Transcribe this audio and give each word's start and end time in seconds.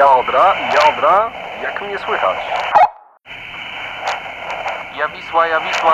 Ja 0.00 0.16
Odra, 0.16 0.54
ja 0.74 0.96
Odra, 0.96 1.32
jak 1.62 1.82
mnie 1.82 1.98
słychać? 1.98 2.36
Ja 4.98 5.08
Wisła, 5.08 5.46
ja 5.46 5.60
Wisła. 5.60 5.92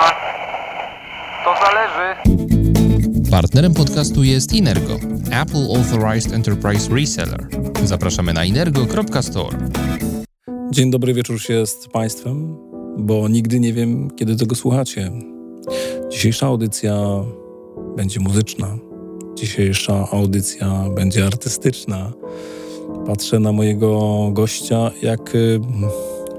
To 1.43 1.55
zależy. 1.65 2.15
Partnerem 3.31 3.73
podcastu 3.73 4.23
jest 4.23 4.53
Inergo, 4.53 4.93
Apple 5.41 5.77
Authorized 5.77 6.33
Enterprise 6.33 6.95
Reseller. 6.95 7.47
Zapraszamy 7.83 8.33
na 8.33 8.45
inergo.store. 8.45 9.57
Dzień 10.71 10.91
dobry 10.91 11.13
wieczór 11.13 11.41
się 11.41 11.65
z 11.65 11.87
Państwem, 11.87 12.57
bo 12.97 13.27
nigdy 13.27 13.59
nie 13.59 13.73
wiem, 13.73 14.09
kiedy 14.15 14.35
tego 14.35 14.55
słuchacie. 14.55 15.11
Dzisiejsza 16.09 16.47
audycja 16.47 16.95
będzie 17.95 18.19
muzyczna. 18.19 18.67
Dzisiejsza 19.35 20.07
audycja 20.11 20.67
będzie 20.95 21.25
artystyczna. 21.25 22.11
Patrzę 23.07 23.39
na 23.39 23.51
mojego 23.51 24.29
gościa, 24.33 24.91
jak 25.01 25.35
y, 25.35 25.59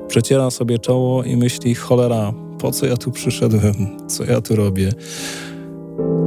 przeciera 0.08 0.50
sobie 0.50 0.78
czoło 0.78 1.24
i 1.24 1.36
myśli: 1.36 1.74
cholera, 1.74 2.32
po 2.58 2.70
co 2.70 2.86
ja 2.86 2.96
tu 2.96 3.10
przyszedłem? 3.10 3.74
Co 4.08 4.24
ja 4.24 4.40
tu 4.40 4.56
robię? 4.56 4.92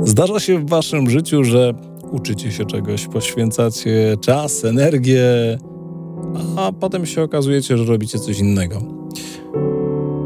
Zdarza 0.04 0.40
się 0.40 0.60
w 0.60 0.70
Waszym 0.70 1.10
życiu, 1.10 1.44
że 1.44 1.74
uczycie 2.12 2.52
się 2.52 2.66
czegoś, 2.66 3.08
poświęcacie 3.08 4.16
czas, 4.22 4.66
energię, 4.66 5.24
a 6.58 6.72
potem 6.80 7.06
się 7.06 7.24
okazujecie, 7.24 7.78
że 7.78 7.86
robicie 7.86 8.20
coś 8.20 8.40
innego. 8.40 8.82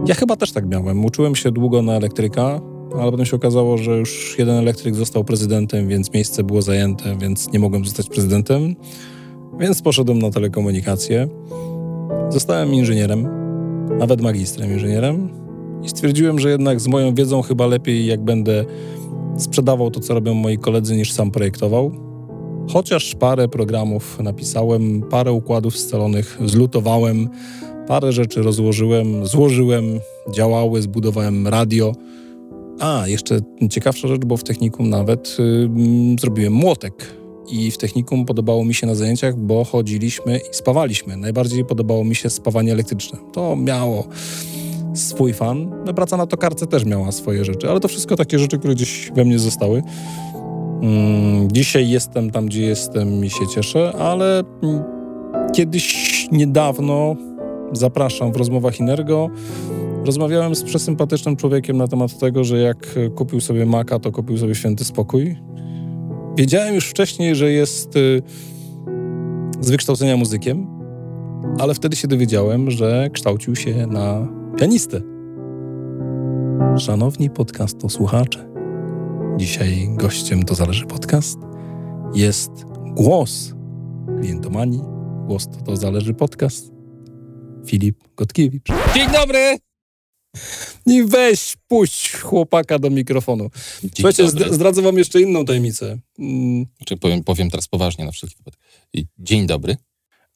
Ja 0.07 0.15
chyba 0.15 0.35
też 0.35 0.51
tak 0.51 0.67
miałem. 0.67 1.05
Uczyłem 1.05 1.35
się 1.35 1.51
długo 1.51 1.81
na 1.81 1.93
elektryka, 1.93 2.61
ale 2.99 3.11
potem 3.11 3.25
się 3.25 3.35
okazało, 3.35 3.77
że 3.77 3.97
już 3.97 4.35
jeden 4.39 4.55
elektryk 4.55 4.95
został 4.95 5.23
prezydentem, 5.23 5.87
więc 5.87 6.13
miejsce 6.13 6.43
było 6.43 6.61
zajęte, 6.61 7.17
więc 7.17 7.51
nie 7.53 7.59
mogłem 7.59 7.85
zostać 7.85 8.09
prezydentem. 8.09 8.75
Więc 9.59 9.81
poszedłem 9.81 10.19
na 10.19 10.31
telekomunikację. 10.31 11.27
Zostałem 12.29 12.73
inżynierem, 12.73 13.27
nawet 13.99 14.21
magistrem 14.21 14.71
inżynierem 14.71 15.29
i 15.83 15.89
stwierdziłem, 15.89 16.39
że 16.39 16.49
jednak 16.49 16.79
z 16.79 16.87
moją 16.87 17.13
wiedzą 17.13 17.41
chyba 17.41 17.67
lepiej, 17.67 18.05
jak 18.05 18.23
będę 18.23 18.65
sprzedawał 19.37 19.91
to, 19.91 19.99
co 19.99 20.13
robią 20.13 20.33
moi 20.33 20.57
koledzy, 20.57 20.95
niż 20.95 21.11
sam 21.11 21.31
projektował. 21.31 21.91
Chociaż 22.73 23.15
parę 23.15 23.47
programów 23.47 24.19
napisałem, 24.23 25.01
parę 25.09 25.31
układów 25.31 25.77
scalonych 25.77 26.39
zlutowałem, 26.45 27.29
parę 27.87 28.11
rzeczy 28.11 28.41
rozłożyłem, 28.41 29.25
złożyłem, 29.25 29.99
działały, 30.35 30.81
zbudowałem 30.81 31.47
radio. 31.47 31.93
A, 32.79 33.07
jeszcze 33.07 33.39
ciekawsza 33.69 34.07
rzecz, 34.07 34.25
bo 34.25 34.37
w 34.37 34.43
technikum 34.43 34.89
nawet 34.89 35.37
yy, 35.39 36.15
zrobiłem 36.19 36.53
młotek. 36.53 37.24
I 37.49 37.71
w 37.71 37.77
technikum 37.77 38.25
podobało 38.25 38.65
mi 38.65 38.73
się 38.73 38.87
na 38.87 38.95
zajęciach, 38.95 39.37
bo 39.37 39.63
chodziliśmy 39.63 40.37
i 40.37 40.53
spawaliśmy. 40.55 41.17
Najbardziej 41.17 41.65
podobało 41.65 42.03
mi 42.03 42.15
się 42.15 42.29
spawanie 42.29 42.71
elektryczne. 42.71 43.19
To 43.33 43.55
miało 43.55 44.07
swój 44.93 45.33
fan. 45.33 45.71
No, 45.85 45.93
praca 45.93 46.17
na 46.17 46.27
tokarce 46.27 46.67
też 46.67 46.85
miała 46.85 47.11
swoje 47.11 47.45
rzeczy, 47.45 47.69
ale 47.69 47.79
to 47.79 47.87
wszystko 47.87 48.15
takie 48.15 48.39
rzeczy, 48.39 48.59
które 48.59 48.75
gdzieś 48.75 49.11
we 49.15 49.25
mnie 49.25 49.39
zostały. 49.39 49.83
Mm, 50.81 51.51
dzisiaj 51.51 51.89
jestem 51.89 52.31
tam, 52.31 52.45
gdzie 52.45 52.61
jestem 52.61 53.25
i 53.25 53.29
się 53.29 53.47
cieszę, 53.47 53.93
ale 53.99 54.43
mm, 54.63 54.83
kiedyś 55.53 56.27
niedawno 56.31 57.15
zapraszam 57.71 58.33
w 58.33 58.35
rozmowach 58.35 58.79
Inergo. 58.79 59.29
Rozmawiałem 60.05 60.55
z 60.55 60.63
przesympatycznym 60.63 61.35
człowiekiem 61.35 61.77
na 61.77 61.87
temat 61.87 62.19
tego, 62.19 62.43
że 62.43 62.57
jak 62.57 62.77
kupił 63.15 63.41
sobie 63.41 63.65
Maca, 63.65 63.99
to 63.99 64.11
kupił 64.11 64.37
sobie 64.37 64.55
święty 64.55 64.85
spokój. 64.85 65.35
Wiedziałem 66.37 66.75
już 66.75 66.89
wcześniej, 66.89 67.35
że 67.35 67.51
jest 67.51 67.95
y, 67.95 68.21
z 69.61 69.69
wykształcenia 69.69 70.17
muzykiem, 70.17 70.67
ale 71.59 71.73
wtedy 71.73 71.95
się 71.95 72.07
dowiedziałem, 72.07 72.71
że 72.71 73.09
kształcił 73.13 73.55
się 73.55 73.87
na 73.87 74.27
pianistę. 74.57 75.01
Szanowni 76.77 77.29
podcasto 77.29 77.89
słuchacze, 77.89 78.49
dzisiaj 79.37 79.87
gościem 79.89 80.43
To 80.43 80.55
Zależy 80.55 80.85
Podcast 80.85 81.37
jest 82.13 82.51
głos 82.91 83.53
klientomanii, 84.19 84.81
głos 85.27 85.47
To, 85.49 85.61
to 85.61 85.75
Zależy 85.75 86.13
Podcast, 86.13 86.71
Filip 87.67 87.97
Gotkiewicz. 88.17 88.67
Dzień 88.95 89.07
dobry! 89.11 89.64
I 90.85 91.03
weź, 91.03 91.55
puść 91.67 92.11
chłopaka 92.17 92.79
do 92.79 92.89
mikrofonu. 92.89 93.49
Słuchajcie, 93.93 94.23
dobry. 94.23 94.53
zdradzę 94.53 94.81
wam 94.81 94.97
jeszcze 94.97 95.21
inną 95.21 95.45
tajemnicę. 95.45 95.97
Mm, 96.19 96.65
Czy 96.85 96.97
powiem, 96.97 97.23
powiem 97.23 97.49
teraz 97.49 97.67
poważnie 97.67 98.05
na 98.05 98.11
wszelki 98.11 98.35
wypadek. 98.37 98.59
Dzień 99.19 99.47
dobry. 99.47 99.77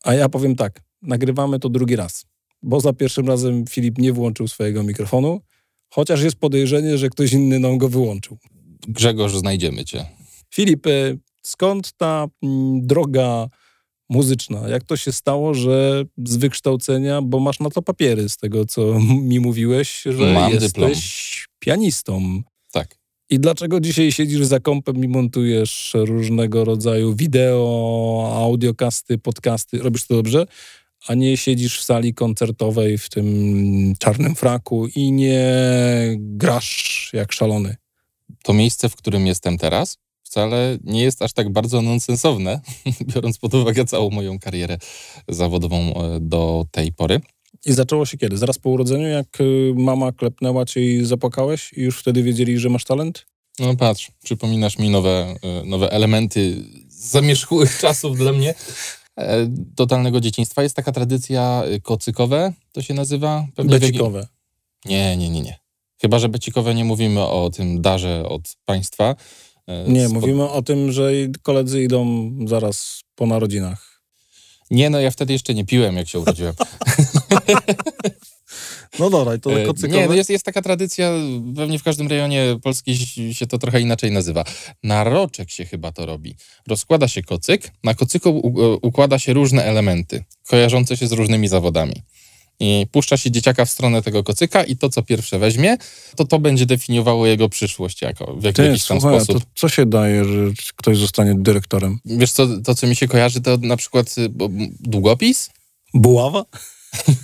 A 0.04 0.14
ja 0.14 0.30
powiem 0.30 0.56
tak, 0.56 0.82
nagrywamy 1.02 1.60
to 1.60 1.70
drugi 1.70 1.96
raz, 1.96 2.26
bo 2.64 2.80
za 2.80 2.94
pierwszym 2.94 3.28
razem 3.28 3.66
Filip 3.68 3.98
nie 3.98 4.14
włączył 4.14 4.48
swojego 4.48 4.84
mikrofonu, 4.84 5.42
chociaż 5.90 6.22
jest 6.22 6.36
podejrzenie, 6.36 6.98
że 6.98 7.10
ktoś 7.10 7.34
inny 7.34 7.60
nam 7.60 7.78
go 7.78 7.90
wyłączył. 7.90 8.38
Grzegorz, 8.88 9.36
znajdziemy 9.36 9.86
cię. 9.86 10.06
Filip, 10.54 10.88
e, 10.88 10.92
skąd 11.44 11.92
ta 11.98 12.28
mm, 12.44 12.88
droga 12.88 13.48
muzyczna? 14.10 14.68
Jak 14.70 14.84
to 14.84 14.98
się 14.98 15.12
stało, 15.12 15.54
że 15.54 16.06
z 16.26 16.36
wykształcenia, 16.38 17.22
bo 17.22 17.40
masz 17.40 17.60
na 17.60 17.70
to 17.70 17.82
papiery 17.82 18.30
z 18.30 18.38
tego, 18.38 18.66
co 18.66 19.00
mi 19.30 19.40
mówiłeś, 19.40 20.02
że 20.06 20.34
Mam 20.34 20.52
jesteś 20.52 20.72
dyplom. 20.72 20.92
pianistą. 21.60 22.42
Tak. 22.72 22.96
I 23.30 23.40
dlaczego 23.40 23.80
dzisiaj 23.80 24.12
siedzisz 24.12 24.46
za 24.46 24.60
kąpem 24.60 25.04
i 25.04 25.08
montujesz 25.08 25.92
różnego 25.94 26.66
rodzaju 26.66 27.16
wideo, 27.16 28.32
audiokasty, 28.36 29.18
podcasty? 29.18 29.78
Robisz 29.80 30.08
to 30.08 30.16
dobrze? 30.16 30.46
A 31.08 31.14
nie 31.14 31.38
siedzisz 31.38 31.80
w 31.80 31.84
sali 31.84 32.14
koncertowej 32.14 32.98
w 32.98 33.10
tym 33.10 33.94
czarnym 34.00 34.36
fraku 34.36 34.88
i 34.96 35.12
nie 35.12 35.44
grasz 36.20 37.10
jak 37.14 37.32
szalony. 37.32 37.76
To 38.44 38.54
miejsce, 38.54 38.90
w 38.90 38.96
którym 38.96 39.28
jestem 39.28 39.58
teraz, 39.58 39.98
wcale 40.30 40.78
nie 40.84 41.02
jest 41.02 41.22
aż 41.22 41.34
tak 41.34 41.50
bardzo 41.50 41.82
nonsensowne, 41.82 42.62
biorąc 43.14 43.38
pod 43.38 43.54
uwagę 43.54 43.86
całą 43.86 44.10
moją 44.10 44.40
karierę 44.40 44.78
zawodową 45.28 45.78
e, 45.78 46.20
do 46.20 46.66
tej 46.72 46.92
pory. 46.92 47.22
I 47.66 47.74
zaczęło 47.74 48.06
się 48.06 48.18
kiedy? 48.18 48.38
Zaraz 48.38 48.58
po 48.58 48.70
urodzeniu, 48.70 49.08
jak 49.08 49.42
y, 49.42 49.74
mama 49.76 50.12
klepnęła 50.12 50.66
cię 50.66 50.82
i 50.82 51.06
zapłakałeś 51.06 51.74
i 51.74 51.82
już 51.82 52.00
wtedy 52.00 52.24
wiedzieli, 52.24 52.60
że 52.60 52.70
masz 52.70 52.84
talent? 52.86 53.26
No 53.60 53.76
patrz, 53.76 54.12
przypominasz 54.24 54.78
mi 54.78 54.90
nowe, 54.90 55.36
e, 55.44 55.66
nowe 55.66 55.92
elementy 55.92 56.64
zamierzchłych 56.90 57.78
czasów 57.82 58.18
dla 58.18 58.32
mnie. 58.34 58.54
E, 59.18 59.50
Totalnego 59.76 60.22
dzieciństwa. 60.22 60.64
Jest 60.64 60.76
taka 60.76 60.92
tradycja 60.92 61.64
kocykowe, 61.84 62.54
to 62.72 62.82
się 62.82 62.94
nazywa? 62.94 63.48
Pewnie 63.56 63.80
Becikowe. 63.80 64.28
Nie, 64.86 65.18
nie, 65.18 65.30
nie, 65.30 65.42
nie. 65.42 65.60
Chyba, 66.02 66.20
że 66.20 66.30
becikowe 66.30 66.76
nie 66.76 66.86
mówimy 66.86 67.22
o 67.22 67.50
tym 67.50 67.82
darze 67.82 68.30
od 68.30 68.42
państwa. 68.66 69.16
E, 69.70 69.92
Nie, 69.92 70.08
spo- 70.10 70.14
mówimy 70.14 70.50
o 70.50 70.62
tym, 70.62 70.92
że 70.92 71.12
koledzy 71.44 71.84
idą 71.84 72.32
zaraz 72.46 73.02
po 73.16 73.26
narodzinach. 73.26 74.02
Nie, 74.72 74.90
no 74.90 75.00
ja 75.00 75.12
wtedy 75.12 75.34
jeszcze 75.34 75.54
nie 75.54 75.66
piłem, 75.66 75.96
jak 75.98 76.08
się 76.08 76.20
urodziłem. 76.20 76.54
No 79.00 79.10
dobra, 79.10 79.38
to 79.38 79.62
E, 79.62 79.66
kocykowe. 79.66 80.02
Nie, 80.02 80.08
no 80.08 80.14
jest, 80.14 80.30
jest 80.30 80.46
taka 80.46 80.62
tradycja, 80.62 81.12
pewnie 81.56 81.80
w 81.80 81.84
każdym 81.84 82.08
rejonie 82.08 82.60
Polski 82.64 82.98
się 83.34 83.48
to 83.48 83.58
trochę 83.58 83.82
inaczej 83.82 84.12
nazywa. 84.12 84.44
Na 84.84 85.04
roczek 85.04 85.52
się 85.52 85.66
chyba 85.66 85.92
to 85.92 86.06
robi. 86.06 86.36
Rozkłada 86.68 87.08
się 87.08 87.22
kocyk, 87.24 87.72
na 87.84 87.94
kocyku 87.94 88.54
układa 88.82 89.20
się 89.20 89.34
różne 89.34 89.64
elementy, 89.64 90.24
kojarzące 90.48 90.98
się 90.98 91.08
z 91.08 91.12
różnymi 91.12 91.48
zawodami. 91.48 91.94
I 92.60 92.88
puszcza 92.92 93.18
się 93.18 93.32
dzieciaka 93.32 93.66
w 93.66 93.70
stronę 93.70 94.02
tego 94.02 94.24
kocyka 94.24 94.64
i 94.64 94.76
to, 94.76 94.90
co 94.90 95.04
pierwsze 95.04 95.40
weźmie, 95.40 95.78
to 96.16 96.26
to 96.26 96.40
będzie 96.40 96.66
definiowało 96.66 97.28
jego 97.28 97.50
przyszłość 97.50 98.02
jako, 98.02 98.36
w 98.36 98.54
Ty, 98.54 98.66
jakiś 98.66 98.86
tam 98.86 99.02
słuchaj, 99.02 99.16
a 99.18 99.20
to 99.20 99.26
sposób. 99.26 99.44
co 99.56 99.70
się 99.70 99.86
daje, 99.86 100.26
że 100.26 100.32
ktoś 100.76 100.98
zostanie 100.98 101.36
dyrektorem? 101.36 102.00
Wiesz 102.06 102.32
co, 102.32 102.48
to 102.62 102.76
co 102.76 102.88
mi 102.88 102.96
się 102.96 103.08
kojarzy, 103.08 103.42
to 103.42 103.58
na 103.58 103.78
przykład 103.78 104.16
y, 104.18 104.30
długopis? 104.80 105.50
Buława? 105.94 106.46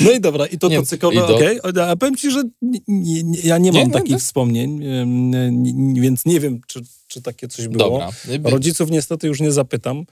No 0.00 0.10
i 0.10 0.20
dobra, 0.20 0.46
i 0.46 0.58
to 0.58 0.68
Nie, 0.68 0.76
kocykowe, 0.76 1.14
i 1.14 1.18
do- 1.18 1.36
okej. 1.36 1.60
A 1.90 1.96
powiem 1.96 2.16
ci, 2.16 2.30
że 2.30 2.42
nie, 2.62 3.22
nie, 3.22 3.40
ja 3.44 3.58
nie 3.58 3.72
mam 3.72 3.90
takich 3.90 4.10
nie. 4.10 4.18
wspomnień, 4.18 4.80
więc 5.94 6.26
nie 6.26 6.40
wiem, 6.40 6.60
czy, 6.66 6.80
czy 7.08 7.22
takie 7.22 7.48
coś 7.48 7.68
było. 7.68 7.88
Dobra. 7.88 8.50
Rodziców 8.50 8.90
niestety 8.90 9.26
już 9.26 9.40
nie 9.40 9.52
zapytam. 9.52 10.04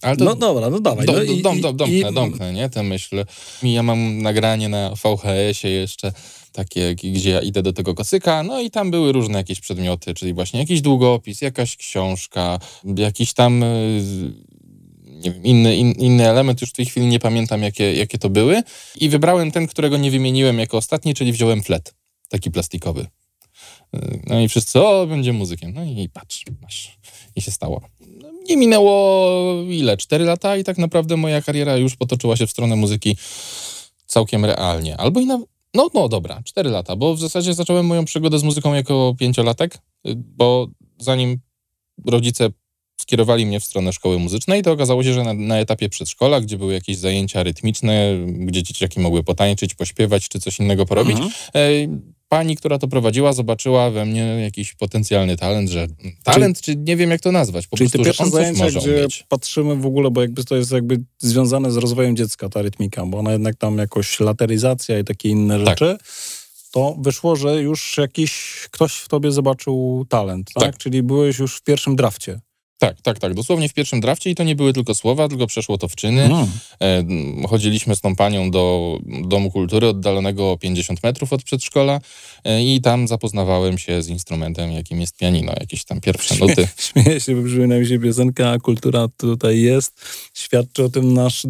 To 0.00 0.24
No 0.24 0.34
dobra, 0.34 0.70
no 0.70 0.80
dawaj. 0.80 1.06
Dom, 1.06 1.16
no 1.16 1.22
i- 1.22 1.42
dom, 1.42 1.60
dom, 1.60 1.72
i- 1.72 1.76
domknę, 1.76 2.12
domknę, 2.12 2.52
nie, 2.52 2.70
tę 2.70 2.82
myśl. 2.82 3.24
I 3.62 3.72
Ja 3.72 3.82
mam 3.82 4.22
nagranie 4.22 4.68
na 4.68 4.90
VHS-ie 4.94 5.74
jeszcze, 5.74 6.12
takie, 6.52 6.94
gdzie 6.94 7.30
ja 7.30 7.40
idę 7.40 7.62
do 7.62 7.72
tego 7.72 7.94
kocyka, 7.94 8.42
no 8.42 8.60
i 8.60 8.70
tam 8.70 8.90
były 8.90 9.12
różne 9.12 9.38
jakieś 9.38 9.60
przedmioty, 9.60 10.14
czyli 10.14 10.32
właśnie 10.34 10.60
jakiś 10.60 10.80
długopis, 10.80 11.40
jakaś 11.40 11.76
książka, 11.76 12.58
jakiś 12.96 13.32
tam 13.32 13.62
y, 13.62 14.02
nie 15.06 15.30
wiem, 15.30 15.44
inny, 15.44 15.76
in, 15.76 15.92
inny 15.92 16.28
element, 16.28 16.60
już 16.60 16.70
w 16.70 16.72
tej 16.72 16.86
chwili 16.86 17.06
nie 17.06 17.18
pamiętam, 17.18 17.62
jakie, 17.62 17.94
jakie 17.94 18.18
to 18.18 18.30
były. 18.30 18.62
I 18.96 19.08
wybrałem 19.08 19.50
ten, 19.52 19.66
którego 19.66 19.96
nie 19.96 20.10
wymieniłem 20.10 20.58
jako 20.58 20.76
ostatni, 20.76 21.14
czyli 21.14 21.32
wziąłem 21.32 21.62
flet, 21.62 21.94
taki 22.28 22.50
plastikowy. 22.50 23.06
No 24.26 24.40
i 24.40 24.48
wszyscy, 24.48 24.80
o, 24.82 25.06
będzie 25.06 25.32
muzykiem. 25.32 25.72
No 25.74 25.84
i 25.84 26.08
patrz, 26.12 26.44
masz. 26.62 26.98
I 27.36 27.40
się 27.42 27.50
stało. 27.50 27.80
No, 28.22 28.28
Nie 28.48 28.56
minęło 28.56 29.62
ile? 29.68 29.96
Cztery 29.96 30.24
lata 30.24 30.56
i 30.56 30.64
tak 30.64 30.78
naprawdę 30.78 31.16
moja 31.16 31.42
kariera 31.42 31.76
już 31.76 31.96
potoczyła 31.96 32.36
się 32.36 32.46
w 32.46 32.50
stronę 32.50 32.76
muzyki 32.76 33.16
całkiem 34.06 34.44
realnie. 34.44 34.96
Albo 34.96 35.20
i 35.20 35.26
na... 35.26 35.38
No, 35.74 35.88
no 35.94 36.08
dobra, 36.08 36.42
cztery 36.44 36.70
lata, 36.70 36.96
bo 36.96 37.14
w 37.14 37.20
zasadzie 37.20 37.54
zacząłem 37.54 37.86
moją 37.86 38.04
przygodę 38.04 38.38
z 38.38 38.42
muzyką 38.42 38.74
jako 38.74 39.14
pięciolatek, 39.18 39.74
y, 39.74 40.14
bo 40.16 40.68
zanim 40.98 41.38
rodzice 42.06 42.50
skierowali 43.00 43.46
mnie 43.46 43.60
w 43.60 43.64
stronę 43.64 43.92
szkoły 43.92 44.18
muzycznej, 44.18 44.62
to 44.62 44.72
okazało 44.72 45.02
się, 45.02 45.12
że 45.14 45.22
na, 45.22 45.34
na 45.34 45.58
etapie 45.58 45.88
przedszkola, 45.88 46.40
gdzie 46.40 46.58
były 46.58 46.72
jakieś 46.72 46.96
zajęcia 46.96 47.42
rytmiczne, 47.42 48.16
gdzie 48.26 48.62
dzieciaki 48.62 49.00
mogły 49.00 49.24
potańczyć, 49.24 49.74
pośpiewać 49.74 50.28
czy 50.28 50.40
coś 50.40 50.60
innego 50.60 50.86
porobić, 50.86 51.16
Mhm. 51.16 51.32
Pani, 52.32 52.56
która 52.56 52.78
to 52.78 52.88
prowadziła, 52.88 53.32
zobaczyła 53.32 53.90
we 53.90 54.04
mnie 54.04 54.20
jakiś 54.20 54.74
potencjalny 54.74 55.36
talent, 55.36 55.70
że 55.70 55.86
talent, 56.24 56.60
czy 56.60 56.76
nie 56.76 56.96
wiem 56.96 57.10
jak 57.10 57.20
to 57.20 57.32
nazwać, 57.32 57.66
po 57.66 57.76
Czyli 57.76 57.90
te 57.90 57.98
prostu, 57.98 58.24
że 58.24 58.24
on 58.24 58.30
zajęcia, 58.30 58.80
gdzie 58.80 58.96
umieć. 58.98 59.24
patrzymy 59.28 59.76
w 59.76 59.86
ogóle, 59.86 60.10
bo 60.10 60.20
jakby 60.22 60.44
to 60.44 60.56
jest 60.56 60.70
jakby 60.72 61.00
związane 61.18 61.70
z 61.72 61.76
rozwojem 61.76 62.16
dziecka, 62.16 62.48
ta 62.48 62.62
rytmika, 62.62 63.06
bo 63.06 63.18
ona 63.18 63.32
jednak 63.32 63.56
tam 63.56 63.78
jakoś 63.78 64.20
lateryzacja 64.20 64.98
i 64.98 65.04
takie 65.04 65.28
inne 65.28 65.58
Tak. 65.58 65.68
rzeczy, 65.68 65.96
to 66.72 66.96
wyszło, 67.00 67.36
że 67.36 67.62
już 67.62 67.96
jakiś 67.98 68.32
ktoś 68.70 68.92
w 68.94 69.08
tobie 69.08 69.32
zobaczył 69.32 70.06
talent, 70.08 70.50
tak? 70.54 70.64
Tak. 70.64 70.78
Czyli 70.78 71.02
byłeś 71.02 71.38
już 71.38 71.56
w 71.56 71.62
pierwszym 71.62 71.96
drafcie. 71.96 72.40
Tak, 72.82 73.00
tak, 73.00 73.18
tak, 73.18 73.34
dosłownie 73.34 73.68
w 73.68 73.74
pierwszym 73.74 74.00
drafcie 74.00 74.30
i 74.30 74.34
to 74.34 74.44
nie 74.44 74.56
były 74.56 74.72
tylko 74.72 74.94
słowa, 74.94 75.28
tylko 75.28 75.46
przeszło 75.46 75.78
to 75.78 75.88
w 75.88 75.96
czyny. 75.96 76.22
Mm. 76.22 76.46
E, 77.44 77.48
Chodziliśmy 77.48 77.96
z 77.96 78.00
tą 78.00 78.16
panią 78.16 78.50
do 78.50 78.98
Domu 79.28 79.50
Kultury 79.50 79.86
oddalonego 79.86 80.50
o 80.52 80.58
50 80.58 81.02
metrów 81.02 81.32
od 81.32 81.42
przedszkola 81.42 82.00
e, 82.44 82.64
i 82.64 82.80
tam 82.80 83.08
zapoznawałem 83.08 83.78
się 83.78 84.02
z 84.02 84.08
instrumentem, 84.08 84.72
jakim 84.72 85.00
jest 85.00 85.16
pianino, 85.16 85.52
jakieś 85.60 85.84
tam 85.84 86.00
pierwsze 86.00 86.36
nuty. 86.36 86.68
Śmieję 86.92 87.20
się, 87.20 87.36
bo 87.36 87.42
przypomina 87.42 87.78
mi 87.78 87.86
się 87.86 87.98
piosenka, 87.98 88.50
a 88.50 88.58
kultura 88.58 89.08
tutaj 89.16 89.60
jest. 89.60 90.00
Świadczy 90.34 90.84
o 90.84 90.88
tym 90.88 91.14
nasz 91.14 91.46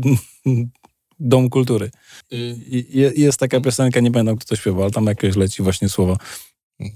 Dom 1.20 1.50
Kultury. 1.50 1.90
Je- 2.90 3.12
jest 3.17 3.38
taka 3.38 3.61
piosenka, 3.61 4.00
nie 4.00 4.11
pamiętam 4.11 4.37
kto 4.37 4.49
to 4.49 4.56
śpiewa, 4.56 4.82
ale 4.82 4.90
tam 4.90 5.06
jakieś 5.06 5.37
leci 5.37 5.62
właśnie 5.62 5.88
słowa. 5.88 6.17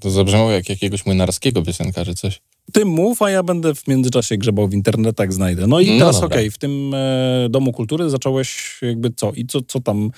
To 0.00 0.10
zabrzmiało 0.10 0.50
jak 0.50 0.68
jakiegoś 0.68 1.06
młynarskiego 1.06 1.62
piosenka, 1.62 2.04
czy 2.04 2.14
coś. 2.14 2.40
Ty 2.72 2.84
mów, 2.84 3.22
a 3.22 3.30
ja 3.30 3.42
będę 3.42 3.74
w 3.74 3.88
międzyczasie 3.88 4.36
grzebał 4.36 4.68
w 4.68 4.74
internetach, 4.74 5.32
znajdę. 5.32 5.66
No 5.66 5.80
i 5.80 5.90
No 5.90 5.98
teraz 5.98 6.22
okej, 6.22 6.50
w 6.50 6.58
tym 6.58 6.94
e, 6.94 7.48
Domu 7.50 7.72
Kultury 7.72 8.10
zacząłeś 8.10 8.78
jakby 8.82 9.10
co? 9.10 9.32
I 9.32 9.46
co, 9.46 9.62
co 9.62 9.80
tam 9.80 10.10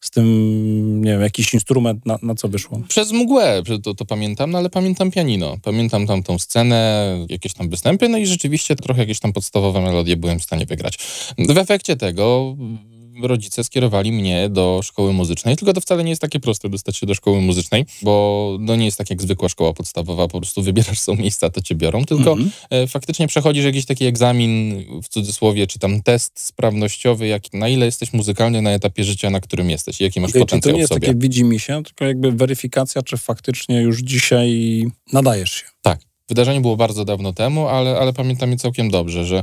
z 0.00 0.10
tym, 0.10 1.04
nie 1.04 1.10
wiem, 1.10 1.20
jakiś 1.20 1.54
instrument, 1.54 2.06
na, 2.06 2.18
na 2.22 2.34
co 2.34 2.48
wyszło? 2.48 2.80
Przez 2.88 3.12
mgłę 3.12 3.62
to, 3.82 3.94
to 3.94 4.04
pamiętam, 4.04 4.50
no 4.50 4.58
ale 4.58 4.70
pamiętam 4.70 5.10
pianino. 5.10 5.56
Pamiętam 5.62 6.06
tam 6.06 6.22
tą 6.22 6.38
scenę, 6.38 7.06
jakieś 7.28 7.52
tam 7.52 7.68
występy, 7.68 8.08
no 8.08 8.18
i 8.18 8.26
rzeczywiście 8.26 8.76
trochę 8.76 9.00
jakieś 9.00 9.20
tam 9.20 9.32
podstawowe 9.32 9.80
melodie 9.80 10.16
byłem 10.16 10.38
w 10.38 10.42
stanie 10.42 10.66
wygrać. 10.66 10.98
W 11.38 11.58
efekcie 11.58 11.96
tego 11.96 12.56
rodzice 13.22 13.64
skierowali 13.64 14.12
mnie 14.12 14.48
do 14.48 14.80
szkoły 14.82 15.12
muzycznej, 15.12 15.56
tylko 15.56 15.72
to 15.72 15.80
wcale 15.80 16.04
nie 16.04 16.10
jest 16.10 16.22
takie 16.22 16.40
proste 16.40 16.68
dostać 16.68 16.96
się 16.96 17.06
do 17.06 17.14
szkoły 17.14 17.40
muzycznej, 17.40 17.86
bo 18.02 18.56
no 18.60 18.76
nie 18.76 18.84
jest 18.84 18.98
tak 18.98 19.10
jak 19.10 19.22
zwykła 19.22 19.48
szkoła 19.48 19.72
podstawowa, 19.72 20.28
po 20.28 20.40
prostu 20.40 20.62
wybierasz 20.62 20.98
są 21.00 21.14
miejsca, 21.16 21.50
to 21.50 21.62
cię 21.62 21.74
biorą, 21.74 22.04
tylko 22.04 22.32
Mhm. 22.32 22.50
e, 22.70 22.86
faktycznie 22.86 23.28
przechodzisz 23.28 23.64
jakiś 23.64 23.86
taki 23.86 24.04
egzamin, 24.04 24.84
w 25.02 25.08
cudzysłowie, 25.08 25.66
czy 25.66 25.78
tam 25.78 26.02
test 26.02 26.40
sprawnościowy, 26.40 27.26
jak, 27.26 27.52
na 27.52 27.68
ile 27.68 27.86
jesteś 27.86 28.12
muzykalny 28.12 28.62
na 28.62 28.70
etapie 28.70 29.04
życia, 29.04 29.30
na 29.30 29.40
którym 29.40 29.70
jesteś 29.70 30.00
jaki 30.00 30.20
masz 30.20 30.30
Okej, 30.30 30.40
czyli 30.40 30.42
to 30.42 30.46
potencjał 30.46 30.74
nie 30.74 30.80
jest 30.80 30.92
takie 30.92 31.14
widzi 31.14 31.44
mi 31.44 31.60
się, 31.60 31.82
tylko 31.82 32.04
jakby 32.04 32.32
weryfikacja, 32.32 33.02
czy 33.02 33.16
faktycznie 33.16 33.80
już 33.80 34.00
dzisiaj 34.00 34.84
nadajesz 35.12 35.52
się. 35.52 35.64
Tak. 35.82 36.00
Wydarzenie 36.28 36.60
było 36.60 36.76
bardzo 36.76 37.04
dawno 37.04 37.32
temu, 37.32 37.68
ale, 37.68 37.98
ale 37.98 38.12
pamiętam 38.12 38.50
je 38.50 38.56
całkiem 38.56 38.90
dobrze, 38.90 39.24
że 39.24 39.42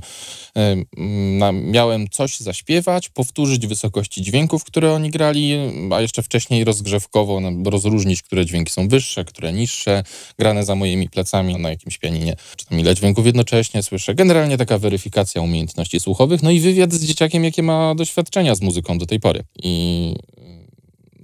miałem 1.54 2.10
coś 2.10 2.40
zaśpiewać, 2.40 3.10
powtórzyć 3.10 3.68
wysokości 3.68 4.22
dźwięków, 4.22 4.64
które 4.64 4.94
oni 4.94 5.10
grali, 5.10 5.54
a 5.92 6.02
jeszcze 6.02 6.24
wcześniej 6.24 6.64
rozgrzewkowo 6.64 7.40
no, 7.40 7.70
rozróżnić, 7.70 8.22
które 8.22 8.46
dźwięki 8.46 8.72
są 8.72 8.88
wyższe, 8.88 9.26
które 9.26 9.54
niższe, 9.54 10.04
grane 10.40 10.66
za 10.66 10.76
moimi 10.76 11.10
plecami 11.10 11.56
na 11.56 11.70
jakimś 11.70 11.98
pianinie, 11.98 12.36
czy 12.56 12.66
tam 12.66 12.80
ile 12.80 12.96
dźwięków 12.96 13.26
jednocześnie 13.26 13.84
słyszę. 13.84 14.16
Generalnie 14.16 14.58
taka 14.58 14.78
weryfikacja 14.78 15.42
umiejętności 15.42 16.00
słuchowych, 16.00 16.44
no 16.44 16.52
i 16.52 16.60
wywiad 16.60 16.94
z 16.94 17.06
dzieciakiem, 17.06 17.44
jakie 17.44 17.64
ma 17.64 17.96
doświadczenia 17.96 18.56
z 18.56 18.62
muzyką 18.62 18.98
do 18.98 19.06
tej 19.06 19.20
pory. 19.20 19.44
I 19.64 20.16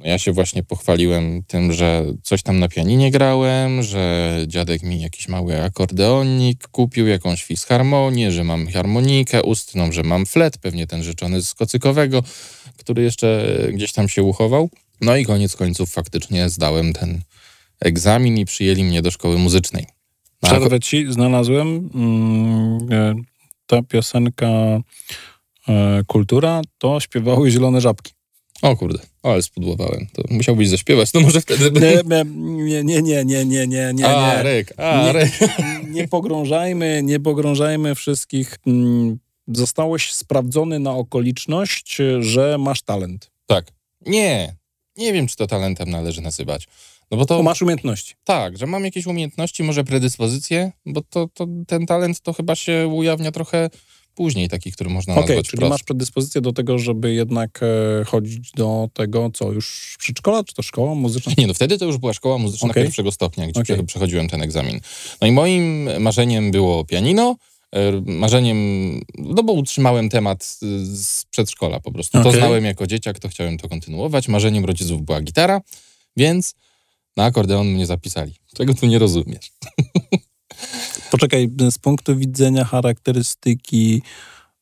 ja 0.04 0.18
się 0.19 0.31
właśnie 0.31 0.63
pochwaliłem 0.63 1.44
tym, 1.44 1.74
że 1.74 2.06
coś 2.24 2.44
tam 2.44 2.60
na 2.60 2.68
pianinie 2.68 3.12
grałem, 3.12 3.84
że 3.84 4.36
dziadek 4.48 4.84
mi 4.84 5.01
jakiś 5.01 5.28
mały 5.28 5.63
akordeonik 5.63 6.68
kupił, 6.68 7.07
jakąś 7.07 7.44
fisharmonię, 7.44 8.31
że 8.31 8.44
mam 8.44 8.68
harmonikę 8.68 9.44
ustną, 9.44 9.92
że 9.92 10.04
mam 10.04 10.25
flet, 10.25 10.57
pewnie 10.57 10.88
ten 10.88 11.04
rzeczony 11.04 11.42
z 11.42 11.54
kocykowego, 11.54 12.24
który 12.78 13.04
jeszcze 13.04 13.57
gdzieś 13.74 13.92
tam 13.92 14.10
się 14.10 14.24
uchował. 14.24 14.69
No 15.01 15.16
i 15.16 15.25
koniec 15.25 15.56
końców 15.56 15.92
faktycznie 15.92 16.50
zdałem 16.50 16.94
ten 16.94 17.22
egzamin 17.80 18.38
i 18.38 18.46
przyjęli 18.46 18.84
mnie 18.84 19.01
do 19.01 19.12
szkoły 19.12 19.38
muzycznej. 19.38 19.86
Na- 20.42 20.50
Przerwę 20.50 20.80
ci, 20.80 21.13
znalazłem 21.13 21.90
mm, 21.96 22.88
e, 22.92 23.16
ta 23.66 23.81
piosenka 23.81 24.48
e, 25.68 26.01
Kultura, 26.07 26.62
to 26.78 27.00
śpiewały 27.00 27.51
Zielone 27.51 27.81
Żabki. 27.81 28.12
O 28.62 28.78
kurde, 28.78 29.00
ale 29.24 29.42
spudłowałem. 29.42 30.08
To 30.14 30.24
musiałbyś 30.30 30.70
zaśpiewać, 30.70 31.14
no 31.14 31.20
może 31.20 31.42
wtedy... 31.42 31.72
Nie, 31.82 32.24
nie, 32.84 32.84
nie, 32.84 33.02
nie, 33.02 33.26
nie, 33.26 33.46
nie, 33.46 33.68
nie, 33.68 33.92
nie, 33.94 34.08
a, 34.08 34.38
nie. 34.38 34.44
Ryk, 34.44 34.74
a, 34.78 35.04
Nie. 35.06 35.14
Ryk. 35.14 35.32
Nie 35.90 36.08
pogrążajmy, 36.08 37.02
nie 37.04 37.20
pogrążajmy 37.20 37.96
wszystkich. 37.96 38.56
Mm, 38.68 39.20
Zostałeś 39.48 40.14
sprawdzony 40.14 40.80
na 40.80 40.92
okoliczność, 40.96 41.98
że 42.20 42.58
masz 42.58 42.82
talent. 42.82 43.32
Tak. 43.46 43.66
Nie, 44.06 44.56
nie 44.98 45.14
wiem, 45.14 45.28
czy 45.28 45.36
to 45.36 45.48
talentem 45.48 45.90
należy 45.90 46.22
nazywać. 46.22 46.68
No 47.12 47.18
bo 47.18 47.26
to 47.26 47.38
Bo 47.38 47.44
masz 47.44 47.62
umiejętności. 47.62 48.14
tak, 48.24 48.58
że 48.58 48.66
mam 48.68 48.86
jakieś 48.86 49.06
umiejętności, 49.06 49.64
może 49.64 49.84
predyspozycje, 49.84 50.72
bo 50.86 51.02
to, 51.10 51.30
to 51.34 51.48
ten 51.68 51.86
talent 51.86 52.22
to 52.22 52.34
chyba 52.34 52.56
się 52.56 52.88
ujawnia 52.88 53.32
trochę 53.32 53.70
później, 54.19 54.50
taki, 54.50 54.71
który 54.71 54.89
można 54.89 55.13
Okej, 55.13 55.24
nazwać 55.24 55.45
czyli 55.45 55.57
wprost. 55.57 55.69
masz 55.69 55.83
predyspozycję 55.83 56.42
do 56.42 56.54
tego, 56.54 56.80
żeby 56.80 57.13
jednak 57.13 57.60
e, 58.01 58.06
chodzić 58.06 58.51
do 58.51 58.89
tego, 58.94 59.30
co 59.33 59.51
już 59.51 59.95
przedszkola, 60.00 60.44
czy 60.44 60.54
to 60.54 60.62
szkoła 60.62 60.95
muzyczna? 60.95 61.33
Nie, 61.38 61.48
no 61.48 61.54
wtedy 61.54 61.77
to 61.77 61.86
już 61.86 61.98
była 61.98 62.13
szkoła 62.13 62.38
muzyczna 62.38 62.69
Okej. 62.69 62.83
pierwszego 62.83 63.12
stopnia, 63.12 63.48
gdzie 63.48 63.63
prze- 63.63 63.83
przechodziłem 63.83 64.30
ten 64.30 64.42
egzamin. 64.42 64.80
No 65.21 65.27
i 65.27 65.31
moim 65.31 65.89
marzeniem 66.01 66.51
było 66.51 66.86
pianino, 66.86 67.36
e, 67.75 68.01
marzeniem, 68.06 68.57
no 69.18 69.44
bo 69.44 69.54
utrzymałem 69.54 70.10
temat 70.10 70.44
z 70.83 71.25
przedszkola 71.25 71.79
po 71.79 71.91
prostu. 71.91 72.22
To 72.24 72.29
Okej. 72.29 72.41
znałem 72.41 72.65
jako 72.65 72.88
dzieciak, 72.88 73.20
to 73.20 73.29
chciałem 73.29 73.58
to 73.58 73.70
kontynuować. 73.70 74.27
Marzeniem 74.27 74.65
rodziców 74.65 75.01
była 75.01 75.22
gitara, 75.22 75.62
więc 76.17 76.55
na 77.17 77.24
akordeon 77.25 77.67
mnie 77.67 77.86
zapisali. 77.86 78.34
Czego 78.55 78.74
tu 78.74 78.86
nie 78.86 79.00
rozumiesz? 79.00 79.51
Poczekaj, 81.12 81.50
z 81.72 81.78
punktu 81.78 82.18
widzenia 82.18 82.66
charakterystyki 82.66 84.01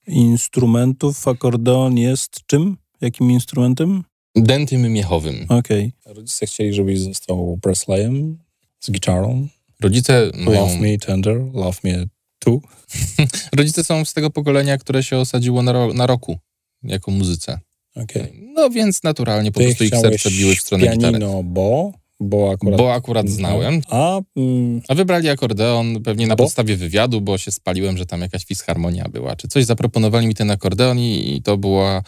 instrumentów, 0.07 1.27
akordeon 1.27 1.97
jest 1.97 2.39
czym? 2.47 2.77
Jakim 3.01 3.31
instrumentem? 3.31 4.03
Dętym 4.35 4.81
miechowym. 4.93 5.45
Okej. 5.49 5.91
Rodzice 6.05 6.45
chcieli, 6.45 6.73
żebyś 6.73 6.99
został 6.99 7.57
Presleyem 7.61 8.37
z 8.79 8.91
gitarą. 8.91 9.47
Rodzice 9.81 10.31
mają... 10.37 10.59
Love 10.67 10.79
me 10.79 10.97
tender, 10.97 11.41
love 11.53 11.77
me 11.83 12.05
too. 12.39 12.61
Rodzice 13.57 13.83
są 13.83 14.05
z 14.05 14.13
tego 14.13 14.29
pokolenia, 14.29 14.77
które 14.77 15.03
się 15.03 15.17
osadziło 15.17 15.63
na, 15.63 15.71
ro- 15.71 15.93
na 15.93 16.07
roku 16.07 16.37
jako 16.83 17.11
muzyce. 17.11 17.59
Okej. 17.95 18.33
No 18.55 18.69
więc 18.69 19.03
naturalnie 19.03 19.51
po 19.51 19.59
Ty 19.59 19.65
prostu 19.65 19.83
ich 19.83 19.89
serce 19.95 20.31
biły 20.31 20.55
w 20.55 20.61
stronę 20.61 20.83
pianino, 20.85 21.07
gitary. 21.11 21.43
bo, 21.43 21.91
bo 22.19 22.51
akurat... 22.51 22.77
Bo 22.77 22.93
akurat 22.93 23.29
znałem. 23.29 23.81
A, 23.89 24.21
mm, 24.35 24.81
A 24.87 24.95
wybrali 24.95 25.29
akordeon 25.29 26.03
pewnie 26.03 26.27
na 26.27 26.35
Bo? 26.35 26.43
podstawie 26.43 26.75
wywiadu, 26.75 27.21
bo 27.21 27.37
się 27.37 27.51
spaliłem, 27.51 27.97
że 27.97 28.05
tam 28.05 28.21
jakaś 28.21 28.45
fisharmonia 28.45 29.05
była. 29.09 29.35
Czy 29.35 29.47
coś 29.47 29.65
zaproponowali 29.65 30.27
mi 30.27 30.35
ten 30.35 30.51
akordeon 30.51 30.99
i, 30.99 31.35
i 31.35 31.41
to 31.41 31.57
była 31.57 32.03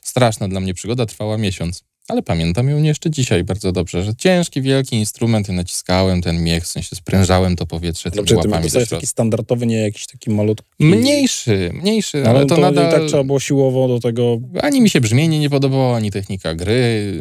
straszna 0.00 0.48
dla 0.48 0.60
mnie 0.60 0.74
przygoda, 0.74 1.06
trwała 1.06 1.38
miesiąc. 1.38 1.84
Ale 2.08 2.22
pamiętam 2.22 2.68
ją 2.68 2.82
jeszcze 2.82 3.10
dzisiaj 3.10 3.44
bardzo 3.44 3.72
dobrze, 3.72 4.02
że 4.02 4.16
ciężki, 4.16 4.62
wielki 4.62 4.96
instrument 4.96 5.48
i 5.48 5.52
naciskałem 5.52 6.22
ten 6.22 6.42
miech, 6.42 6.64
w 6.64 6.66
sensie 6.66 6.96
sprężałem 6.96 7.56
to 7.56 7.66
powietrze 7.66 8.10
tymi 8.10 8.26
ty 8.26 8.36
łapami 8.36 8.70
środka. 8.70 8.96
taki 8.96 9.06
standardowy, 9.06 9.66
nie 9.66 9.76
jakiś 9.76 10.06
taki 10.06 10.30
malutki... 10.30 10.66
Mniejszy, 10.80 11.70
mniejszy, 11.74 12.18
Ale, 12.18 12.30
ale, 12.30 12.46
to, 12.46 12.54
to, 12.54 12.60
nadal... 12.60 12.88
i 12.88 12.90
tak 12.92 13.08
trzeba 13.08 13.24
było 13.24 13.40
siłowo 13.40 13.88
do 13.88 14.00
tego... 14.00 14.40
Ani 14.62 14.80
mi 14.80 14.90
się 14.90 15.00
brzmienie 15.00 15.38
nie 15.38 15.50
podobało, 15.50 15.96
ani 15.96 16.10
technika 16.10 16.54
gry. 16.54 17.20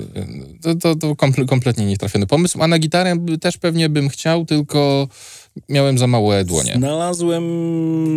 To, 0.62 0.76
to, 0.76 0.96
to 0.96 1.14
komple- 1.14 1.46
kompletnie 1.46 1.86
nietrafiony 1.86 2.28
pomysł. 2.28 2.62
A 2.62 2.68
na 2.68 2.80
gitarę 2.80 3.16
też 3.42 3.58
pewnie 3.58 3.90
bym 3.90 4.10
chciał, 4.10 4.46
tylko 4.46 5.08
miałem 5.70 5.98
za 5.98 6.08
małe 6.08 6.46
dłonie. 6.46 6.74
Znalazłem 6.78 7.46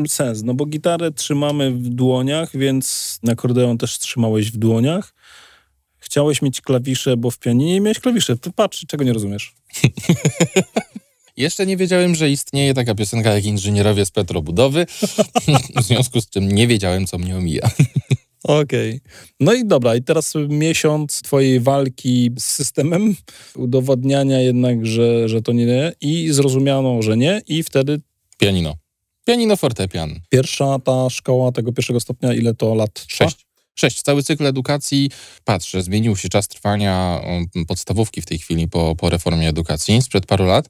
sens, 0.09 0.43
no 0.43 0.55
bo 0.55 0.67
gitarę 0.67 1.13
trzymamy 1.13 1.71
w 1.71 1.89
dłoniach, 1.89 2.57
więc 2.57 3.19
na 3.23 3.33
akordeon 3.33 3.79
też 3.79 3.99
trzymałeś 3.99 4.53
w 4.53 4.57
dłoniach. 4.57 5.15
Chciałeś 6.07 6.43
mieć 6.43 6.61
klawisze, 6.61 7.17
bo 7.17 7.31
w 7.31 7.39
pianinie 7.39 7.81
miałeś 7.81 8.01
klawisze. 8.01 8.37
To 8.37 8.51
patrz, 8.53 8.85
czego 8.87 9.05
nie 9.05 9.13
rozumiesz. 9.13 9.55
Jeszcze 11.37 11.67
nie 11.67 11.77
wiedziałem, 11.77 12.15
że 12.15 12.31
istnieje 12.31 12.75
taka 12.75 12.95
piosenka 12.95 13.35
jak 13.35 13.45
Inżynierowie 13.45 14.07
z 14.07 14.11
Petrobudowy, 14.11 14.87
w 15.81 15.83
związku 15.83 16.21
z 16.21 16.29
czym 16.29 16.53
nie 16.53 16.67
wiedziałem, 16.67 17.07
co 17.07 17.19
mnie 17.19 17.37
omija. 17.37 17.71
Okej. 18.45 19.01
No 19.41 19.53
i 19.53 19.67
dobra, 19.67 19.97
i 19.97 20.03
teraz 20.03 20.35
miesiąc 20.49 21.23
twojej 21.23 21.61
walki 21.61 22.31
z 22.39 22.45
systemem, 22.45 23.17
udowodniania 23.57 24.41
jednak, 24.41 24.87
że, 24.87 25.29
że 25.29 25.43
to 25.43 25.53
nie 25.53 25.93
i 26.01 26.33
zrozumiano, 26.33 27.03
że 27.03 27.17
nie 27.17 27.43
i 27.49 27.63
wtedy 27.63 28.01
Pianino. 28.39 28.75
Pianino 29.25 29.57
fortepian. 29.57 30.21
pierwsza 30.29 30.79
ta 30.79 31.11
szkoła 31.11 31.53
tego 31.53 31.73
pierwszego 31.73 32.01
stopnia, 32.01 32.35
ile 32.35 32.55
to 32.55 32.75
lat? 32.75 33.05
Sześć. 33.09 33.46
Sześć. 33.78 34.02
Cały 34.02 34.23
cykl 34.23 34.47
edukacji, 34.47 35.11
patrzę, 35.45 35.83
zmienił 35.83 36.16
się 36.16 36.28
czas 36.28 36.49
trwania 36.49 37.21
um, 37.25 37.66
podstawówki 37.66 38.23
w 38.23 38.26
tej 38.26 38.38
chwili 38.38 38.68
po, 38.68 38.97
po 38.97 39.11
reformie 39.11 39.49
edukacji 39.49 40.02
sprzed 40.02 40.26
paru 40.26 40.45
lat 40.45 40.68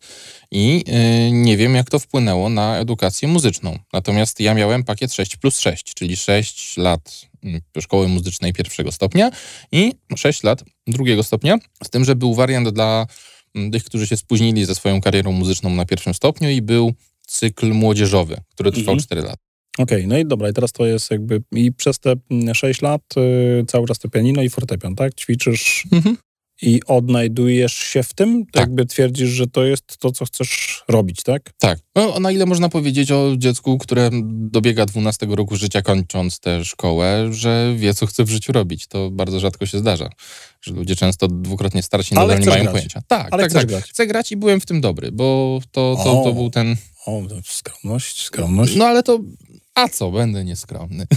i 0.51 0.85
yy, 0.87 1.31
nie 1.33 1.57
wiem, 1.57 1.75
jak 1.75 1.91
to 1.91 1.99
wpłynęło 1.99 2.49
na 2.49 2.79
edukację 2.79 3.29
muzyczną. 3.29 3.79
Natomiast 3.93 4.41
ja 4.41 4.55
miałem 4.55 4.85
pakiet 4.85 5.13
6 5.13 5.37
plus 5.37 5.59
6, 5.59 5.95
czyli 5.95 6.17
6 6.17 6.77
lat 6.77 7.21
mm, 7.45 7.61
szkoły 7.81 8.09
muzycznej 8.09 8.53
pierwszego 8.53 8.93
stopnia 8.93 9.31
i 9.73 9.93
6 10.17 10.43
lat 10.43 10.65
drugiego 10.87 11.23
stopnia, 11.23 11.59
z 11.85 11.91
tym, 11.91 12.05
że 12.05 12.15
był 12.15 12.35
wariant 12.35 12.69
dla 12.69 13.07
mm, 13.55 13.71
tych, 13.71 13.85
którzy 13.85 14.07
się 14.07 14.17
spóźnili 14.17 14.65
ze 14.65 14.75
swoją 14.75 15.01
karierą 15.01 15.33
muzyczną 15.33 15.71
na 15.71 15.85
pierwszym 15.85 16.15
stopniu 16.15 16.51
i 16.51 16.63
był 16.63 16.95
cykl 17.27 17.73
młodzieżowy, 17.73 18.37
który 18.55 18.73
trwał 18.73 18.95
Mhm. 18.95 18.99
4 18.99 19.23
lata. 19.23 19.46
Okej, 19.79 20.07
no 20.07 20.19
i 20.19 20.27
dobra, 20.27 20.49
i 20.49 20.53
teraz 20.53 20.73
to 20.73 20.87
jest 20.87 21.11
jakby 21.11 21.43
i 21.53 21.73
przez 21.73 21.99
te 21.99 22.15
mm, 22.31 22.55
6 22.55 22.83
lat 22.83 23.03
y, 23.61 23.65
cały 23.67 23.87
czas 23.87 23.99
to 23.99 24.09
pianino 24.09 24.43
i 24.43 24.51
fortepian, 24.51 24.95
tak? 24.95 25.15
Ćwiczysz 25.15 25.85
Mhm. 25.93 26.17
i 26.63 26.81
odnajdujesz 26.87 27.75
się 27.75 28.03
w 28.03 28.15
tym? 28.15 28.47
To 28.47 28.53
Tak. 28.53 28.61
jakby 28.61 28.87
twierdzisz, 28.87 29.29
że 29.29 29.47
to 29.47 29.65
jest 29.65 29.99
to, 29.99 30.13
co 30.13 30.25
chcesz 30.25 30.83
robić, 30.89 31.23
tak? 31.23 31.53
Tak. 31.59 31.79
No, 31.95 32.21
na 32.21 32.31
ile 32.33 32.47
można 32.47 32.69
powiedzieć 32.69 33.11
o 33.13 33.35
dziecku, 33.39 33.79
które 33.79 34.11
dobiega 34.25 34.87
12 34.87 35.27
roku 35.31 35.57
życia, 35.57 35.83
kończąc 35.83 36.41
tę 36.41 36.65
szkołę, 36.65 37.29
że 37.33 37.75
wie, 37.77 37.95
co 37.95 38.07
chce 38.07 38.25
w 38.25 38.31
życiu 38.31 38.53
robić. 38.53 38.87
To 38.87 39.11
bardzo 39.11 39.41
rzadko 39.41 39.67
się 39.67 39.79
zdarza. 39.79 40.09
Że 40.61 40.73
ludzie 40.75 40.97
często 40.97 41.29
dwukrotnie 41.29 41.83
starsi 41.83 42.15
Ale 42.17 42.27
nadal 42.27 42.41
nie 42.41 42.47
mają 42.51 42.63
grać. 42.63 42.73
pojęcia. 42.75 43.01
Tak, 43.09 43.29
Ale 43.31 43.43
tak, 43.43 43.53
tak. 43.53 43.67
grać. 43.67 43.85
Chcę 43.85 44.07
grać 44.07 44.33
i 44.33 44.37
byłem 44.37 44.61
w 44.61 44.67
tym 44.67 44.81
dobry, 44.81 45.13
bo 45.13 45.61
to, 45.71 45.97
to, 45.97 46.05
to 46.05 46.23
O. 46.23 46.33
był 46.35 46.51
ten... 46.51 46.77
O, 47.07 47.23
to 47.29 47.35
skromność, 47.45 48.23
skromność. 48.25 48.77
No 48.77 48.85
ale 48.85 49.03
to... 49.03 49.19
A 49.77 49.89
co, 49.89 50.11
będę 50.11 50.45
nieskromny. 50.45 51.07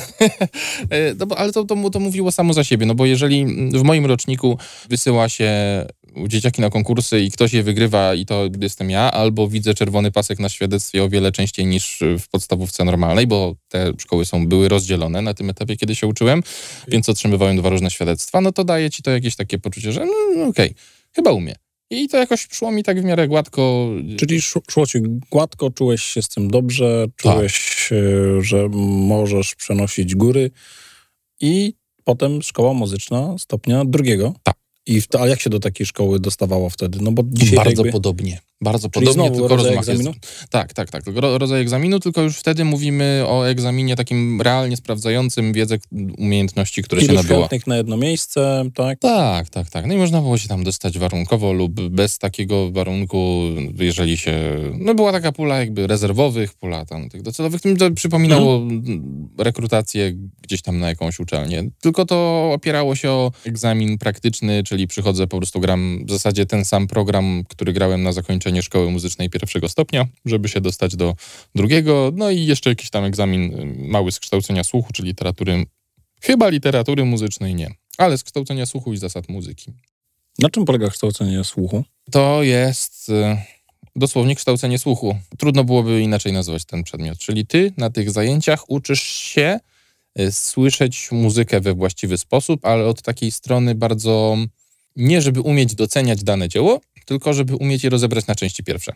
E, 0.89 1.13
no, 1.20 1.25
bo, 1.25 1.38
ale 1.38 1.51
to, 1.51 1.63
to, 1.63 1.89
to 1.89 2.00
mówiło 2.00 2.32
samo 2.32 2.54
za 2.54 2.63
siebie, 2.63 2.86
no 2.86 2.96
bo 2.96 3.06
jeżeli 3.06 3.46
w 3.72 3.84
moim 3.84 4.06
roczniku 4.06 4.58
wysyła 4.89 5.30
się 5.30 5.51
dzieciaki 6.28 6.62
na 6.62 6.70
konkursy 6.70 7.22
i 7.22 7.32
ktoś 7.32 7.54
je 7.54 7.63
wygrywa 7.63 8.13
i 8.13 8.25
to 8.25 8.50
jestem 8.62 8.89
ja, 8.89 9.12
albo 9.12 9.48
widzę 9.48 9.74
czerwony 9.74 10.12
pasek 10.12 10.39
na 10.39 10.50
świadectwie 10.50 11.04
o 11.04 11.10
wiele 11.10 11.32
częściej 11.32 11.66
niż 11.66 12.04
w 12.20 12.28
podstawówce 12.30 12.86
normalnej, 12.86 13.28
bo 13.28 13.56
te 13.70 13.94
szkoły 13.98 14.25
są, 14.25 14.48
były 14.48 14.70
rozdzielone 14.70 15.22
na 15.22 15.34
tym 15.34 15.50
etapie, 15.50 15.78
kiedy 15.78 15.96
się 15.96 16.08
uczyłem, 16.08 16.44
więc 16.88 17.10
otrzymywałem 17.10 17.58
dwa 17.58 17.70
różne 17.70 17.92
świadectwa, 17.92 18.42
no 18.42 18.51
to 18.51 18.63
daje 18.63 18.89
ci 18.89 19.04
to 19.04 19.12
jakieś 19.12 19.36
takie 19.36 19.60
poczucie, 19.60 19.92
że 19.92 20.06
no, 20.06 20.48
okej, 20.48 20.75
chyba 21.16 21.32
umie. 21.32 21.56
I 21.89 22.08
to 22.08 22.17
jakoś 22.17 22.48
szło 22.51 22.72
mi 22.72 22.84
tak 22.84 23.01
w 23.01 23.03
miarę 23.03 23.27
gładko. 23.27 23.89
Czyli 24.17 24.41
szło, 24.41 24.86
ci 24.88 25.00
gładko, 25.31 25.69
czułeś 25.72 26.03
się 26.03 26.22
z 26.22 26.29
tym 26.29 26.51
dobrze, 26.51 27.05
Tak. 27.08 27.36
czułeś, 27.36 27.89
e, 27.91 28.41
że 28.41 28.69
możesz 29.08 29.55
przenosić 29.55 30.15
góry 30.15 30.51
i 31.41 31.74
potem 32.03 32.41
szkoła 32.41 32.74
muzyczna 32.74 33.36
stopnia 33.38 33.86
drugiego. 33.86 34.34
Tak. 34.43 34.55
I 34.86 35.01
w 35.01 35.08
a 35.19 35.27
jak 35.27 35.41
się 35.41 35.50
do 35.50 35.60
takiej 35.60 35.86
szkoły 35.86 36.19
dostawało 36.19 36.69
wtedy? 36.69 37.00
No 37.01 37.12
bo 37.12 37.24
dzisiaj 37.25 37.55
bardzo 37.55 37.81
jakby... 37.81 37.91
podobnie. 37.91 38.39
Bardzo 38.62 38.89
Czyli 38.89 39.06
podobnie, 39.06 39.32
tylko 39.32 39.48
rodzaj 39.48 39.66
rozmach 39.66 39.89
egzaminu? 39.89 40.10
jest. 40.10 40.50
Tak, 40.50 40.74
tak, 40.74 40.89
tak. 40.92 41.04
Ro- 41.16 41.38
rodzaj 41.38 41.62
egzaminu, 41.62 42.00
tylko 42.00 42.22
już 42.22 42.38
wtedy 42.38 42.66
mówimy 42.66 43.24
o 43.28 43.50
egzaminie 43.50 43.96
takim 43.96 44.42
realnie 44.42 44.78
sprawdzającym 44.78 45.54
wiedzę, 45.54 45.78
umiejętności, 46.18 46.84
które 46.84 47.01
się 47.01 47.08
Iluś 47.08 47.18
nabyła. 47.18 47.39
chętnych 47.39 47.68
na 47.68 47.78
jedno 47.78 47.98
miejsce, 47.98 48.63
tak? 48.75 49.00
Tak, 49.00 49.50
tak, 49.50 49.70
tak. 49.70 49.86
No 49.88 49.94
i 49.94 49.98
można 49.98 50.22
było 50.22 50.38
się 50.38 50.48
tam 50.48 50.63
dostać 50.63 51.00
warunkowo 51.00 51.54
lub 51.54 51.82
bez 51.89 52.18
takiego 52.18 52.72
warunku, 52.72 53.42
jeżeli 53.80 54.18
się... 54.18 54.34
No 54.80 54.96
była 54.96 55.12
taka 55.12 55.32
pula 55.32 55.60
jakby 55.60 55.88
rezerwowych, 55.88 56.54
pula 56.54 56.86
tam 56.86 57.10
tych 57.10 57.22
docelowych. 57.22 57.62
To 57.80 57.92
przypominało 57.92 58.56
Mhm. 58.56 59.30
rekrutację 59.38 60.13
gdzieś 60.42 60.62
tam 60.62 60.80
na 60.80 60.88
jakąś 60.89 61.20
uczelnię. 61.20 61.63
Tylko 61.82 62.06
to 62.06 62.50
opierało 62.54 62.96
się 62.96 63.10
o 63.12 63.32
egzamin 63.46 63.98
praktyczny, 63.98 64.63
czyli 64.63 64.88
przychodzę, 64.88 65.28
po 65.28 65.38
prostu 65.38 65.60
gram 65.60 66.06
w 66.06 66.12
zasadzie 66.12 66.46
ten 66.46 66.66
sam 66.66 66.88
program, 66.88 67.44
który 67.50 67.74
grałem 67.74 68.04
na 68.04 68.12
zakończenie 68.50 68.62
szkoły 68.62 68.91
muzycznej 68.91 69.29
pierwszego 69.29 69.70
stopnia, 69.70 70.08
żeby 70.25 70.50
się 70.50 70.62
dostać 70.62 70.96
do 70.96 71.15
drugiego. 71.56 72.12
No 72.15 72.32
i 72.32 72.46
jeszcze 72.46 72.70
jakiś 72.70 72.89
tam 72.89 73.03
egzamin 73.03 73.53
y, 73.53 73.65
mały 73.89 74.12
z 74.12 74.20
kształcenia 74.20 74.63
słuchu, 74.63 74.94
czy 74.94 75.03
literatury. 75.03 75.65
Chyba 76.22 76.50
literatury 76.50 77.06
muzycznej 77.06 77.56
nie, 77.56 77.70
ale 77.98 78.18
z 78.18 78.24
kształcenia 78.24 78.65
słuchu 78.65 78.94
i 78.94 78.98
zasad 78.98 79.29
muzyki. 79.29 79.74
Na 80.39 80.50
czym 80.50 80.65
polega 80.65 80.89
kształcenie 80.89 81.44
słuchu? 81.44 81.84
To 82.12 82.44
jest 82.44 83.10
y, 83.10 83.38
dosłownie 83.96 84.36
kształcenie 84.36 84.79
słuchu. 84.79 85.15
Trudno 85.38 85.63
byłoby 85.63 86.01
inaczej 86.01 86.34
nazwać 86.34 86.65
ten 86.65 86.84
przedmiot. 86.84 87.18
Czyli 87.18 87.46
ty 87.46 87.74
na 87.77 87.89
tych 87.89 88.12
zajęciach 88.12 88.70
uczysz 88.70 89.03
się 89.03 89.60
y, 90.20 90.32
słyszeć 90.32 91.12
muzykę 91.12 91.62
we 91.62 91.74
właściwy 91.74 92.18
sposób, 92.18 92.65
ale 92.65 92.86
od 92.86 93.01
takiej 93.01 93.32
strony 93.32 93.75
bardzo 93.75 94.38
nie 94.96 95.22
żeby 95.22 95.41
umieć 95.41 95.75
doceniać 95.75 96.24
dane 96.24 96.50
dzieło, 96.50 96.82
tylko 97.10 97.34
żeby 97.34 97.56
umieć 97.56 97.84
je 97.84 97.89
rozebrać 97.89 98.28
na 98.28 98.36
części 98.36 98.63
pierwsze, 98.63 98.94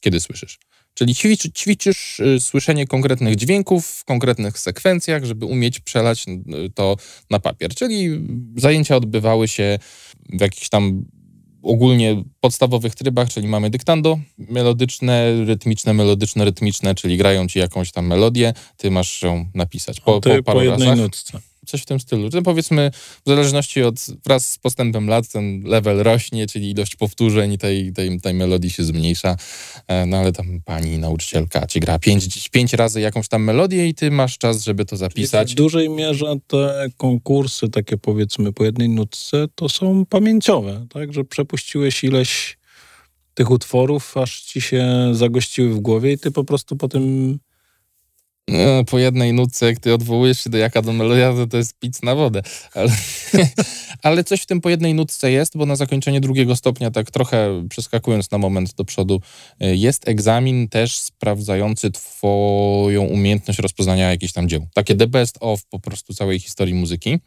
kiedy 0.00 0.20
słyszysz. 0.20 0.58
Czyli 0.94 1.14
ćwicz, 1.14 1.52
ćwiczysz 1.52 2.20
y, 2.20 2.40
słyszenie 2.40 2.86
konkretnych 2.86 3.36
dźwięków 3.36 3.86
w 3.86 4.04
konkretnych 4.04 4.58
sekwencjach, 4.58 5.24
żeby 5.24 5.46
umieć 5.46 5.80
przelać 5.80 6.26
y, 6.28 6.70
to 6.74 6.96
na 7.30 7.38
papier. 7.38 7.74
Czyli 7.74 8.08
zajęcia 8.56 8.96
odbywały 8.96 9.48
się 9.48 9.78
w 10.28 10.40
jakichś 10.40 10.68
tam 10.68 11.04
ogólnie 11.62 12.24
podstawowych 12.40 12.94
trybach, 12.94 13.28
czyli 13.28 13.48
mamy 13.48 13.70
dyktando 13.70 14.18
melodyczne, 14.38 15.44
rytmiczne, 15.44 15.94
melodyczne, 15.94 16.44
rytmiczne, 16.44 16.94
czyli 16.94 17.16
grają 17.16 17.48
ci 17.48 17.58
jakąś 17.58 17.92
tam 17.92 18.06
melodię, 18.06 18.54
ty 18.76 18.90
masz 18.90 19.22
ją 19.22 19.46
napisać 19.54 20.00
po, 20.00 20.20
po 20.20 20.20
po, 20.20 20.42
paru 20.42 20.62
jednej 20.62 20.88
razach 20.88 21.04
nutce. 21.04 21.40
Coś 21.68 21.82
w 21.82 21.86
tym 21.86 22.00
stylu. 22.00 22.30
To 22.30 22.42
powiedzmy, 22.42 22.90
w 23.26 23.28
zależności 23.28 23.82
od 23.82 23.94
wraz 24.24 24.50
z 24.50 24.58
postępem 24.58 25.08
lat 25.08 25.28
ten 25.28 25.62
level 25.64 26.02
rośnie, 26.02 26.46
czyli 26.46 26.70
ilość 26.70 26.96
powtórzeń 26.96 27.58
tej, 27.58 27.92
tej, 27.92 28.20
tej 28.20 28.34
melodii 28.34 28.70
się 28.70 28.84
zmniejsza. 28.84 29.36
E, 29.88 30.06
No 30.06 30.16
ale 30.16 30.32
tam 30.32 30.60
pani 30.64 30.98
nauczycielka 30.98 31.66
ci 31.66 31.80
gra 31.80 31.98
pięć, 31.98 32.48
pięć 32.48 32.72
razy 32.72 33.00
jakąś 33.00 33.28
tam 33.28 33.44
melodię 33.44 33.88
i 33.88 33.94
ty 33.94 34.10
masz 34.10 34.38
czas, 34.38 34.64
żeby 34.64 34.84
to 34.84 34.88
Czyli 34.88 34.98
zapisać. 34.98 35.52
W 35.52 35.54
dużej 35.54 35.90
mierze 35.90 36.36
te 36.46 36.88
konkursy, 36.96 37.68
takie 37.68 37.96
powiedzmy 37.96 38.52
po 38.52 38.64
jednej 38.64 38.88
nutce, 38.88 39.46
to 39.54 39.68
są 39.68 40.06
pamięciowe, 40.06 40.86
tak? 40.90 41.12
Że 41.12 41.24
przepuściłeś 41.24 42.04
ileś 42.04 42.58
tych 43.34 43.50
utworów, 43.50 44.16
aż 44.16 44.42
ci 44.42 44.60
się 44.60 44.86
zagościły 45.12 45.74
w 45.74 45.80
głowie 45.80 46.12
i 46.12 46.18
ty 46.18 46.30
po 46.30 46.44
prostu 46.44 46.76
po 46.76 46.88
tym... 46.88 47.38
E, 48.50 48.84
Po 48.84 48.98
jednej 48.98 49.32
nutce, 49.32 49.66
jak 49.66 49.78
ty 49.78 49.94
odwołujesz 49.94 50.44
się 50.44 50.50
do 50.50 50.58
jaka 50.58 50.82
do 50.82 50.92
to, 51.50 51.56
jest 51.56 51.78
pic 51.78 52.02
na 52.02 52.14
wodę. 52.14 52.42
Ale, 52.74 52.92
ale 54.02 54.24
coś 54.24 54.40
w 54.42 54.46
tym 54.46 54.60
po 54.60 54.70
jednej 54.70 54.94
nutce 54.94 55.30
jest, 55.30 55.56
bo 55.56 55.66
na 55.66 55.76
zakończenie 55.76 56.20
drugiego 56.20 56.56
stopnia, 56.56 56.90
tak 56.90 57.10
trochę 57.10 57.66
przeskakując 57.70 58.30
na 58.30 58.38
moment 58.38 58.74
do 58.74 58.84
przodu, 58.84 59.20
e, 59.60 59.76
jest 59.76 60.08
egzamin 60.08 60.68
też 60.68 60.98
sprawdzający 60.98 61.90
twoją 61.90 63.02
umiejętność 63.02 63.58
rozpoznania 63.58 64.10
jakichś 64.10 64.32
tam 64.32 64.48
dzieł. 64.48 64.66
Takie 64.74 64.94
the 64.94 65.06
best 65.06 65.36
of 65.40 65.64
po 65.64 65.78
prostu 65.78 66.14
całej 66.14 66.40
historii 66.40 66.74
muzyki. 66.74 67.18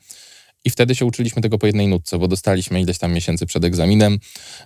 I 0.66 0.70
wtedy 0.70 0.96
się 0.96 1.06
uczyliśmy 1.06 1.42
tego 1.42 1.58
po 1.58 1.68
jednej 1.68 1.88
nutce, 1.88 2.18
bo 2.18 2.28
dostaliśmy 2.28 2.82
ileś 2.82 2.98
tam 2.98 3.14
miesięcy 3.14 3.46
przed 3.46 3.64
egzaminem 3.64 4.20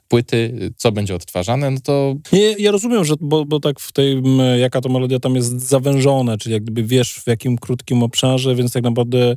płyty, 0.08 0.72
co 0.78 0.92
będzie 0.92 1.16
odtwarzane, 1.16 1.72
no 1.72 1.80
to 1.84 2.16
Nie, 2.34 2.52
ja 2.52 2.72
rozumiem, 2.72 3.06
że 3.06 3.14
bo, 3.22 3.46
bo 3.46 3.60
tak 3.60 3.80
w 3.80 3.92
tej, 3.92 4.22
jaka 4.60 4.82
to 4.82 4.90
melodia 4.90 5.20
tam 5.20 5.36
jest 5.36 5.62
zawężone, 5.62 6.38
czyli 6.38 6.54
jak 6.54 6.64
gdyby 6.64 6.84
wiesz 6.84 7.14
w 7.14 7.28
jakim 7.28 7.58
krótkim 7.58 8.04
obszarze, 8.04 8.56
więc 8.56 8.72
tak 8.72 8.84
naprawdę 8.84 9.36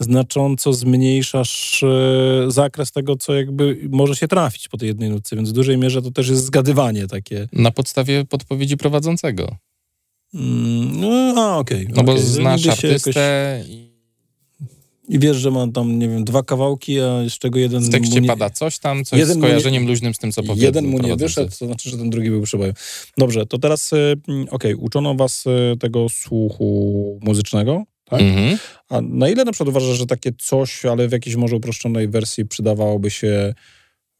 znacząco 0.00 0.72
zmniejszasz 0.72 1.82
e, 1.82 2.50
zakres 2.50 2.92
tego, 2.92 3.16
co 3.16 3.34
jakby 3.34 3.78
może 3.90 4.16
się 4.16 4.28
trafić 4.28 4.68
po 4.68 4.76
tej 4.76 4.88
jednej 4.88 5.10
nutce, 5.10 5.36
więc 5.36 5.50
w 5.50 5.52
dużej 5.52 5.78
mierze 5.78 6.02
to 6.02 6.10
też 6.10 6.28
jest 6.28 6.44
zgadywanie 6.44 7.06
takie. 7.06 7.48
na 7.52 7.70
podstawie 7.70 8.24
podpowiedzi 8.24 8.76
prowadzącego. 8.76 9.56
Mm, 10.34 11.00
no, 11.34 11.58
okej. 11.58 11.88
No 11.94 12.04
bo 12.04 12.12
okej. 12.12 12.24
znasz 12.24 12.60
Nigdy 12.60 12.72
artystę 12.72 13.64
i 13.68 13.87
I 15.08 15.18
wiesz, 15.18 15.36
że 15.36 15.50
ma 15.50 15.68
tam, 15.72 15.98
nie 15.98 16.08
wiem, 16.08 16.24
dwa 16.24 16.42
kawałki, 16.42 17.00
a 17.00 17.28
z 17.28 17.32
czego 17.32 17.58
jeden 17.58 17.82
w 17.82 17.86
mu 17.86 17.92
tekście 17.92 18.20
nie, 18.20 18.28
pada 18.28 18.50
coś 18.50 18.78
tam, 18.78 19.04
coś 19.04 19.18
jeden 19.18 19.34
z 19.34 19.36
mu 19.36 19.42
nie- 19.42 19.48
kojarzeniem 19.48 19.86
luźnym 19.86 20.14
z 20.14 20.18
tym, 20.18 20.32
co 20.32 20.42
powiedzą 20.42 20.66
jeden 20.66 20.86
mu 20.86 20.98
nie 20.98 21.16
wyszedł, 21.16 21.52
to 21.58 21.66
znaczy, 21.66 21.90
że 21.90 21.96
ten 21.98 22.10
drugi 22.10 22.30
był 22.30 22.42
przyboju. 22.42 22.72
Dobrze, 23.18 23.46
to 23.46 23.58
teraz, 23.58 23.92
y, 23.92 24.16
mm, 24.28 24.46
okej, 24.50 24.74
uczono 24.74 25.14
was 25.14 25.46
y, 25.46 25.76
tego 25.80 26.08
słuchu 26.08 27.18
muzycznego, 27.22 27.84
tak? 28.04 28.20
Mhm. 28.20 28.58
A 28.88 29.00
na 29.00 29.28
ile 29.28 29.44
na 29.44 29.52
przykład 29.52 29.68
uważasz, 29.68 29.98
że 29.98 30.06
takie 30.06 30.32
coś, 30.38 30.84
ale 30.84 31.08
w 31.08 31.12
jakiejś 31.12 31.36
może 31.36 31.56
uproszczonej 31.56 32.08
wersji 32.08 32.46
przydawałoby 32.46 33.10
się 33.10 33.54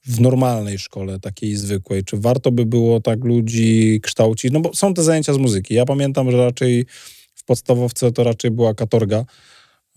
w 0.06 0.20
normalnej 0.20 0.78
szkole, 0.78 1.20
takiej 1.20 1.56
zwykłej? 1.56 2.04
Czy 2.04 2.16
warto 2.16 2.52
by 2.52 2.66
było 2.66 3.00
tak 3.00 3.24
ludzi 3.24 4.00
kształcić? 4.02 4.52
No 4.52 4.60
bo 4.60 4.74
są 4.74 4.94
te 4.94 5.02
zajęcia 5.02 5.32
z 5.34 5.38
muzyki. 5.38 5.74
Ja 5.74 5.84
pamiętam, 5.84 6.30
że 6.30 6.36
raczej 6.44 6.86
w 7.34 7.44
podstawowce 7.44 8.12
to 8.12 8.24
raczej 8.24 8.50
była 8.50 8.74
katorga. 8.74 9.24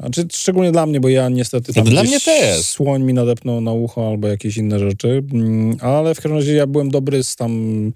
Znaczy, 0.02 0.28
szczególnie 0.34 0.72
dla 0.72 0.86
mnie, 0.86 1.00
bo 1.00 1.10
ja 1.10 1.30
niestety 1.30 1.74
tam 1.74 1.84
Dla 1.84 2.04
mnie 2.04 2.20
też. 2.20 2.66
słoń 2.66 3.04
mi 3.04 3.14
nadepnął 3.14 3.62
na 3.62 3.72
ucho 3.74 4.08
albo 4.08 4.28
jakieś 4.28 4.58
inne 4.58 4.80
rzeczy, 4.80 5.24
Mm, 5.34 5.78
ale 5.82 6.16
w 6.16 6.18
każdym 6.18 6.34
razie 6.38 6.54
ja 6.54 6.68
byłem 6.68 6.90
dobry 6.92 7.24
z 7.24 7.36
tam 7.36 7.94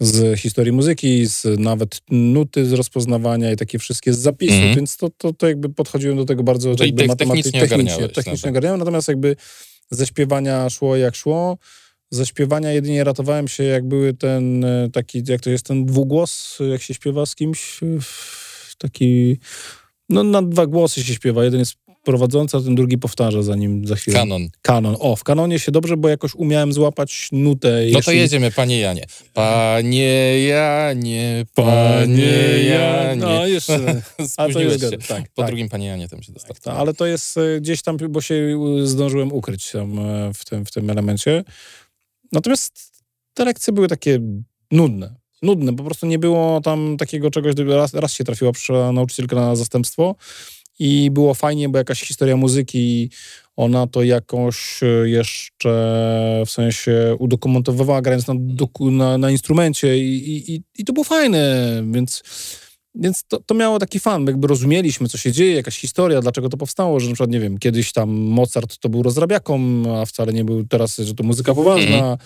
z 0.00 0.38
historii 0.40 0.72
muzyki, 0.72 1.26
z 1.26 1.46
nawet 1.58 2.00
nuty 2.10 2.66
z 2.66 2.72
rozpoznawania 2.72 3.52
i 3.52 3.56
takie 3.56 3.78
wszystkie 3.78 4.12
z 4.14 4.18
zapisów, 4.18 4.56
Mhm. 4.56 4.76
więc 4.76 4.96
to, 4.96 5.10
to, 5.18 5.32
to 5.32 5.48
jakby 5.48 5.68
podchodziłem 5.68 6.16
do 6.16 6.24
tego 6.24 6.42
bardzo 6.42 6.74
Czyli 6.76 6.88
jakby 6.88 7.02
te- 7.02 7.08
matematy- 7.24 7.60
technicznie 7.60 8.08
technicznie, 8.08 8.50
ogarniałem, 8.50 8.78
natomiast 8.78 9.08
jakby 9.08 9.36
ze 9.90 10.06
śpiewania 10.06 10.70
szło 10.70 10.96
jak 10.96 11.14
szło. 11.16 11.58
Ze 12.10 12.26
śpiewania 12.26 12.72
jedynie 12.72 13.04
ratowałem 13.04 13.48
się, 13.48 13.64
jak 13.64 13.84
były 13.88 14.14
ten 14.14 14.64
e, 14.64 14.88
taki, 14.92 15.22
jak 15.28 15.40
to 15.40 15.50
jest 15.50 15.66
ten 15.66 15.86
dwugłos, 15.86 16.58
jak 16.70 16.82
się 16.82 16.94
śpiewa 16.94 17.26
z 17.26 17.34
kimś, 17.34 17.80
taki, 18.78 19.38
no 20.08 20.22
na 20.22 20.42
dwa 20.42 20.66
głosy 20.66 21.04
się 21.04 21.14
śpiewa, 21.14 21.44
jeden 21.44 21.60
jest 21.60 21.74
prowadzący, 22.04 22.56
a 22.56 22.60
ten 22.60 22.74
drugi 22.74 22.98
powtarza 22.98 23.42
za 23.42 23.56
nim 23.56 23.86
za 23.86 23.96
chwilę. 23.96 24.18
Kanon. 24.18 24.48
Kanon. 24.62 24.96
O, 25.00 25.16
w 25.16 25.24
kanonie 25.24 25.58
się 25.58 25.72
dobrze, 25.72 25.96
bo 25.96 26.08
jakoś 26.08 26.34
umiałem 26.34 26.72
złapać 26.72 27.28
nutę. 27.32 27.68
No 27.92 28.00
to 28.00 28.10
jeśli- 28.10 28.18
jedziemy, 28.18 28.50
panie 28.50 28.78
Janie. 28.80 29.04
Panie 29.34 30.44
Janie, 30.46 31.44
panie 31.54 32.62
Janie. 32.64 33.16
No 33.16 33.46
jeszcze. 33.46 34.02
A 34.36 34.48
to 34.48 34.60
jest 34.60 34.80
się. 34.90 34.98
tak. 34.98 35.28
Po 35.34 35.42
tak. 35.42 35.46
drugim 35.46 35.68
panie 35.68 35.86
Janie 35.86 36.08
tam 36.08 36.22
się 36.22 36.32
Tak, 36.32 36.48
dostał. 36.48 36.76
ale 36.76 36.94
to 36.94 37.06
jest 37.06 37.36
e, 37.38 37.60
gdzieś 37.60 37.82
tam, 37.82 37.96
bo 38.08 38.20
się 38.20 38.58
zdążyłem 38.84 39.32
ukryć 39.32 39.70
tam 39.70 39.98
e, 39.98 40.30
w 40.34 40.44
tym, 40.44 40.66
w 40.66 40.70
tym 40.70 40.90
elemencie. 40.90 41.44
Natomiast 42.32 42.92
te 43.34 43.44
lekcje 43.44 43.72
były 43.72 43.88
takie 43.88 44.20
nudne. 44.70 45.14
Nudne, 45.44 45.76
po 45.76 45.84
prostu 45.84 46.06
nie 46.06 46.18
było 46.18 46.60
tam 46.60 46.96
takiego 46.96 47.30
czegoś, 47.30 47.54
raz, 47.66 47.94
raz 47.94 48.12
się 48.12 48.24
trafiła 48.24 48.52
nauczycielka 48.92 49.36
na 49.36 49.56
zastępstwo. 49.56 50.14
I 50.78 51.10
było 51.10 51.34
fajnie, 51.34 51.68
bo 51.68 51.78
jakaś 51.78 52.00
historia 52.00 52.36
muzyki, 52.36 53.10
ona 53.56 53.86
to 53.86 54.02
jakoś 54.02 54.82
e, 54.82 55.08
jeszcze 55.08 55.72
w 56.46 56.50
sensie 56.50 57.16
udokumentowywała, 57.18 58.02
grając 58.02 58.26
na, 58.26 58.34
na, 58.80 59.18
na 59.18 59.30
instrumencie 59.30 59.98
i, 59.98 60.54
i, 60.54 60.62
i, 60.78 60.84
to 60.84 60.92
było 60.92 61.04
fajne, 61.04 61.82
więc 61.92 62.22
więc 62.94 63.24
to, 63.24 63.40
to 63.46 63.54
miało 63.54 63.78
taki 63.78 64.00
fan, 64.00 64.26
jakby 64.26 64.46
rozumieliśmy, 64.46 65.08
co 65.08 65.18
się 65.18 65.32
dzieje, 65.32 65.54
jakaś 65.54 65.78
historia, 65.78 66.20
dlaczego 66.20 66.48
to 66.48 66.56
powstało, 66.56 67.00
że 67.00 67.08
na 67.08 67.14
przykład, 67.14 67.30
nie 67.30 67.40
wiem, 67.40 67.58
kiedyś 67.58 67.92
tam 67.92 68.10
Mozart 68.10 68.78
to 68.78 68.88
był 68.88 69.02
rozrabiaką, 69.02 69.82
a 69.96 70.06
wcale 70.06 70.32
nie 70.32 70.44
był 70.44 70.64
teraz, 70.64 70.96
że 70.96 71.14
to 71.14 71.24
muzyka 71.24 71.54
poważna 71.54 72.18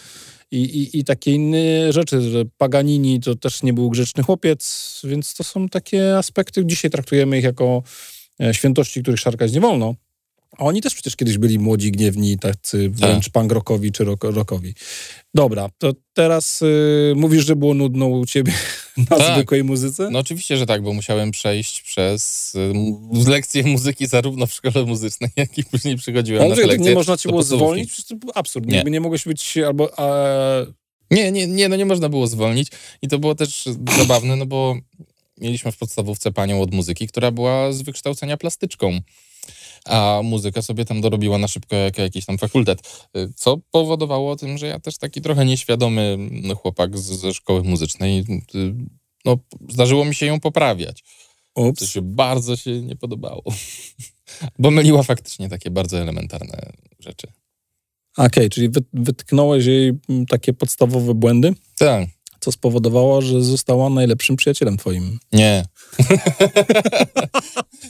i, 0.50 0.62
i, 0.62 0.98
i 0.98 1.04
takie 1.04 1.32
inne 1.32 1.92
rzeczy, 1.92 2.20
że 2.30 2.44
Paganini 2.58 3.20
to 3.20 3.34
też 3.34 3.62
nie 3.62 3.72
był 3.72 3.90
grzeczny 3.90 4.22
chłopiec, 4.22 5.00
więc 5.04 5.34
to 5.34 5.44
są 5.44 5.68
takie 5.68 6.18
aspekty, 6.18 6.66
dzisiaj 6.66 6.90
traktujemy 6.90 7.38
ich 7.38 7.44
jako 7.44 7.82
e, 8.40 8.54
świętości, 8.54 9.02
których 9.02 9.20
szarkać 9.20 9.52
nie 9.52 9.60
wolno. 9.60 9.94
A 10.56 10.64
oni 10.64 10.82
też 10.82 10.94
przecież 10.94 11.16
kiedyś 11.16 11.38
byli 11.38 11.58
młodzi, 11.58 11.92
gniewni, 11.92 12.38
tacy 12.38 12.90
wręcz 12.90 13.28
punk 13.28 13.52
rockowi 13.52 13.92
czy 13.92 14.04
rock, 14.04 14.24
rockowi. 14.24 14.74
Dobra, 15.34 15.68
to 15.78 15.92
teraz 16.12 16.62
y, 16.62 17.12
mówisz, 17.16 17.46
że 17.46 17.56
było 17.56 17.74
nudno 17.74 18.06
u 18.06 18.26
ciebie 18.26 18.52
na 19.10 19.16
Tak. 19.16 19.34
zwykłej 19.34 19.64
muzyce? 19.64 20.08
No 20.10 20.18
oczywiście, 20.18 20.56
że 20.56 20.66
tak, 20.66 20.82
bo 20.82 20.92
musiałem 20.92 21.30
przejść 21.30 21.82
przez 21.82 22.54
y, 22.54 23.30
lekcje 23.30 23.62
muzyki 23.62 24.06
zarówno 24.06 24.46
w 24.46 24.52
szkole 24.52 24.84
muzycznej, 24.84 25.30
jak 25.36 25.58
i 25.58 25.64
później 25.64 25.96
przychodziłem 25.96 26.42
Ale 26.42 26.56
na 26.56 26.66
lekcje 26.66 26.90
nie 26.90 26.94
można 26.94 27.16
cię 27.16 27.28
było 27.28 27.42
zwolnić? 27.42 27.92
Przecież 27.92 28.06
to 28.06 28.16
był 28.16 28.30
absurd. 28.34 28.66
Nie. 28.66 28.82
Nie. 28.82 28.90
nie 28.90 29.00
mogłeś 29.00 29.24
być 29.24 29.56
albo... 29.56 29.98
A... 29.98 30.08
Nie, 31.10 31.32
nie, 31.32 31.46
nie, 31.46 31.68
no 31.68 31.76
nie 31.76 31.86
można 31.86 32.08
było 32.08 32.26
zwolnić 32.26 32.68
i 33.02 33.08
to 33.08 33.18
było 33.18 33.34
też 33.34 33.64
zabawne, 33.98 34.36
no 34.36 34.46
bo 34.46 34.76
mieliśmy 35.40 35.72
w 35.72 35.76
podstawówce 35.76 36.32
panią 36.32 36.62
od 36.62 36.74
muzyki, 36.74 37.08
która 37.08 37.30
była 37.30 37.72
z 37.72 37.82
wykształcenia 37.82 38.36
plastyczką, 38.36 39.00
a 39.84 40.20
muzyka 40.24 40.62
sobie 40.62 40.84
tam 40.84 41.00
dorobiła 41.00 41.38
na 41.38 41.48
szybko 41.48 41.76
jako 41.76 42.02
jakiś 42.02 42.26
tam 42.26 42.38
fakultet, 42.38 43.06
y, 43.16 43.32
co 43.36 43.58
powodowało 43.70 44.36
tym, 44.36 44.58
że 44.58 44.66
ja 44.66 44.80
też 44.80 44.98
taki 44.98 45.20
trochę 45.20 45.44
nieświadomy 45.44 46.16
no, 46.30 46.54
chłopak 46.54 46.98
z, 46.98 47.02
ze 47.02 47.34
szkoły 47.34 47.62
muzycznej, 47.62 48.24
y, 48.54 48.74
no 49.24 49.38
zdarzyło 49.68 50.04
mi 50.04 50.14
się 50.14 50.26
ją 50.26 50.40
poprawiać, 50.40 51.04
Ups. 51.54 51.88
się 51.88 52.02
bardzo 52.02 52.56
się 52.56 52.82
nie 52.82 52.96
podobało, 52.96 53.42
bo 54.58 54.70
myliła 54.70 55.02
faktycznie 55.02 55.48
takie 55.48 55.70
bardzo 55.70 55.98
elementarne 55.98 56.72
rzeczy. 56.98 57.26
Okej, 58.16 58.50
czyli 58.50 58.68
wy, 58.68 58.80
wytknąłeś 58.92 59.64
jej 59.64 59.92
mm, 60.08 60.26
takie 60.26 60.52
podstawowe 60.52 61.14
błędy, 61.14 61.54
Tak, 61.78 62.08
co 62.40 62.52
spowodowało, 62.52 63.22
że 63.22 63.42
została 63.42 63.90
najlepszym 63.90 64.36
przyjacielem 64.36 64.76
twoim. 64.76 65.18
Nie. 65.32 65.64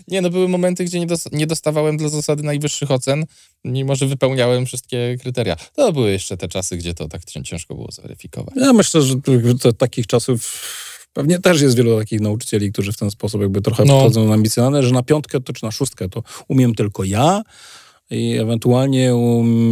nie, 0.09 0.23
no 0.23 0.31
były 0.31 0.49
momenty, 0.49 0.85
gdzie 0.85 1.01
nie, 1.01 1.07
dos- 1.07 1.33
nie 1.33 1.47
dostawałem 1.47 1.97
dla 1.97 2.09
zasady 2.09 2.43
najwyższych 2.43 2.91
ocen, 2.91 3.25
mimo 3.65 3.97
że 3.97 4.07
wypełniałem 4.07 4.67
wszystkie 4.67 5.17
kryteria. 5.21 5.57
To 5.77 5.93
były 5.93 6.11
jeszcze 6.11 6.37
te 6.37 6.49
czasy, 6.49 6.77
gdzie 6.77 6.95
to 6.95 7.09
tak 7.09 7.25
cię- 7.25 7.43
ciężko 7.43 7.75
było 7.75 7.93
zweryfikować. 7.93 8.55
Ja 8.57 8.73
myślę, 8.73 9.03
że 9.03 9.15
to, 9.63 9.73
takich 9.73 10.07
czasów 10.07 10.63
pewnie 11.13 11.39
też 11.39 11.61
jest 11.61 11.77
wielu 11.77 11.99
takich 11.99 12.21
nauczycieli, 12.21 12.73
którzy 12.73 12.93
w 12.93 12.97
ten 12.97 13.11
sposób 13.11 13.41
jakby 13.43 13.61
trochę 13.63 13.85
No. 13.85 13.93
podchodzą 13.95 14.33
ambicjonalne, 14.33 14.83
że 14.83 14.95
na 14.95 15.03
piątkę 15.03 15.41
to 15.41 15.53
czy 15.53 15.65
na 15.65 15.71
szóstkę 15.71 16.09
to 16.09 16.23
umiem 16.49 16.75
tylko 16.75 17.05
ja 17.05 17.43
i 18.11 18.37
ewentualnie 18.37 19.13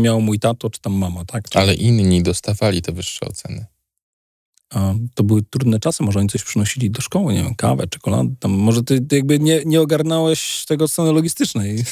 miał 0.02 0.20
mój 0.20 0.38
tato 0.38 0.70
czy 0.70 0.80
tam 0.80 0.92
mama, 0.92 1.24
tak? 1.24 1.44
Ale 1.54 1.74
inni 1.74 2.22
dostawali 2.22 2.82
te 2.82 2.92
wyższe 2.92 3.26
oceny. 3.26 3.66
A 4.74 4.94
to 5.14 5.24
były 5.24 5.42
trudne 5.42 5.80
czasy, 5.80 6.02
może 6.02 6.18
oni 6.18 6.28
coś 6.28 6.44
przynosili 6.44 6.90
do 6.90 7.00
szkoły, 7.00 7.34
nie 7.34 7.42
wiem, 7.42 7.54
kawę, 7.54 7.86
czekoladę, 7.86 8.34
tam 8.40 8.50
może 8.50 8.82
ty, 8.82 9.00
ty 9.00 9.16
jakby 9.16 9.38
nie, 9.38 9.62
nie 9.64 9.80
ogarnąłeś 9.80 10.64
tego 10.68 10.84
od 10.84 10.90
strony 10.90 11.12
logistycznej. 11.12 11.84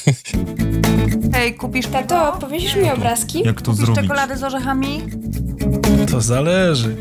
Hej, 1.34 1.54
kupisz 1.54 1.86
Tato, 1.86 2.36
powiesisz 2.40 2.76
mi 2.76 2.90
obrazki? 2.90 3.42
Jak 3.44 3.62
to 3.62 3.70
Kupisz 3.70 3.86
zrobić? 3.86 4.02
czekoladę 4.02 4.36
z 4.36 4.42
orzechami? 4.42 5.00
To 6.10 6.20
zależy. 6.20 6.96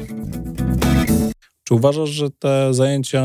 Czy 1.64 1.74
uważasz, 1.74 2.10
że 2.10 2.30
te 2.30 2.74
zajęcia, 2.74 3.24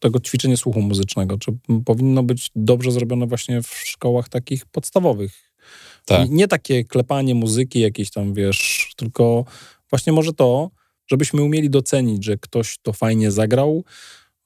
tego 0.00 0.20
ćwiczenie 0.20 0.56
słuchu 0.56 0.80
muzycznego, 0.80 1.38
czy 1.38 1.52
powinno 1.84 2.22
być 2.22 2.50
dobrze 2.56 2.92
zrobione 2.92 3.26
właśnie 3.26 3.62
w 3.62 3.68
szkołach 3.68 4.28
takich 4.28 4.66
podstawowych? 4.66 5.32
Tak. 6.04 6.30
Nie 6.30 6.48
takie 6.48 6.84
klepanie 6.84 7.34
muzyki 7.34 7.80
jakieś 7.80 8.10
tam, 8.10 8.34
wiesz, 8.34 8.92
tylko 8.96 9.44
właśnie 9.90 10.12
może 10.12 10.32
to, 10.32 10.70
żebyśmy 11.10 11.42
umieli 11.42 11.70
docenić, 11.70 12.24
że 12.24 12.38
ktoś 12.38 12.78
to 12.82 12.92
fajnie 12.92 13.30
zagrał, 13.30 13.84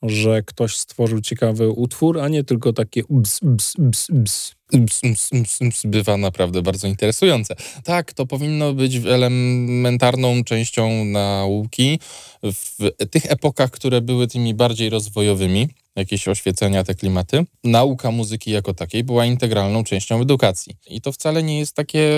że 0.03 0.43
ktoś 0.43 0.77
stworzył 0.77 1.21
ciekawy 1.21 1.71
utwór, 1.71 2.21
a 2.21 2.29
nie 2.29 2.45
tylko 2.45 2.73
takie. 2.73 3.03
Ms, 3.11 3.41
ms, 3.43 4.55
ms, 5.03 5.33
ms, 5.61 5.83
bywa 5.85 6.17
naprawdę 6.17 6.63
bardzo 6.63 6.89
interesujące. 6.89 7.57
Tak, 7.85 8.13
to 8.13 8.27
powinno 8.27 8.73
być 8.73 8.97
elementarną 8.97 10.45
częścią 10.45 11.05
nauki 11.05 11.99
w 12.43 12.91
tych 13.11 13.33
epokach, 13.33 13.71
które 13.71 14.01
były 14.01 14.27
tymi 14.27 14.55
bardziej 14.55 14.91
rozwojowymi, 14.91 15.69
jakieś 15.97 16.29
oświecenia, 16.29 16.85
te 16.85 16.95
klimaty. 16.95 17.45
Nauka 17.65 18.11
muzyki 18.11 18.51
jako 18.51 18.75
takiej 18.75 19.05
była 19.05 19.27
integralną 19.27 19.85
częścią 19.85 20.21
edukacji. 20.21 20.77
I 20.87 21.01
to 21.01 21.13
wcale 21.13 21.43
nie 21.43 21.59
jest 21.59 21.77
takie 21.77 22.11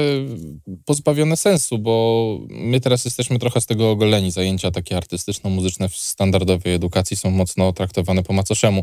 pozbawione 0.85 1.37
sensu, 1.37 1.79
bo 1.79 2.39
my 2.49 2.81
teraz 2.81 3.05
jesteśmy 3.05 3.39
trochę 3.39 3.61
z 3.61 3.67
tego 3.67 3.91
ogoleni. 3.91 4.31
Zajęcia 4.31 4.71
takie 4.71 4.97
artystyczno-muzyczne 4.97 5.89
w 5.89 5.97
standardowej 5.97 6.75
edukacji 6.75 7.17
są 7.17 7.31
mocno 7.31 7.73
traktowane 7.73 8.23
po 8.23 8.33
macoszemu, 8.33 8.83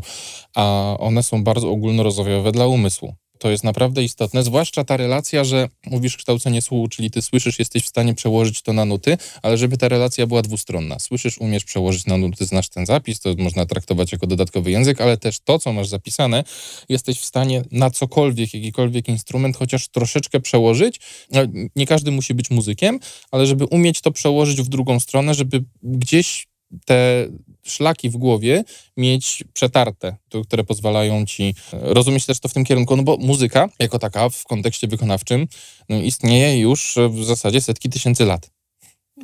a 0.54 0.96
one 0.98 1.22
są 1.22 1.44
bardzo 1.44 1.70
ogólnorozwojowe 1.70 2.52
dla 2.52 2.66
umysłu. 2.66 3.14
To 3.42 3.50
jest 3.50 3.64
naprawdę 3.64 4.04
istotne, 4.04 4.42
zwłaszcza 4.42 4.84
ta 4.84 4.96
relacja, 4.96 5.44
że 5.44 5.68
mówisz 5.86 6.16
kształcenie 6.16 6.62
słuchu, 6.62 6.88
czyli 6.88 7.10
ty 7.10 7.22
słyszysz, 7.22 7.58
jesteś 7.58 7.84
w 7.84 7.88
stanie 7.88 8.14
przełożyć 8.14 8.62
to 8.62 8.72
na 8.72 8.84
nuty, 8.84 9.18
ale 9.42 9.58
żeby 9.58 9.78
ta 9.78 9.88
relacja 9.88 10.26
była 10.26 10.42
dwustronna. 10.42 10.98
Słyszysz, 10.98 11.38
umiesz 11.38 11.64
przełożyć 11.64 12.06
na 12.06 12.16
nuty, 12.16 12.46
znasz 12.46 12.68
ten 12.68 12.86
zapis, 12.86 13.20
to 13.20 13.34
można 13.38 13.66
traktować 13.66 14.12
jako 14.12 14.26
dodatkowy 14.26 14.70
język, 14.70 15.00
ale 15.00 15.16
też 15.16 15.40
to, 15.40 15.58
co 15.58 15.72
masz 15.72 15.88
zapisane, 15.88 16.44
jesteś 16.88 17.20
w 17.20 17.24
stanie 17.24 17.62
na 17.70 17.90
cokolwiek, 17.90 18.54
jakikolwiek 18.54 19.08
instrument 19.08 19.56
chociaż 19.56 19.88
troszeczkę 19.88 20.40
przełożyć. 20.40 21.00
No, 21.30 21.40
Nie 21.76 21.86
każdy 21.86 22.10
musi 22.10 22.34
być 22.34 22.50
muzykiem, 22.50 23.00
ale 23.30 23.46
żeby 23.46 23.64
umieć 23.64 24.00
to 24.00 24.10
przełożyć 24.10 24.62
w 24.62 24.68
drugą 24.68 25.00
stronę, 25.00 25.34
żeby 25.34 25.64
gdzieś 25.82 26.46
te 26.84 27.28
szlaki 27.66 28.10
w 28.10 28.16
głowie 28.16 28.64
mieć 28.96 29.44
przetarte, 29.52 30.16
które 30.46 30.64
pozwalają 30.64 31.26
ci 31.26 31.54
e, 31.72 31.94
rozumieć 31.94 32.26
też 32.26 32.40
to 32.40 32.48
w 32.48 32.54
tym 32.54 32.64
kierunku, 32.64 32.96
no 32.96 33.02
bo 33.02 33.16
muzyka 33.16 33.68
jako 33.78 33.98
taka 33.98 34.28
w 34.28 34.44
kontekście 34.44 34.86
wykonawczym 34.88 35.48
no, 35.88 35.96
istnieje 35.96 36.60
już 36.60 36.96
e, 36.96 37.08
w 37.08 37.24
zasadzie 37.24 37.60
setki 37.60 37.90
tysięcy 37.90 38.24
lat. 38.24 38.50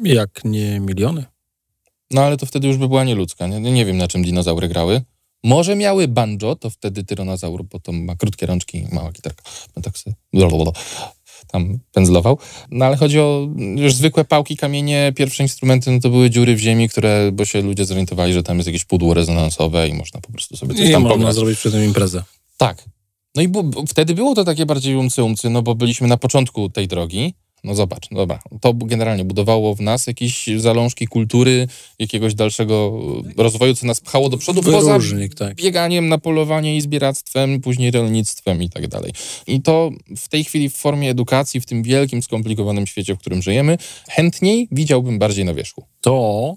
Jak 0.02 0.44
nie 0.44 0.80
miliony. 0.80 1.24
No 2.10 2.22
ale 2.22 2.36
to 2.36 2.46
wtedy 2.46 2.68
już 2.68 2.76
by 2.76 2.88
była 2.88 3.04
nieludzka. 3.04 3.46
Nie, 3.46 3.60
nie 3.60 3.84
wiem, 3.84 3.96
na 3.96 4.08
czym 4.08 4.22
dinozaury 4.22 4.68
grały. 4.68 5.02
Może 5.44 5.76
miały 5.76 6.08
banjo, 6.08 6.56
to 6.56 6.70
wtedy 6.70 7.04
tyranozaur, 7.04 7.64
bo 7.64 7.80
to 7.80 7.92
ma 7.92 8.16
krótkie 8.16 8.46
rączki 8.46 8.78
i 8.78 8.94
mała 8.94 9.12
gitarka. 9.12 9.42
No 9.76 9.82
tak 9.82 9.98
sobie. 9.98 10.16
Tam 11.52 11.78
pędzlował. 11.92 12.38
No 12.70 12.84
ale 12.84 12.96
chodzi 12.96 13.20
o 13.20 13.48
już 13.76 13.94
zwykłe 13.94 14.24
pałki, 14.24 14.56
kamienie, 14.56 15.12
pierwsze 15.16 15.42
instrumenty, 15.42 15.90
no 15.90 16.00
to 16.00 16.10
były 16.10 16.30
dziury 16.30 16.56
w 16.56 16.58
ziemi, 16.58 16.88
które, 16.88 17.30
bo 17.32 17.44
się 17.44 17.62
ludzie 17.62 17.84
zorientowali, 17.84 18.32
że 18.32 18.42
tam 18.42 18.56
jest 18.56 18.66
jakieś 18.66 18.84
pudło 18.84 19.14
rezonansowe 19.14 19.88
i 19.88 19.94
można 19.94 20.20
po 20.20 20.32
prostu 20.32 20.56
sobie 20.56 20.74
coś 20.74 20.88
I 20.88 20.92
tam 20.92 21.02
można 21.02 21.16
pograć. 21.16 21.34
zrobić 21.34 21.58
przy 21.58 21.70
tym 21.70 21.84
imprezę. 21.84 22.22
Tak. 22.56 22.84
No 23.34 23.42
i 23.42 23.48
bu- 23.48 23.86
wtedy 23.88 24.14
było 24.14 24.34
to 24.34 24.44
takie 24.44 24.66
bardziej 24.66 24.96
umcy 24.96 25.24
umcy, 25.24 25.50
no 25.50 25.62
bo 25.62 25.74
byliśmy 25.74 26.08
na 26.08 26.16
początku 26.16 26.68
tej 26.70 26.88
drogi. 26.88 27.34
No 27.64 27.74
zobacz, 27.74 28.10
no 28.10 28.16
dobra, 28.16 28.38
to 28.60 28.74
generalnie 28.74 29.24
budowało 29.24 29.74
w 29.74 29.80
nas 29.80 30.06
jakieś 30.06 30.48
zalążki 30.56 31.06
kultury, 31.06 31.68
jakiegoś 31.98 32.34
dalszego 32.34 32.92
e, 33.38 33.42
rozwoju, 33.42 33.74
co 33.74 33.86
nas 33.86 34.00
pchało 34.00 34.28
do 34.28 34.38
przodu, 34.38 34.62
poza 34.62 34.92
Wyróżnik, 34.92 35.34
tak. 35.34 35.56
bieganiem 35.56 36.08
na 36.08 36.18
polowanie 36.18 36.76
i 36.76 36.80
zbieractwem, 36.80 37.60
później 37.60 37.90
rolnictwem 37.90 38.62
i 38.62 38.70
tak 38.70 38.88
dalej. 38.88 39.12
I 39.46 39.62
to 39.62 39.90
w 40.16 40.28
tej 40.28 40.44
chwili 40.44 40.70
w 40.70 40.76
formie 40.76 41.10
edukacji, 41.10 41.60
w 41.60 41.66
tym 41.66 41.82
wielkim, 41.82 42.22
skomplikowanym 42.22 42.86
świecie, 42.86 43.14
w 43.14 43.18
którym 43.18 43.42
żyjemy, 43.42 43.78
chętniej 44.08 44.68
widziałbym 44.72 45.18
bardziej 45.18 45.44
na 45.44 45.54
wierzchu. 45.54 45.84
To 46.00 46.54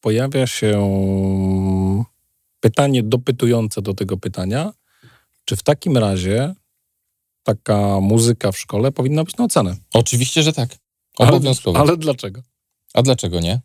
pojawia 0.00 0.46
się 0.46 0.74
pytanie 2.60 3.02
dopytujące 3.02 3.82
do 3.82 3.94
tego 3.94 4.16
pytania, 4.16 4.72
czy 5.44 5.56
w 5.56 5.62
takim 5.62 5.98
razie 5.98 6.54
taka 7.44 8.00
muzyka 8.00 8.52
w 8.52 8.58
szkole 8.58 8.92
powinna 8.92 9.24
być 9.24 9.36
na 9.36 9.44
ocenę? 9.44 9.76
Oczywiście, 9.94 10.42
że 10.42 10.52
tak. 10.52 10.76
Ale- 11.18 11.28
Obowiązkowo. 11.30 11.78
Ale 11.78 11.96
dlaczego? 11.96 12.42
A 12.94 13.02
dlaczego 13.02 13.40
nie? 13.40 13.60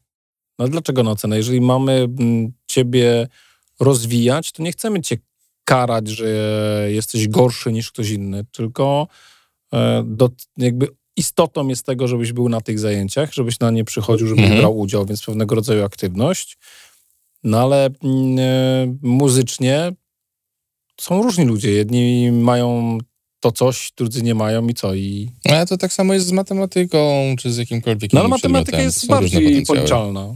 No 0.60 0.68
dlaczego 0.68 1.04
na 1.04 1.12
ocenę? 1.12 1.38
Jeżeli 1.38 1.62
mamy 1.62 1.92
mm, 1.94 2.52
ciebie 2.68 3.28
rozwijać, 3.80 4.52
to 4.52 4.64
nie 4.64 4.72
chcemy 4.72 5.02
cię 5.02 5.18
karać, 5.64 6.08
że 6.08 6.28
jesteś 6.92 7.28
gorszy 7.28 7.72
niż 7.72 7.92
ktoś 7.92 8.10
inny, 8.10 8.46
tylko 8.52 9.08
e, 9.74 10.04
do, 10.06 10.30
jakby 10.58 10.88
istotą 11.16 11.68
jest 11.68 11.86
tego, 11.86 12.08
żebyś 12.08 12.34
był 12.34 12.50
na 12.50 12.62
tych 12.62 12.80
zajęciach, 12.80 13.34
żebyś 13.34 13.60
na 13.60 13.72
nie 13.72 13.84
przychodził, 13.84 14.28
żebyś 14.28 14.44
Mhm. 14.44 14.60
brał 14.62 14.80
udział, 14.80 15.06
więc 15.06 15.26
pewnego 15.26 15.56
rodzaju 15.56 15.84
aktywność. 15.86 16.58
No 17.44 17.60
ale 17.62 17.90
mm, 18.04 18.40
e, 18.40 18.96
muzycznie 19.02 19.92
są 21.02 21.24
różni 21.24 21.46
ludzie. 21.46 21.72
Jedni 21.72 22.32
mają 22.32 22.98
to 23.40 23.52
coś, 23.52 23.92
drudzy 23.98 24.24
nie 24.24 24.36
mają 24.36 24.68
i 24.68 24.74
co? 24.74 24.96
I... 24.96 25.32
No, 25.46 25.56
Ale 25.56 25.66
to 25.66 25.78
tak 25.78 25.94
samo 25.94 26.14
jest 26.14 26.28
z 26.28 26.32
matematyką, 26.32 27.36
czy 27.40 27.54
z 27.54 27.58
jakimkolwiek 27.58 28.14
No 28.14 28.20
ale 28.20 28.30
matematyka 28.30 28.82
jest 28.82 29.08
bardziej 29.08 29.66
policzalna. 29.66 30.36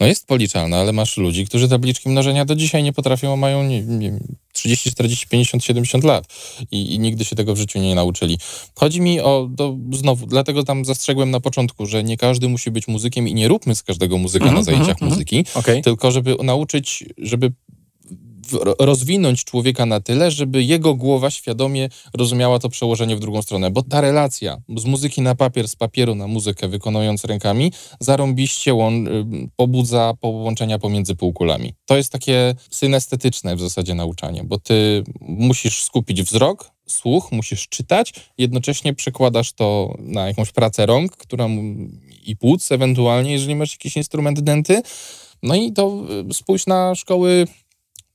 No 0.00 0.06
jest 0.06 0.26
policzalna, 0.26 0.76
ale 0.76 0.92
masz 0.92 1.16
ludzi, 1.16 1.46
którzy 1.46 1.68
tabliczki 1.68 2.08
mnożenia 2.08 2.44
do 2.44 2.54
dzisiaj 2.54 2.82
nie 2.82 2.92
potrafią, 2.92 3.32
a 3.32 3.36
mają 3.36 3.64
nie, 3.64 3.82
nie, 3.82 4.10
wiem, 4.10 4.36
30, 4.52 4.92
40, 4.92 5.26
50, 5.28 5.64
70 5.64 6.04
lat 6.04 6.24
I, 6.70 6.94
i 6.94 6.98
nigdy 6.98 7.24
się 7.24 7.36
tego 7.36 7.54
w 7.54 7.58
życiu 7.58 7.78
nie 7.78 7.94
nauczyli. 7.94 8.38
Chodzi 8.74 9.00
mi 9.00 9.20
o, 9.20 9.48
do, 9.50 9.76
znowu, 9.92 10.26
dlatego 10.26 10.62
tam 10.62 10.84
zastrzegłem 10.84 11.30
na 11.30 11.40
początku, 11.40 11.86
że 11.86 12.04
nie 12.04 12.16
każdy 12.16 12.48
musi 12.48 12.70
być 12.70 12.88
muzykiem 12.88 13.28
i 13.28 13.34
nie 13.34 13.48
róbmy 13.48 13.74
z 13.74 13.82
każdego 13.82 14.18
muzyka 14.18 14.44
Mhm, 14.44 14.58
na 14.58 14.64
zajęciach 14.64 14.96
mhm, 14.96 15.10
muzyki, 15.10 15.44
Okej. 15.54 15.82
tylko 15.82 16.10
żeby 16.10 16.36
nauczyć, 16.42 17.04
żeby 17.18 17.52
rozwinąć 18.78 19.44
człowieka 19.44 19.86
na 19.86 20.00
tyle, 20.00 20.30
żeby 20.30 20.62
jego 20.62 20.94
głowa 20.94 21.30
świadomie 21.30 21.88
rozumiała 22.14 22.58
to 22.58 22.68
przełożenie 22.68 23.16
w 23.16 23.20
drugą 23.20 23.42
stronę. 23.42 23.70
Bo 23.70 23.82
ta 23.82 24.00
relacja 24.00 24.58
z 24.76 24.84
muzyki 24.84 25.22
na 25.22 25.34
papier, 25.34 25.68
z 25.68 25.76
papieru 25.76 26.14
na 26.14 26.26
muzykę, 26.26 26.68
wykonując 26.68 27.24
rękami, 27.24 27.72
zarąbiście 28.00 28.72
łą- 28.74 29.08
y, 29.44 29.48
pobudza 29.56 30.14
połączenia 30.20 30.78
pomiędzy 30.78 31.16
półkulami. 31.16 31.74
To 31.86 31.96
jest 31.96 32.12
takie 32.12 32.54
synestetyczne 32.70 33.56
w 33.56 33.60
zasadzie 33.60 33.94
nauczanie, 33.94 34.44
bo 34.44 34.58
ty 34.58 35.04
musisz 35.20 35.82
skupić 35.82 36.22
wzrok, 36.22 36.70
słuch, 36.88 37.32
musisz 37.32 37.68
czytać, 37.68 38.12
jednocześnie 38.38 38.94
przekładasz 38.94 39.52
to 39.52 39.94
na 39.98 40.26
jakąś 40.26 40.52
pracę 40.52 40.86
rąk, 40.86 41.16
która 41.16 41.48
i 42.26 42.36
płuc 42.36 42.72
ewentualnie, 42.72 43.32
jeżeli 43.32 43.54
masz 43.54 43.72
jakiś 43.72 43.96
instrument 43.96 44.40
denty. 44.40 44.82
No 45.42 45.54
i 45.54 45.72
to 45.72 46.02
y, 46.30 46.34
spójrz 46.34 46.66
na 46.66 46.94
szkoły 46.94 47.46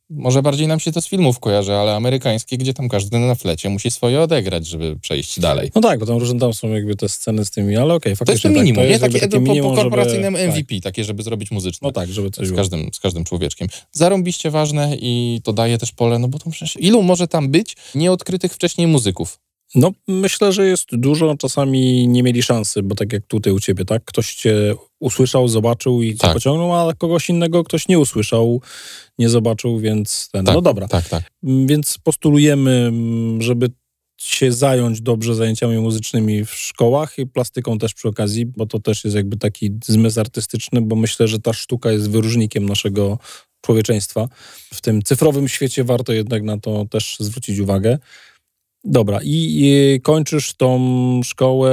może 0.10 0.42
bardziej 0.42 0.68
nam 0.68 0.80
się 0.80 0.92
to 0.92 1.02
z 1.02 1.08
filmów 1.08 1.40
kojarzy, 1.40 1.74
ale 1.74 1.96
amerykańskie, 1.96 2.58
gdzie 2.58 2.74
tam 2.74 2.90
każdy 2.90 3.20
na 3.20 3.36
flecie 3.36 3.70
musi 3.70 3.92
swoje 3.92 4.22
odegrać, 4.22 4.68
żeby 4.68 4.96
przejść 5.02 5.40
dalej. 5.40 5.72
No 5.76 5.82
tak, 5.82 6.00
bo 6.00 6.06
tam 6.06 6.18
różne 6.18 6.40
tam 6.40 6.54
są 6.54 6.70
jakby 6.70 6.96
te 6.96 7.10
sceny 7.10 7.46
z 7.46 7.52
tymi, 7.52 7.76
ale 7.76 7.94
okej, 7.94 8.02
To 8.04 8.10
jest 8.10 8.20
faktycznie 8.20 8.50
to 8.50 8.60
minimum, 8.60 8.76
tak, 8.76 8.84
to 8.84 8.88
nie? 8.88 8.92
jest 8.92 9.02
jakby 9.04 9.20
Takie, 9.20 9.30
takie 9.32 9.46
po, 9.46 9.52
minimum, 9.52 9.76
po 9.76 9.82
korporacyjnym 9.82 10.38
żeby, 10.38 10.48
MVP, 10.48 10.82
takie, 10.82 11.04
żeby 11.04 11.24
zrobić 11.24 11.52
muzyczne. 11.52 11.88
No 11.88 11.92
tak, 11.92 12.10
żeby 12.10 12.32
coś 12.32 12.48
z 12.48 12.50
było. 12.50 12.58
każdym, 12.58 12.90
z 12.94 13.00
każdym 13.00 13.24
człowieczkiem. 13.24 13.68
Zarąbiście 13.92 14.52
ważne 14.52 14.98
i 15.02 15.42
to 15.44 15.54
daje 15.54 15.78
też 15.78 15.92
pole, 15.92 16.20
no 16.20 16.28
bo 16.28 16.40
to 16.40 16.50
przecież 16.50 16.78
ilu 16.80 17.04
może 17.04 17.28
tam 17.28 17.50
być 17.50 17.76
nieodkrytych 17.96 18.54
wcześniej 18.54 18.88
muzyków? 18.88 19.40
No 19.76 19.92
myślę, 20.08 20.54
że 20.54 20.68
jest 20.68 20.88
dużo, 20.92 21.36
czasami 21.38 22.08
nie 22.08 22.24
mieli 22.24 22.44
szansy, 22.44 22.84
bo 22.84 22.96
tak 22.96 23.14
jak 23.14 23.24
tutaj 23.28 23.54
u 23.54 23.60
ciebie, 23.60 23.86
tak? 23.86 24.06
Ktoś 24.06 24.36
cię 24.36 24.76
usłyszał, 25.06 25.48
zobaczył 25.48 26.02
i 26.02 26.16
Tak. 26.16 26.34
pociągnął, 26.34 26.76
a 26.76 26.94
kogoś 26.94 27.30
innego 27.30 27.64
ktoś 27.64 27.88
nie 27.88 28.00
usłyszał, 28.00 28.62
nie 29.20 29.30
zobaczył, 29.30 29.80
więc 29.80 30.30
ten, 30.32 30.46
Tak, 30.46 30.56
no 30.56 30.62
dobra. 30.62 30.88
Tak, 30.88 31.10
tak. 31.10 31.24
Mm, 31.44 31.68
Więc 31.68 31.98
postulujemy, 32.04 32.72
mm, 32.72 33.42
żeby 33.42 33.70
się 34.22 34.52
zająć 34.52 35.02
dobrze 35.02 35.36
zajęciami 35.36 35.78
muzycznymi 35.78 36.46
w 36.46 36.52
szkołach 36.54 37.18
i 37.18 37.28
plastyką 37.28 37.78
też 37.78 37.94
przy 37.94 38.08
okazji, 38.08 38.46
bo 38.46 38.66
to 38.66 38.80
też 38.80 39.04
jest 39.04 39.16
jakby 39.16 39.38
taki 39.38 39.72
zmysł 39.86 40.20
artystyczny, 40.20 40.82
bo 40.82 40.96
myślę, 40.96 41.28
że 41.28 41.40
ta 41.40 41.54
sztuka 41.54 41.92
jest 41.92 42.10
wyróżnikiem 42.10 42.66
naszego 42.66 43.20
człowieczeństwa. 43.62 44.28
W 44.74 44.82
tym 44.82 45.02
cyfrowym 45.02 45.48
świecie 45.48 45.84
warto 45.84 46.14
jednak 46.14 46.44
na 46.44 46.60
to 46.60 46.86
też 46.90 47.18
zwrócić 47.20 47.60
uwagę. 47.60 47.98
Dobra, 48.88 49.20
i, 49.24 49.60
i 49.62 50.02
kończysz 50.02 50.54
tą 50.54 50.80
szkołę 51.24 51.72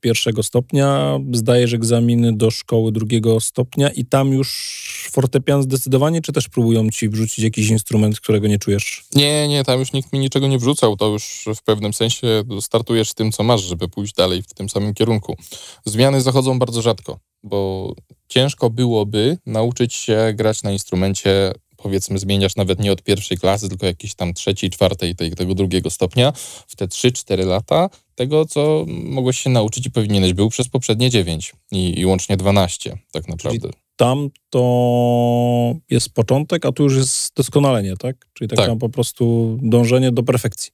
pierwszego 0.00 0.42
stopnia, 0.42 1.18
zdajesz 1.32 1.72
egzaminy 1.72 2.36
do 2.36 2.50
szkoły 2.50 2.92
drugiego 2.92 3.40
stopnia 3.40 3.90
i 3.90 4.04
tam 4.04 4.32
już 4.32 5.08
fortepian 5.12 5.62
zdecydowanie, 5.62 6.20
czy 6.22 6.32
też 6.32 6.48
próbują 6.48 6.90
ci 6.90 7.08
wrzucić 7.08 7.38
jakiś 7.38 7.68
instrument, 7.70 8.20
którego 8.20 8.48
nie 8.48 8.58
czujesz? 8.58 9.04
Nie, 9.14 9.48
nie, 9.48 9.64
tam 9.64 9.78
już 9.78 9.92
nikt 9.92 10.12
mi 10.12 10.18
niczego 10.18 10.48
nie 10.48 10.58
wrzucał, 10.58 10.96
to 10.96 11.08
już 11.08 11.44
w 11.56 11.62
pewnym 11.62 11.92
sensie 11.92 12.42
startujesz 12.60 13.14
tym, 13.14 13.32
co 13.32 13.42
masz, 13.42 13.62
żeby 13.62 13.88
pójść 13.88 14.14
dalej 14.14 14.42
w 14.42 14.54
tym 14.54 14.68
samym 14.68 14.94
kierunku. 14.94 15.36
Zmiany 15.84 16.20
zachodzą 16.20 16.58
bardzo 16.58 16.82
rzadko, 16.82 17.18
bo 17.42 17.92
ciężko 18.28 18.70
byłoby 18.70 19.38
nauczyć 19.46 19.94
się 19.94 20.32
grać 20.34 20.62
na 20.62 20.72
instrumencie, 20.72 21.52
powiedzmy 21.82 22.18
zmieniasz 22.18 22.56
nawet 22.56 22.80
nie 22.80 22.92
od 22.92 23.02
pierwszej 23.02 23.38
klasy, 23.38 23.68
tylko 23.68 23.86
jakiejś 23.86 24.14
tam 24.14 24.34
trzeciej, 24.34 24.70
czwartej, 24.70 25.16
tej, 25.16 25.30
tego 25.30 25.54
drugiego 25.54 25.90
stopnia, 25.90 26.32
w 26.68 26.76
te 26.76 26.86
3-4 26.86 27.46
lata 27.46 27.90
tego, 28.14 28.44
co 28.44 28.84
mogłeś 28.88 29.40
się 29.40 29.50
nauczyć 29.50 29.86
i 29.86 29.90
powinieneś 29.90 30.32
był 30.32 30.48
przez 30.48 30.68
poprzednie 30.68 31.10
9 31.10 31.52
i, 31.72 32.00
i 32.00 32.06
łącznie 32.06 32.36
12 32.36 32.98
tak 33.12 33.28
naprawdę. 33.28 33.68
Tam 33.96 34.30
to 34.50 35.74
jest 35.90 36.14
początek, 36.14 36.66
a 36.66 36.72
tu 36.72 36.82
już 36.82 36.96
jest 36.96 37.34
doskonalenie, 37.36 37.96
tak? 37.96 38.28
Czyli 38.32 38.48
tak, 38.48 38.56
Tak. 38.56 38.66
tam 38.66 38.78
po 38.78 38.88
prostu 38.88 39.58
dążenie 39.62 40.12
do 40.12 40.22
perfekcji. 40.22 40.72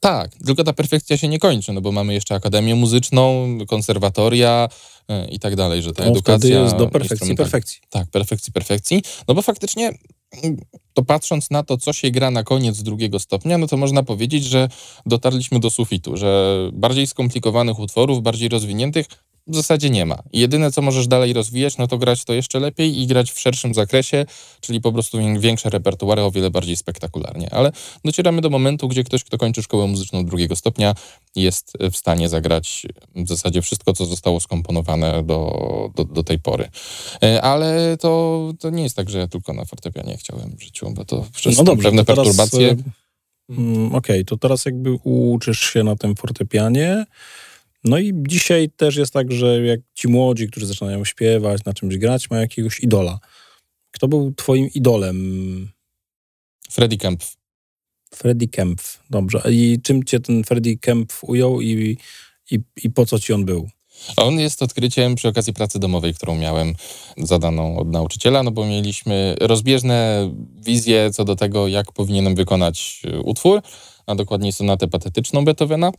Tak, 0.00 0.30
tylko 0.46 0.64
ta 0.64 0.72
perfekcja 0.72 1.16
się 1.16 1.28
nie 1.28 1.38
kończy, 1.38 1.72
no 1.72 1.80
bo 1.80 1.92
mamy 1.92 2.14
jeszcze 2.14 2.34
akademię 2.34 2.74
muzyczną, 2.74 3.48
konserwatoria 3.68 4.68
e, 5.08 5.28
i 5.28 5.38
tak 5.38 5.56
dalej, 5.56 5.82
że 5.82 5.92
ta 5.92 5.94
To 5.94 6.02
wtedy 6.02 6.18
edukacja... 6.18 6.60
jest 6.60 6.76
do 6.76 6.86
perfekcji, 6.86 7.34
perfekcji. 7.36 7.78
Tak, 7.90 8.10
perfekcji, 8.10 8.52
perfekcji. 8.52 9.02
No 9.28 9.34
bo 9.34 9.42
faktycznie, 9.42 9.92
to 10.94 11.04
patrząc 11.04 11.50
na 11.50 11.62
to, 11.62 11.76
co 11.76 11.92
się 11.92 12.10
gra 12.10 12.30
na 12.30 12.42
koniec 12.42 12.82
drugiego 12.82 13.18
stopnia, 13.18 13.58
no 13.58 13.66
to 13.66 13.76
można 13.76 14.02
powiedzieć, 14.02 14.44
że 14.44 14.68
dotarliśmy 15.06 15.60
do 15.60 15.70
sufitu, 15.70 16.16
że 16.16 16.56
bardziej 16.72 17.06
skomplikowanych 17.06 17.78
utworów, 17.78 18.22
bardziej 18.22 18.48
rozwiniętych 18.48 19.06
w 19.50 19.54
zasadzie 19.54 19.90
nie 19.90 20.06
ma. 20.06 20.18
Jedyne, 20.32 20.72
co 20.72 20.82
możesz 20.82 21.06
dalej 21.06 21.32
rozwijać, 21.32 21.78
no 21.78 21.86
to 21.86 21.98
grać 21.98 22.24
to 22.24 22.32
jeszcze 22.32 22.60
lepiej 22.60 23.00
i 23.02 23.06
grać 23.06 23.30
w 23.32 23.40
szerszym 23.40 23.74
zakresie, 23.74 24.26
czyli 24.60 24.80
po 24.80 24.92
prostu 24.92 25.18
wię- 25.18 25.40
większe 25.40 25.70
repertuary, 25.70 26.22
o 26.22 26.30
wiele 26.30 26.50
bardziej 26.50 26.76
spektakularnie. 26.76 27.48
Ale 27.54 27.72
docieramy 28.04 28.40
do 28.40 28.50
momentu, 28.50 28.88
gdzie 28.88 29.04
ktoś, 29.04 29.24
kto 29.24 29.38
kończy 29.38 29.62
szkołę 29.62 29.86
muzyczną 29.86 30.24
drugiego 30.24 30.56
stopnia, 30.56 30.94
jest 31.36 31.72
w 31.92 31.96
stanie 31.96 32.28
zagrać 32.28 32.86
w 33.16 33.28
zasadzie 33.28 33.62
wszystko, 33.62 33.92
co 33.92 34.06
zostało 34.06 34.40
skomponowane 34.40 35.22
do, 35.22 35.90
do, 35.96 36.04
do 36.04 36.22
tej 36.22 36.38
pory. 36.38 36.68
E, 37.22 37.42
Ale 37.42 37.96
to, 38.00 38.40
to 38.60 38.70
nie 38.70 38.82
jest 38.82 38.96
tak, 38.96 39.10
że 39.10 39.18
ja 39.18 39.28
tylko 39.28 39.52
na 39.52 39.64
fortepianie 39.64 40.16
chciałem 40.16 40.56
w 40.56 40.62
życiu, 40.62 40.90
bo 40.90 41.04
to 41.04 41.26
przez 41.34 41.56
No 41.56 41.64
dobrze, 41.64 41.88
pewne 41.88 42.04
to 42.04 42.14
teraz, 42.14 42.36
perturbacje. 42.36 42.70
e, 43.50 43.54
mm, 43.58 43.94
Okej, 43.94 44.24
to 44.24 44.36
teraz 44.36 44.64
jakby 44.64 44.92
uczysz 45.04 45.60
się 45.60 45.84
na 45.84 45.96
tym 45.96 46.16
fortepianie. 46.16 47.04
No 47.84 47.98
i 47.98 48.12
dzisiaj 48.28 48.70
też 48.76 48.96
jest 48.96 49.12
tak, 49.12 49.32
że 49.32 49.66
jak 49.66 49.80
ci 49.94 50.08
młodzi, 50.08 50.48
którzy 50.48 50.66
zaczynają 50.66 51.04
śpiewać, 51.04 51.64
na 51.64 51.74
czymś 51.74 51.98
grać, 51.98 52.30
mają 52.30 52.42
jakiegoś 52.42 52.80
idola. 52.80 53.18
Kto 53.90 54.08
był 54.08 54.32
twoim 54.34 54.68
idolem? 54.74 55.70
Freddie 56.70 56.98
Kempf. 56.98 57.36
Freddie 58.14 58.48
Kempf. 58.48 59.02
Dobrze. 59.10 59.42
I 59.50 59.78
czym 59.82 60.04
cię 60.04 60.20
ten 60.20 60.44
Freddie 60.44 60.78
Kempf 60.78 61.24
ujął 61.24 61.60
i, 61.60 61.96
i, 62.50 62.60
i 62.84 62.90
po 62.90 63.06
co 63.06 63.18
ci 63.18 63.32
on 63.32 63.44
był? 63.44 63.68
On 64.16 64.40
jest 64.40 64.62
odkryciem 64.62 65.14
przy 65.14 65.28
okazji 65.28 65.52
pracy 65.52 65.78
domowej, 65.78 66.14
którą 66.14 66.36
miałem 66.36 66.74
zadaną 67.16 67.78
od 67.78 67.88
nauczyciela, 67.88 68.42
no 68.42 68.50
bo 68.50 68.66
mieliśmy 68.66 69.36
rozbieżne 69.40 70.30
wizje 70.64 71.10
co 71.12 71.24
do 71.24 71.36
tego, 71.36 71.68
jak 71.68 71.92
powinienem 71.92 72.34
wykonać 72.34 73.02
e, 73.04 73.20
utwór, 73.20 73.62
a 74.06 74.14
dokładniej 74.14 74.52
sonatę 74.52 74.88
patetyczną 74.88 75.44
Beethovena. 75.44 75.92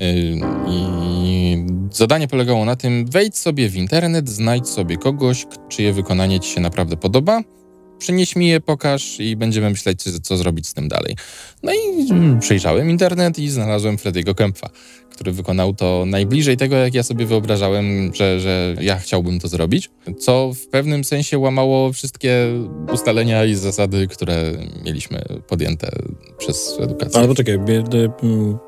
Yy, 0.00 0.40
I 0.68 1.66
zadanie 1.92 2.28
polegało 2.28 2.64
na 2.64 2.76
tym, 2.76 3.06
wejdź 3.10 3.36
sobie 3.36 3.68
w 3.68 3.76
internet, 3.76 4.28
znajdź 4.28 4.68
sobie 4.68 4.96
kogoś, 4.96 5.46
czyje 5.68 5.92
wykonanie 5.92 6.40
ci 6.40 6.50
się 6.50 6.60
naprawdę 6.60 6.96
podoba, 6.96 7.42
przynieś 7.98 8.36
mi 8.36 8.48
je, 8.48 8.60
pokaż 8.60 9.20
i 9.20 9.36
będziemy 9.36 9.70
myśleć, 9.70 10.02
co, 10.22 10.36
zrobić 10.36 10.66
z 10.66 10.74
tym 10.74 10.88
dalej. 10.88 11.16
No 11.62 11.72
i 11.72 12.10
mm, 12.10 12.40
przejrzałem 12.40 12.90
internet 12.90 13.38
i 13.38 13.48
znalazłem 13.48 13.98
Frediego 13.98 14.34
Kempfa, 14.34 14.70
który 15.10 15.32
wykonał 15.32 15.74
to 15.74 16.04
najbliżej 16.06 16.56
tego, 16.56 16.76
jak 16.76 16.94
ja 16.94 17.02
sobie 17.02 17.26
wyobrażałem, 17.26 18.14
że, 18.14 18.40
że 18.40 18.74
ja 18.80 18.98
chciałbym 18.98 19.40
to 19.40 19.48
zrobić, 19.48 19.90
co 20.18 20.52
w 20.54 20.66
pewnym 20.66 21.04
sensie 21.04 21.38
łamało 21.38 21.92
wszystkie 21.92 22.46
ustalenia 22.92 23.44
i 23.44 23.54
zasady, 23.54 24.06
które 24.06 24.52
mieliśmy 24.84 25.22
podjęte 25.48 25.90
przez 26.38 26.78
edukację. 26.80 27.18
Ale 27.18 27.28
poczekaj, 27.28 27.54
mm, 27.54 28.58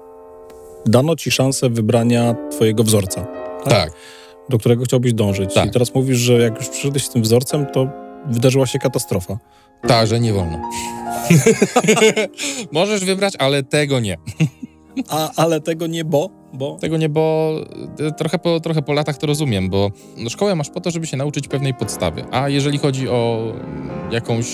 dano 0.89 1.17
ci 1.17 1.31
szansę 1.31 1.71
wybrania 1.71 2.35
twojego 2.51 2.85
wzorca, 2.85 3.27
tak. 3.65 3.93
do 4.49 4.59
którego 4.59 4.85
chciałbyś 4.85 5.15
dążyć. 5.15 5.55
Tak. 5.55 5.69
I 5.69 5.71
teraz 5.71 5.95
mówisz, 5.95 6.19
że 6.19 6.33
jak 6.33 6.59
już 6.59 6.69
przyszedłeś 6.69 7.05
z 7.05 7.11
tym 7.11 7.23
wzorcem, 7.23 7.67
to 7.67 7.89
wydarzyła 8.27 8.67
się 8.67 8.79
katastrofa. 8.79 9.39
Tak, 9.87 10.07
że 10.07 10.21
nie 10.21 10.33
wolno. 10.33 10.71
Możesz 12.73 13.05
wybrać, 13.05 13.35
ale 13.39 13.63
tego 13.63 14.01
nie. 14.01 14.17
A, 15.09 15.31
ale 15.37 15.61
tego 15.61 15.87
nie, 15.87 16.05
bo? 16.05 16.31
Bo? 16.53 16.77
Tego 16.81 16.97
nie, 16.97 17.09
bo 17.09 17.55
e, 18.01 18.13
trochę 18.13 18.39
po, 18.39 18.61
trochę 18.61 18.83
po 18.83 18.93
latach 18.93 19.19
to 19.19 19.27
rozumiem, 19.27 19.71
bo 19.71 19.91
no, 20.17 20.31
szkołę 20.31 20.55
masz 20.55 20.71
po 20.71 20.81
to, 20.81 20.91
żeby 20.91 21.07
się 21.07 21.17
nauczyć 21.17 21.49
pewnej 21.49 21.75
podstawy. 21.75 22.25
A 22.31 22.49
jeżeli 22.49 22.79
chodzi 22.79 23.09
o 23.09 23.53
mm, 23.55 24.13
jakąś 24.13 24.47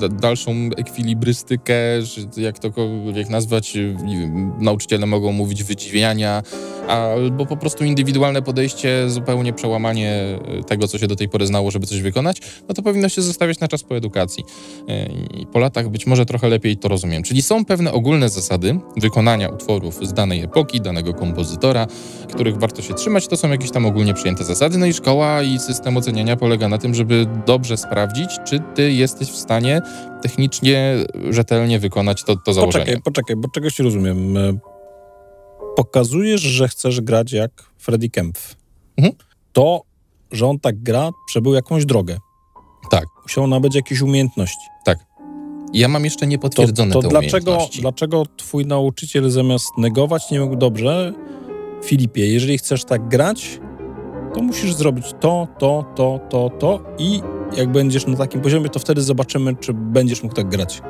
da- 0.00 0.08
dalszą 0.08 0.52
ekwilibrystykę, 0.76 1.74
czy 2.04 2.40
jak 2.40 2.58
tokolwiek 2.58 3.28
nazwać, 3.28 3.76
e, 3.76 3.80
nie 4.04 4.20
wiem, 4.20 4.52
nauczyciele 4.58 5.06
mogą 5.06 5.32
mówić 5.32 5.64
wydziwiania, 5.64 6.42
albo 6.88 7.46
po 7.46 7.56
prostu 7.56 7.84
indywidualne 7.84 8.42
podejście, 8.42 9.10
zupełnie 9.10 9.52
przełamanie 9.52 10.38
e, 10.58 10.64
tego, 10.64 10.88
co 10.88 10.98
się 10.98 11.06
do 11.06 11.16
tej 11.16 11.28
pory 11.28 11.46
znało, 11.46 11.70
żeby 11.70 11.86
coś 11.86 12.02
wykonać, 12.02 12.40
no 12.68 12.74
to 12.74 12.82
powinno 12.82 13.08
się 13.08 13.22
zostawiać 13.22 13.60
na 13.60 13.68
czas 13.68 13.82
po 13.82 13.96
edukacji. 13.96 14.44
E, 14.88 15.06
I 15.40 15.46
po 15.46 15.58
latach 15.58 15.88
być 15.88 16.06
może 16.06 16.26
trochę 16.26 16.48
lepiej 16.48 16.76
to 16.76 16.88
rozumiem. 16.88 17.22
Czyli 17.22 17.42
są 17.42 17.64
pewne 17.64 17.92
ogólne 17.92 18.28
zasady 18.28 18.78
wykonania 18.96 19.48
utworów 19.48 20.06
z 20.06 20.12
danej 20.12 20.42
epoki, 20.42 20.80
danego 20.80 21.14
kompozytora, 21.42 21.86
których 22.28 22.56
warto 22.56 22.82
się 22.82 22.94
trzymać. 22.94 23.28
To 23.28 23.36
są 23.36 23.50
jakieś 23.50 23.70
tam 23.70 23.86
ogólnie 23.86 24.14
przyjęte 24.14 24.44
zasady. 24.44 24.78
No 24.78 24.86
i 24.86 24.92
szkoła 24.92 25.42
i 25.42 25.58
system 25.58 25.96
oceniania 25.96 26.36
polega 26.36 26.68
na 26.68 26.78
tym, 26.78 26.94
żeby 26.94 27.26
dobrze 27.46 27.76
sprawdzić, 27.76 28.30
czy 28.46 28.60
ty 28.74 28.92
jesteś 28.92 29.28
w 29.28 29.36
stanie 29.36 29.80
technicznie, 30.22 30.96
rzetelnie 31.30 31.78
wykonać 31.78 32.24
to, 32.24 32.36
to 32.36 32.52
założenie. 32.52 32.84
Poczekaj, 32.84 33.02
poczekaj, 33.02 33.36
bo 33.36 33.48
czegoś 33.48 33.78
nie 33.78 33.84
rozumiem. 33.84 34.36
E, 34.36 34.58
Pokazujesz, 35.76 36.40
że 36.40 36.68
chcesz 36.68 37.00
grać 37.00 37.32
jak 37.32 37.50
Freddy 37.78 38.10
Kempf. 38.10 38.56
Mhm. 38.96 39.14
To, 39.52 39.82
że 40.32 40.46
on 40.46 40.60
tak 40.60 40.82
gra, 40.82 41.10
przebył 41.26 41.54
jakąś 41.54 41.84
drogę. 41.84 42.18
Tak. 42.90 43.04
Musiał 43.22 43.46
nabyć 43.46 43.74
jakieś 43.74 44.00
umiejętności. 44.00 44.66
I 44.82 44.84
Ja 45.72 45.88
mam 45.88 46.04
jeszcze 46.04 46.20
To, 46.20 46.26
niepotwierdzone 46.26 46.92
to 46.92 47.02
te 47.02 47.08
dlaczego, 47.08 47.68
dlaczego 47.80 48.22
twój 48.36 48.66
nauczyciel 48.66 49.30
zamiast 49.30 49.68
negować 49.78 50.30
nie 50.30 50.40
mógł 50.40 50.56
dobrze? 50.56 51.12
Filipie, 51.84 52.32
jeżeli 52.32 52.58
chcesz 52.58 52.84
tak 52.84 53.08
grać, 53.08 53.60
to 54.34 54.42
musisz 54.42 54.74
zrobić 54.74 55.06
to, 55.20 55.48
to, 55.58 55.84
to, 55.96 56.20
to, 56.30 56.50
to 56.50 56.84
i 56.98 57.20
jak 57.56 57.72
będziesz 57.72 58.06
na 58.06 58.16
takim 58.16 58.40
poziomie, 58.40 58.68
to 58.68 58.78
wtedy 58.78 59.02
zobaczymy, 59.02 59.56
czy 59.56 59.72
będziesz 59.74 60.22
mógł 60.22 60.34
tak 60.34 60.48
grać. 60.48 60.82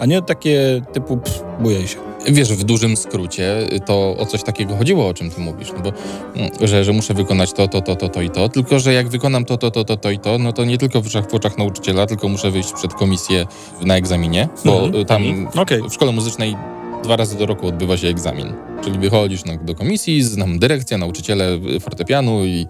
A 0.00 0.06
nie 0.06 0.22
takie 0.22 0.82
typu 0.92 1.16
pff, 1.16 1.42
bujaj 1.60 1.88
się. 1.88 1.96
Wiesz, 2.28 2.52
w 2.52 2.64
dużym 2.64 2.96
skrócie 2.96 3.56
to 3.86 4.16
o 4.18 4.26
coś 4.26 4.42
takiego 4.42 4.76
chodziło, 4.76 5.08
o 5.08 5.14
czym 5.14 5.30
ty 5.30 5.40
mówisz, 5.40 5.68
no 5.76 5.80
bo 5.80 5.92
mm, 6.36 6.50
że, 6.68 6.84
że 6.84 6.92
muszę 6.92 7.14
wykonać 7.14 7.52
to, 7.52 7.68
to, 7.68 7.80
to, 7.80 7.96
to, 7.96 8.08
to 8.08 8.22
i 8.22 8.30
to, 8.30 8.48
tylko 8.48 8.78
że 8.78 8.92
jak 8.92 9.08
wykonam 9.08 9.44
to, 9.44 9.56
to, 9.56 9.70
to, 9.70 9.84
to, 9.84 9.96
to 9.96 10.10
i 10.10 10.18
to, 10.18 10.38
no 10.38 10.52
to 10.52 10.64
nie 10.64 10.78
tylko 10.78 11.00
w 11.02 11.06
oczach, 11.06 11.30
w 11.30 11.34
oczach 11.34 11.58
nauczyciela, 11.58 12.06
tylko 12.06 12.28
muszę 12.28 12.50
wyjść 12.50 12.72
przed 12.72 12.94
komisję 12.94 13.46
na 13.80 13.96
egzaminie, 13.96 14.48
bo 14.64 14.72
Mhm, 14.84 14.94
y, 15.02 15.04
tam 15.04 15.48
Okej. 15.56 15.82
w 15.90 15.94
szkole 15.94 16.12
muzycznej 16.12 16.56
dwa 17.02 17.16
razy 17.16 17.38
do 17.38 17.46
roku 17.46 17.66
odbywa 17.66 17.96
się 17.96 18.08
egzamin. 18.08 18.52
Czyli 18.84 18.98
wychodzisz 18.98 19.44
na, 19.44 19.56
do 19.56 19.74
komisji, 19.74 20.22
znam 20.22 20.58
dyrekcję, 20.58 20.98
nauczyciele 20.98 21.58
fortepianu 21.80 22.44
i 22.44 22.66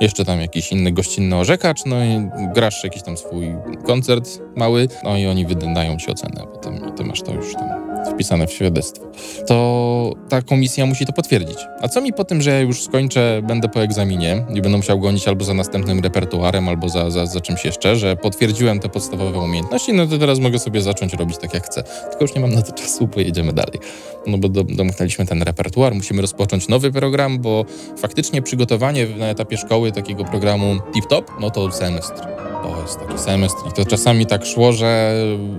jeszcze 0.00 0.24
tam 0.24 0.40
jakiś 0.40 0.72
inny 0.72 0.92
gościnny 0.92 1.36
orzekacz, 1.36 1.84
no 1.86 2.04
i 2.04 2.28
grasz 2.54 2.84
jakiś 2.84 3.02
tam 3.02 3.16
swój 3.16 3.46
koncert 3.84 4.40
mały, 4.56 4.88
no 5.04 5.16
i 5.16 5.26
oni 5.26 5.46
wydają 5.46 5.96
ci 5.96 6.10
ocenę 6.10 6.44
potem 6.52 6.88
i 6.88 6.92
ty 6.92 7.04
masz 7.04 7.22
to 7.22 7.34
już 7.34 7.54
tam 7.54 7.87
wpisane 8.08 8.46
w 8.46 8.52
świadectwo. 8.52 9.06
To 9.46 10.12
ta 10.28 10.42
komisja 10.42 10.86
musi 10.86 11.06
to 11.06 11.12
potwierdzić. 11.12 11.58
A 11.80 11.88
co 11.88 12.00
mi 12.00 12.12
po 12.12 12.24
tym, 12.24 12.42
że 12.42 12.50
ja 12.50 12.60
już 12.60 12.82
skończę, 12.82 13.42
będę 13.42 13.68
po 13.68 13.82
egzaminie 13.82 14.44
i 14.54 14.62
będę 14.62 14.76
musiał 14.76 15.00
gonić 15.00 15.28
albo 15.28 15.44
za 15.44 15.54
następnym 15.54 16.00
repertuarem, 16.00 16.68
albo 16.68 16.88
za, 16.88 17.10
za, 17.10 17.26
za 17.26 17.40
czymś 17.40 17.64
jeszcze, 17.64 17.96
że 17.96 18.16
potwierdziłem 18.16 18.80
te 18.80 18.88
podstawowe 18.88 19.38
umiejętności, 19.38 19.92
no 19.92 20.06
to 20.06 20.18
teraz 20.18 20.38
mogę 20.38 20.58
sobie 20.58 20.82
zacząć 20.82 21.14
robić 21.14 21.38
tak 21.38 21.54
jak 21.54 21.66
chcę. 21.66 21.82
Tylko 21.82 22.24
już 22.24 22.34
nie 22.34 22.40
mam 22.40 22.54
na 22.54 22.62
to 22.62 22.72
czasu, 22.72 23.08
pojedziemy 23.08 23.52
dalej. 23.52 23.78
No 24.26 24.38
bo 24.38 24.48
do, 24.48 24.64
domknęliśmy 24.64 25.26
ten 25.26 25.42
repertuar, 25.42 25.94
musimy 25.94 26.22
rozpocząć 26.22 26.68
nowy 26.68 26.92
program, 26.92 27.38
bo 27.38 27.64
faktycznie 27.98 28.42
przygotowanie 28.42 29.06
na 29.06 29.26
etapie 29.26 29.56
szkoły 29.56 29.92
takiego 29.92 30.24
programu 30.24 30.76
tip-top, 30.94 31.22
no 31.40 31.50
to 31.50 31.72
semestr. 31.72 32.22
To 32.62 32.82
jest 32.82 33.00
taki 33.00 33.18
semestr 33.18 33.68
i 33.68 33.72
to 33.72 33.84
czasami 33.84 34.26
tak 34.26 34.44
szło, 34.44 34.72
że 34.72 35.14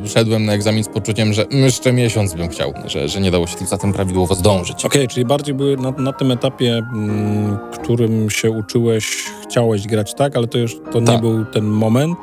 szedłem 0.05 0.45
na 0.45 0.53
egzamin 0.53 0.83
z 0.83 0.87
poczuciem, 0.87 1.33
że 1.33 1.45
jeszcze 1.51 1.93
miesiąc 1.93 2.33
bym 2.33 2.49
chciał, 2.49 2.73
że, 2.85 3.07
że 3.07 3.21
nie 3.21 3.31
dało 3.31 3.47
się 3.47 3.65
za 3.65 3.77
tym 3.77 3.93
prawidłowo 3.93 4.35
zdążyć. 4.35 4.85
Okej, 4.85 5.07
czyli 5.07 5.25
bardziej 5.25 5.55
były 5.55 5.77
na, 5.77 5.91
na 5.91 6.13
tym 6.13 6.31
etapie, 6.31 6.81
mm, 6.93 7.57
którym 7.73 8.29
się 8.29 8.51
uczyłeś, 8.51 9.25
chciałeś 9.43 9.87
grać 9.87 10.13
tak, 10.13 10.35
ale 10.37 10.47
to 10.47 10.57
już 10.57 10.77
to 10.91 10.99
nie 10.99 11.05
Tak. 11.05 11.21
był 11.21 11.45
ten 11.45 11.65
moment, 11.65 12.17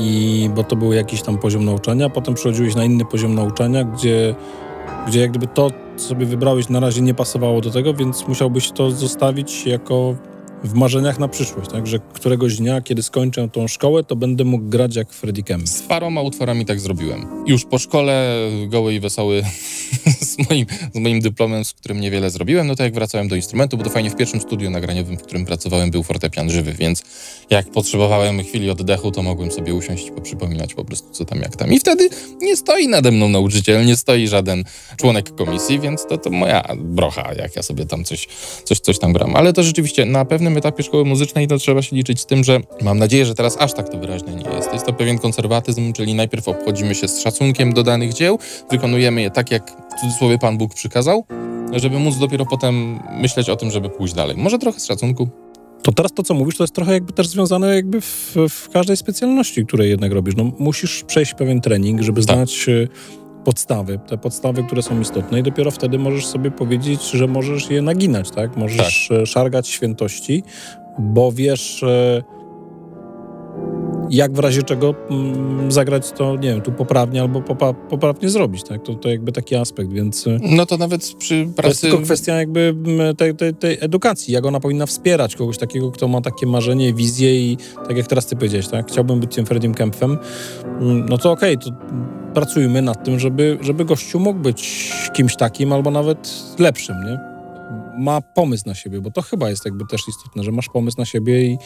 i 0.00 0.50
bo 0.54 0.64
to 0.64 0.76
był 0.76 0.92
jakiś 0.92 1.22
tam 1.22 1.38
poziom 1.38 1.64
nauczania, 1.64 2.08
potem 2.08 2.34
przechodziłeś 2.34 2.74
na 2.74 2.84
inny 2.84 3.04
poziom 3.04 3.34
nauczania, 3.34 3.84
gdzie, 3.84 4.34
gdzie 5.06 5.20
jak 5.20 5.30
gdyby 5.30 5.46
to, 5.46 5.70
co 5.96 6.08
sobie 6.08 6.26
wybrałeś, 6.26 6.68
na 6.68 6.80
razie 6.80 7.02
nie 7.02 7.14
pasowało 7.14 7.60
do 7.60 7.70
tego, 7.70 7.94
więc 7.94 8.28
musiałbyś 8.28 8.70
to 8.70 8.90
zostawić 8.90 9.66
jako 9.66 10.14
w 10.66 10.74
marzeniach 10.74 11.18
na 11.18 11.28
przyszłość, 11.28 11.70
tak? 11.70 11.86
Że 11.86 11.98
któregoś 12.12 12.56
dnia, 12.56 12.80
kiedy 12.80 13.02
skończę 13.02 13.48
tą 13.48 13.68
szkołę, 13.68 14.04
to 14.04 14.16
będę 14.16 14.44
mógł 14.44 14.68
grać 14.68 14.96
jak 14.96 15.12
Freddy 15.12 15.42
Kemp. 15.42 15.68
Z 15.68 15.82
paroma 15.82 16.20
utworami 16.20 16.66
tak 16.66 16.80
zrobiłem. 16.80 17.26
Już 17.46 17.64
po 17.64 17.78
szkole, 17.78 18.36
goły 18.66 18.94
i 18.94 19.00
wesoły, 19.00 19.42
z, 20.20 20.50
moim, 20.50 20.66
z 20.94 20.98
moim 20.98 21.20
dyplomem, 21.20 21.64
z 21.64 21.72
którym 21.72 22.00
niewiele 22.00 22.30
zrobiłem, 22.30 22.66
no 22.66 22.74
to 22.74 22.82
jak 22.82 22.94
wracałem 22.94 23.28
do 23.28 23.36
instrumentu, 23.36 23.76
bo 23.76 23.84
to 23.84 23.90
fajnie 23.90 24.10
w 24.10 24.16
pierwszym 24.16 24.40
studiu 24.40 24.70
nagraniowym, 24.70 25.18
w 25.18 25.22
którym 25.22 25.44
pracowałem, 25.44 25.90
był 25.90 26.02
fortepian 26.02 26.50
żywy, 26.50 26.72
więc 26.72 27.02
jak 27.50 27.70
potrzebowałem 27.70 28.44
chwili 28.44 28.70
oddechu, 28.70 29.10
to 29.10 29.22
mogłem 29.22 29.50
sobie 29.50 29.74
usiąść 29.74 30.08
i 30.08 30.10
poprzypominać 30.10 30.74
po 30.74 30.84
prostu 30.84 31.10
co 31.10 31.24
tam, 31.24 31.38
jak 31.38 31.56
tam. 31.56 31.72
I 31.72 31.80
wtedy 31.80 32.08
nie 32.40 32.56
stoi 32.56 32.88
nade 32.88 33.10
mną 33.10 33.28
nauczyciel, 33.28 33.86
nie 33.86 33.96
stoi 33.96 34.28
żaden 34.28 34.64
członek 34.96 35.34
komisji, 35.34 35.80
więc 35.80 36.06
to, 36.06 36.18
to 36.18 36.30
moja 36.30 36.64
brocha, 36.76 37.34
jak 37.34 37.56
ja 37.56 37.62
sobie 37.62 37.86
tam 37.86 38.04
coś, 38.04 38.28
coś, 38.64 38.80
coś 38.80 38.98
tam 38.98 39.12
gram. 39.12 39.36
Ale 39.36 39.52
to 39.52 39.62
rzeczywiście 39.62 40.04
na 40.04 40.24
pewnym 40.24 40.55
etapie 40.56 40.82
szkoły 40.82 41.04
muzycznej 41.04 41.48
to 41.48 41.58
trzeba 41.58 41.82
się 41.82 41.96
liczyć 41.96 42.20
z 42.20 42.26
tym, 42.26 42.44
że 42.44 42.60
mam 42.82 42.98
nadzieję, 42.98 43.26
że 43.26 43.34
teraz 43.34 43.56
aż 43.60 43.72
tak 43.72 43.88
to 43.88 43.98
wyraźnie 43.98 44.34
nie 44.34 44.50
jest. 44.56 44.72
Jest 44.72 44.86
to 44.86 44.92
pewien 44.92 45.18
konserwatyzm, 45.18 45.92
czyli 45.92 46.14
najpierw 46.14 46.48
obchodzimy 46.48 46.94
się 46.94 47.08
z 47.08 47.20
szacunkiem 47.20 47.72
do 47.72 47.82
danych 47.82 48.12
dzieł, 48.12 48.38
wykonujemy 48.70 49.22
je 49.22 49.30
tak, 49.30 49.50
jak 49.50 49.70
w 49.96 50.00
cudzysłowie 50.00 50.38
Pan 50.38 50.58
Bóg 50.58 50.74
przykazał, 50.74 51.24
żeby 51.72 51.98
móc 51.98 52.18
dopiero 52.18 52.46
potem 52.46 52.98
myśleć 53.20 53.50
o 53.50 53.56
tym, 53.56 53.70
żeby 53.70 53.90
pójść 53.90 54.14
dalej. 54.14 54.36
Może 54.36 54.58
trochę 54.58 54.80
z 54.80 54.86
szacunku. 54.86 55.28
To 55.82 55.92
teraz 55.92 56.12
to, 56.12 56.22
co 56.22 56.34
mówisz, 56.34 56.56
to 56.56 56.64
jest 56.64 56.74
trochę 56.74 56.92
jakby 56.92 57.12
też 57.12 57.28
związane 57.28 57.74
jakby 57.74 58.00
w, 58.00 58.36
w 58.50 58.68
każdej 58.68 58.96
specjalności, 58.96 59.66
której 59.66 59.90
jednak 59.90 60.12
robisz. 60.12 60.36
No, 60.36 60.50
musisz 60.58 61.04
przejść 61.04 61.34
pewien 61.34 61.60
trening, 61.60 62.02
żeby 62.02 62.24
Tak. 62.26 62.36
znać 62.36 62.68
e, 62.68 62.88
podstawy, 63.46 63.98
te 63.98 64.18
podstawy, 64.18 64.64
które 64.64 64.82
są 64.82 65.00
istotne 65.00 65.40
i 65.40 65.42
dopiero 65.42 65.70
wtedy 65.70 65.98
możesz 65.98 66.26
sobie 66.26 66.50
powiedzieć, 66.50 67.10
że 67.10 67.26
możesz 67.26 67.70
je 67.70 67.82
naginać, 67.82 68.30
tak? 68.30 68.56
Możesz 68.56 69.10
e, 69.10 69.26
szargać 69.26 69.68
świętości, 69.68 70.42
bo 70.98 71.32
wiesz 71.32 71.82
e, 71.82 72.22
jak 74.10 74.32
w 74.32 74.38
razie 74.38 74.62
czego 74.62 74.94
mm, 75.10 75.72
zagrać 75.72 76.12
to, 76.12 76.36
nie 76.36 76.48
wiem, 76.48 76.62
tu 76.62 76.72
poprawnie 76.72 77.20
albo 77.20 77.40
popa, 77.40 77.72
poprawnie 77.72 78.28
zrobić, 78.28 78.62
tak? 78.62 78.82
To, 78.82 78.94
to 78.94 79.08
jakby 79.08 79.32
taki 79.32 79.56
aspekt, 79.56 79.90
więc... 79.90 80.26
e, 80.26 80.38
No 80.42 80.66
to 80.66 80.76
nawet 80.76 81.14
przy 81.18 81.34
to 81.34 81.42
jest 81.42 81.56
pracy... 81.56 81.80
tylko 81.80 81.98
kwestia 81.98 82.34
jakby 82.34 82.74
mm, 82.86 83.16
tej, 83.16 83.34
tej, 83.34 83.54
tej 83.54 83.78
edukacji, 83.80 84.34
jak 84.34 84.46
ona 84.46 84.60
powinna 84.60 84.86
wspierać 84.86 85.36
kogoś 85.36 85.58
takiego, 85.58 85.90
kto 85.90 86.08
ma 86.08 86.20
takie 86.20 86.46
marzenie, 86.46 86.94
wizję 86.94 87.36
i 87.40 87.56
tak 87.88 87.96
jak 87.96 88.06
teraz 88.06 88.26
ty 88.26 88.36
powiedziałeś, 88.36 88.68
tak, 88.68 88.88
chciałbym 88.88 89.20
być 89.20 89.34
tym 89.34 89.46
Freddiem 89.46 89.74
Kempfem, 89.74 90.18
mm, 90.80 91.06
no 91.08 91.18
to 91.18 91.30
okej, 91.30 91.58
to 91.58 91.70
pracujmy 92.34 92.82
nad 92.82 93.04
tym, 93.04 93.18
żeby, 93.18 93.58
żeby 93.60 93.84
gościu 93.84 94.20
mógł 94.20 94.40
być 94.40 94.90
kimś 95.12 95.36
takim 95.36 95.72
albo 95.72 95.90
nawet 95.90 96.34
lepszym, 96.58 96.96
nie? 97.06 97.18
Ma 97.98 98.20
pomysł 98.20 98.64
na 98.66 98.74
siebie, 98.74 99.00
bo 99.00 99.10
to 99.10 99.22
chyba 99.22 99.50
jest 99.50 99.64
jakby 99.64 99.86
też 99.86 100.08
istotne, 100.08 100.42
że 100.42 100.52
masz 100.52 100.68
pomysł 100.68 100.98
na 100.98 101.04
siebie 101.04 101.42
i, 101.42 101.58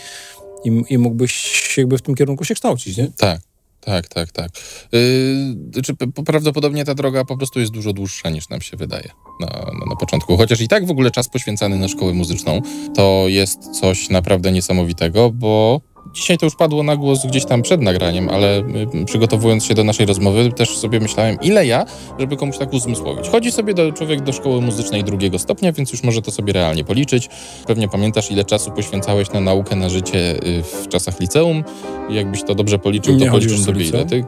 i, 0.64 0.82
i 0.90 0.98
mógłbyś 0.98 1.74
jakby 1.78 1.98
w 1.98 2.02
tym 2.02 2.14
kierunku 2.14 2.44
się 2.44 2.54
kształcić, 2.54 2.96
nie? 2.96 3.08
Tak. 3.16 3.40
Tak, 3.80 4.08
tak, 4.08 4.32
tak. 4.32 4.50
Yy, 4.92 5.82
czy 5.82 5.94
p- 5.96 6.22
prawdopodobnie 6.26 6.84
ta 6.84 6.94
droga 6.94 7.24
po 7.24 7.36
prostu 7.36 7.60
jest 7.60 7.72
dużo 7.72 7.92
dłuższa 7.92 8.30
niż 8.30 8.48
nam 8.48 8.60
się 8.60 8.76
wydaje 8.76 9.10
na, 9.40 9.46
na, 9.46 9.86
na 9.90 9.96
początku. 9.96 10.36
Chociaż 10.36 10.60
i 10.60 10.68
tak 10.68 10.86
w 10.86 10.90
ogóle 10.90 11.10
czas 11.10 11.28
poświęcany 11.28 11.78
na 11.78 11.88
szkołę 11.88 12.12
muzyczną 12.12 12.62
to 12.94 13.24
jest 13.28 13.58
coś 13.80 14.10
naprawdę 14.10 14.52
niesamowitego, 14.52 15.30
bo 15.30 15.80
dzisiaj 16.12 16.38
to 16.38 16.46
już 16.46 16.54
padło 16.54 16.82
na 16.82 16.96
głos 16.96 17.26
gdzieś 17.26 17.44
tam 17.44 17.62
przed 17.62 17.80
nagraniem, 17.80 18.28
ale 18.28 18.58
y, 18.58 19.04
przygotowując 19.04 19.64
się 19.64 19.74
do 19.74 19.84
naszej 19.84 20.06
rozmowy 20.06 20.52
też 20.52 20.76
sobie 20.76 21.00
myślałem, 21.00 21.38
ile 21.42 21.66
ja, 21.66 21.84
żeby 22.18 22.36
komuś 22.36 22.58
tak 22.58 22.72
uzmysłowić. 22.72 23.28
Chodzi 23.28 23.52
sobie 23.52 23.74
do, 23.74 23.92
człowiek 23.92 24.20
do 24.20 24.32
szkoły 24.32 24.60
muzycznej 24.60 25.04
drugiego 25.04 25.38
stopnia, 25.38 25.72
więc 25.72 25.92
już 25.92 26.02
może 26.02 26.22
to 26.22 26.30
sobie 26.30 26.52
realnie 26.52 26.84
policzyć. 26.84 27.28
Pewnie 27.66 27.88
pamiętasz, 27.88 28.30
ile 28.30 28.44
czasu 28.44 28.70
poświęcałeś 28.70 29.30
na 29.30 29.40
naukę, 29.40 29.76
na 29.76 29.88
życie 29.88 30.46
y, 30.46 30.62
w 30.62 30.88
czasach 30.88 31.20
liceum. 31.20 31.64
Jakbyś 32.10 32.42
to 32.42 32.54
dobrze 32.54 32.78
policzył, 32.78 33.18
to 33.18 33.26
policzysz 33.26 33.60
sobie 33.60 33.84
ile 33.84 34.04
liceum. 34.04 34.08
ty... 34.08 34.24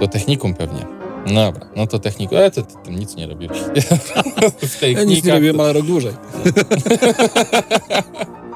Do 0.00 0.08
technikum 0.08 0.54
pewnie. 0.54 0.80
No 1.26 1.52
Dobra, 1.52 1.66
no 1.76 1.86
to 1.86 1.98
technikum. 1.98 2.38
E, 2.38 2.50
to, 2.50 2.62
to, 2.62 2.74
to 2.84 2.90
nic 2.90 3.16
nie 3.16 3.26
robię. 3.26 3.48
w 4.58 4.82
Ja 4.82 5.04
nic 5.04 5.24
nie 5.24 5.32
robiłem, 5.32 5.60
ale 5.60 5.72
rok 5.72 5.86
dłużej. 5.86 6.12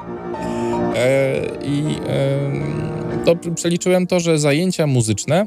E, 0.95 1.41
I 1.65 1.83
to 3.25 3.35
przeliczyłem 3.55 4.07
to, 4.07 4.19
że 4.19 4.39
zajęcia 4.39 4.87
muzyczne, 4.87 5.45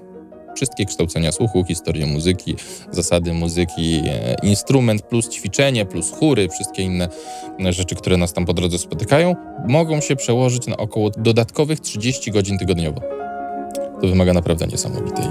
wszystkie 0.56 0.84
kształcenia 0.84 1.32
słuchu, 1.32 1.64
historię 1.64 2.06
muzyki, 2.06 2.56
zasady 2.90 3.32
muzyki, 3.32 4.02
e, 4.06 4.36
instrument 4.42 5.02
plus 5.02 5.28
ćwiczenie, 5.28 5.86
plus 5.86 6.10
chóry, 6.10 6.48
wszystkie 6.48 6.82
inne 6.82 7.08
rzeczy, 7.58 7.94
które 7.94 8.16
nas 8.16 8.32
tam 8.32 8.44
po 8.44 8.54
drodze 8.54 8.78
spotykają, 8.78 9.34
mogą 9.68 10.00
się 10.00 10.16
przełożyć 10.16 10.66
na 10.66 10.76
około 10.76 11.10
dodatkowych 11.10 11.80
30 11.80 12.30
godzin 12.30 12.58
tygodniowo. 12.58 13.00
To 14.00 14.08
wymaga 14.08 14.32
naprawdę 14.32 14.66
niesamowitej 14.66 15.24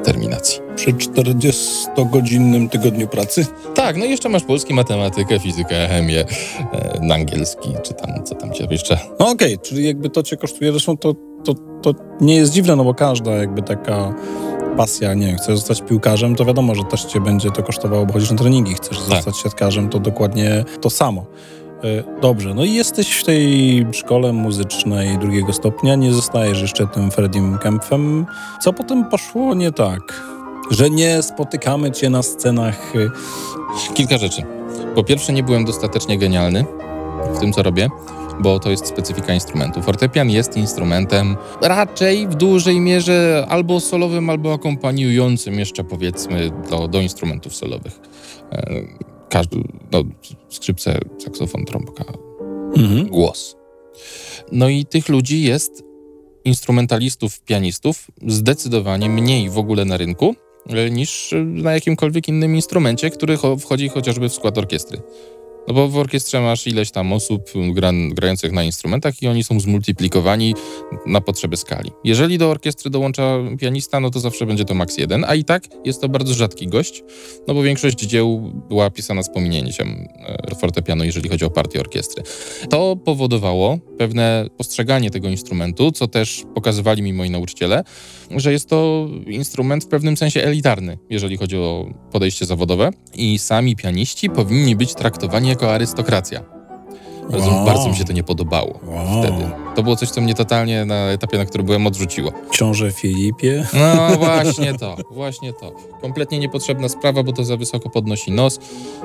te- 0.00 0.10
determinacji. 0.12 0.60
Przy 0.76 0.92
40-godzinnym 0.92 2.68
tygodniu 2.68 3.08
pracy. 3.08 3.46
Tak, 3.74 3.96
no 3.96 4.04
i 4.04 4.10
jeszcze 4.10 4.28
masz 4.28 4.42
polski, 4.42 4.74
matematykę, 4.74 5.38
fizykę, 5.38 5.88
chemię, 5.88 6.24
e, 6.72 7.14
angielski, 7.14 7.68
czy 7.82 7.94
tam, 7.94 8.24
co 8.24 8.34
tam 8.34 8.52
cię 8.52 8.66
jeszcze 8.70 8.98
No 9.20 9.28
okej, 9.28 9.58
czyli 9.58 9.86
jakby 9.86 10.10
to 10.10 10.22
cię 10.22 10.36
kosztuje, 10.36 10.70
zresztą 10.70 10.96
to, 10.96 11.14
to, 11.44 11.54
to 11.82 11.94
nie 12.20 12.36
jest 12.36 12.52
dziwne, 12.52 12.76
no 12.76 12.84
bo 12.84 12.94
każda 12.94 13.30
jakby 13.30 13.62
taka 13.62 14.14
pasja, 14.76 15.14
nie 15.14 15.26
wiem, 15.26 15.36
chcesz 15.36 15.58
zostać 15.58 15.82
piłkarzem, 15.82 16.36
to 16.36 16.44
wiadomo, 16.44 16.74
że 16.74 16.84
też 16.84 17.04
cię 17.04 17.20
będzie 17.20 17.50
to 17.50 17.62
kosztowało, 17.62 18.06
bo 18.06 18.12
chodzisz 18.12 18.30
na 18.30 18.36
treningi, 18.36 18.74
chcesz 18.74 19.00
zostać 19.00 19.36
siatkarzem, 19.36 19.88
to 19.88 19.98
dokładnie 19.98 20.64
to 20.80 20.90
samo. 20.90 21.26
E, 21.84 22.20
Dobrze, 22.20 22.54
no 22.54 22.64
i 22.64 22.72
jesteś 22.72 23.12
w 23.12 23.24
tej 23.24 23.86
szkole 23.92 24.32
muzycznej 24.32 25.18
drugiego 25.18 25.52
stopnia, 25.52 25.94
nie 25.94 26.12
zostajesz 26.12 26.60
jeszcze 26.62 26.86
tym 26.86 27.10
Fredim 27.10 27.58
Kempfem. 27.58 28.26
Co 28.60 28.72
potem 28.72 29.04
poszło 29.04 29.54
nie 29.54 29.72
tak? 29.72 30.22
Że 30.70 30.90
nie 30.90 31.22
spotykamy 31.22 31.90
cię 31.90 32.10
na 32.10 32.22
scenach 32.22 32.96
y, 32.96 33.10
Kilka 33.94 34.18
rzeczy. 34.18 34.42
Po 34.94 35.04
pierwsze, 35.04 35.32
nie 35.32 35.42
byłem 35.42 35.64
dostatecznie 35.64 36.18
genialny 36.18 36.64
w 37.34 37.38
tym, 37.38 37.52
co 37.52 37.62
robię, 37.62 37.88
bo 38.40 38.58
to 38.58 38.70
jest 38.70 38.86
specyfika 38.86 39.34
instrumentu. 39.34 39.82
Fortepian 39.82 40.30
jest 40.30 40.56
instrumentem 40.56 41.36
raczej 41.62 42.28
w 42.28 42.34
dużej 42.34 42.80
mierze 42.80 43.46
albo 43.48 43.80
solowym, 43.80 44.30
albo 44.30 44.52
akompaniującym 44.52 45.58
jeszcze 45.58 45.84
powiedzmy 45.84 46.50
do, 46.70 46.88
do 46.88 47.00
instrumentów 47.00 47.54
solowych. 47.54 48.00
Każdy, 49.30 49.62
no, 49.92 50.04
skrzypce, 50.48 51.00
saksofon, 51.18 51.64
trąbka, 51.64 52.04
mhm. 52.76 53.08
głos. 53.08 53.56
No 54.52 54.68
i 54.68 54.86
tych 54.86 55.08
ludzi 55.08 55.42
jest, 55.42 55.82
instrumentalistów, 56.44 57.40
pianistów, 57.40 58.06
zdecydowanie 58.26 59.08
mniej 59.08 59.50
w 59.50 59.58
ogóle 59.58 59.84
na 59.84 59.96
rynku 59.96 60.34
e, 60.66 60.90
niż 60.90 61.34
na 61.44 61.72
jakimkolwiek 61.72 62.28
innym 62.28 62.56
instrumencie, 62.56 63.10
który 63.10 63.36
cho- 63.36 63.58
wchodzi 63.58 63.88
chociażby 63.88 64.28
w 64.28 64.34
skład 64.34 64.58
orkiestry. 64.58 65.00
No 65.70 65.74
bo 65.74 65.88
w 65.88 65.98
orkiestrze 65.98 66.40
masz 66.40 66.66
ileś 66.66 66.90
tam 66.90 67.12
osób 67.12 67.50
grających 68.10 68.52
na 68.52 68.62
instrumentach 68.62 69.22
i 69.22 69.28
oni 69.28 69.44
są 69.44 69.60
zmultiplikowani 69.60 70.54
na 71.06 71.20
potrzeby 71.20 71.56
skali. 71.56 71.90
Jeżeli 72.04 72.38
do 72.38 72.50
orkiestry 72.50 72.90
dołącza 72.90 73.38
pianista, 73.58 74.00
no 74.00 74.10
to 74.10 74.20
zawsze 74.20 74.46
będzie 74.46 74.64
to 74.64 74.74
max 74.74 74.98
jeden, 74.98 75.24
a 75.28 75.34
i 75.34 75.44
tak 75.44 75.62
jest 75.84 76.00
to 76.00 76.08
bardzo 76.08 76.34
rzadki 76.34 76.68
gość, 76.68 77.02
no 77.48 77.54
bo 77.54 77.62
większość 77.62 77.98
dzieł 77.98 78.52
była 78.68 78.90
pisana 78.90 79.22
z 79.22 79.32
pominięciem 79.32 80.08
e, 80.18 80.54
fortepianu, 80.54 81.04
jeżeli 81.04 81.28
chodzi 81.28 81.44
o 81.44 81.50
partię 81.50 81.80
orkiestry. 81.80 82.22
To 82.70 82.96
powodowało 82.96 83.78
pewne 83.98 84.46
postrzeganie 84.56 85.10
tego 85.10 85.28
instrumentu, 85.28 85.92
co 85.92 86.08
też 86.08 86.44
pokazywali 86.54 87.02
mi 87.02 87.12
moi 87.12 87.30
nauczyciele, 87.30 87.84
że 88.36 88.52
jest 88.52 88.68
to 88.68 89.06
instrument 89.26 89.84
w 89.84 89.88
pewnym 89.88 90.16
sensie 90.16 90.42
elitarny, 90.42 90.98
jeżeli 91.10 91.36
chodzi 91.36 91.56
o 91.56 91.86
podejście 92.12 92.46
zawodowe 92.46 92.90
i 93.14 93.38
sami 93.38 93.76
pianiści 93.76 94.30
powinni 94.30 94.76
być 94.76 94.94
traktowani 94.94 95.48
jako 95.48 95.74
arystokracja. 95.74 96.42
Bardzo, 97.30 97.50
Wow. 97.50 97.64
bardzo 97.66 97.88
mi 97.88 97.96
się 97.96 98.04
to 98.04 98.12
nie 98.12 98.22
podobało 98.22 98.80
Wow. 98.86 99.22
wtedy. 99.22 99.50
To 99.74 99.82
było 99.82 99.96
coś, 99.96 100.10
co 100.10 100.20
mnie 100.20 100.34
totalnie 100.34 100.84
na 100.84 100.94
etapie, 100.94 101.38
na 101.38 101.44
którym 101.44 101.66
byłem, 101.66 101.86
odrzuciło. 101.86 102.32
książę 102.50 102.92
Filipie. 102.92 103.66
No 103.74 104.16
właśnie 104.16 104.74
to, 104.74 104.96
właśnie 105.10 105.52
to. 105.52 105.72
Kompletnie 106.02 106.38
niepotrzebna 106.38 106.88
sprawa, 106.88 107.22
bo 107.22 107.32
to 107.32 107.44
za 107.44 107.56
wysoko 107.56 107.90
podnosi 107.90 108.32
nos. 108.32 108.58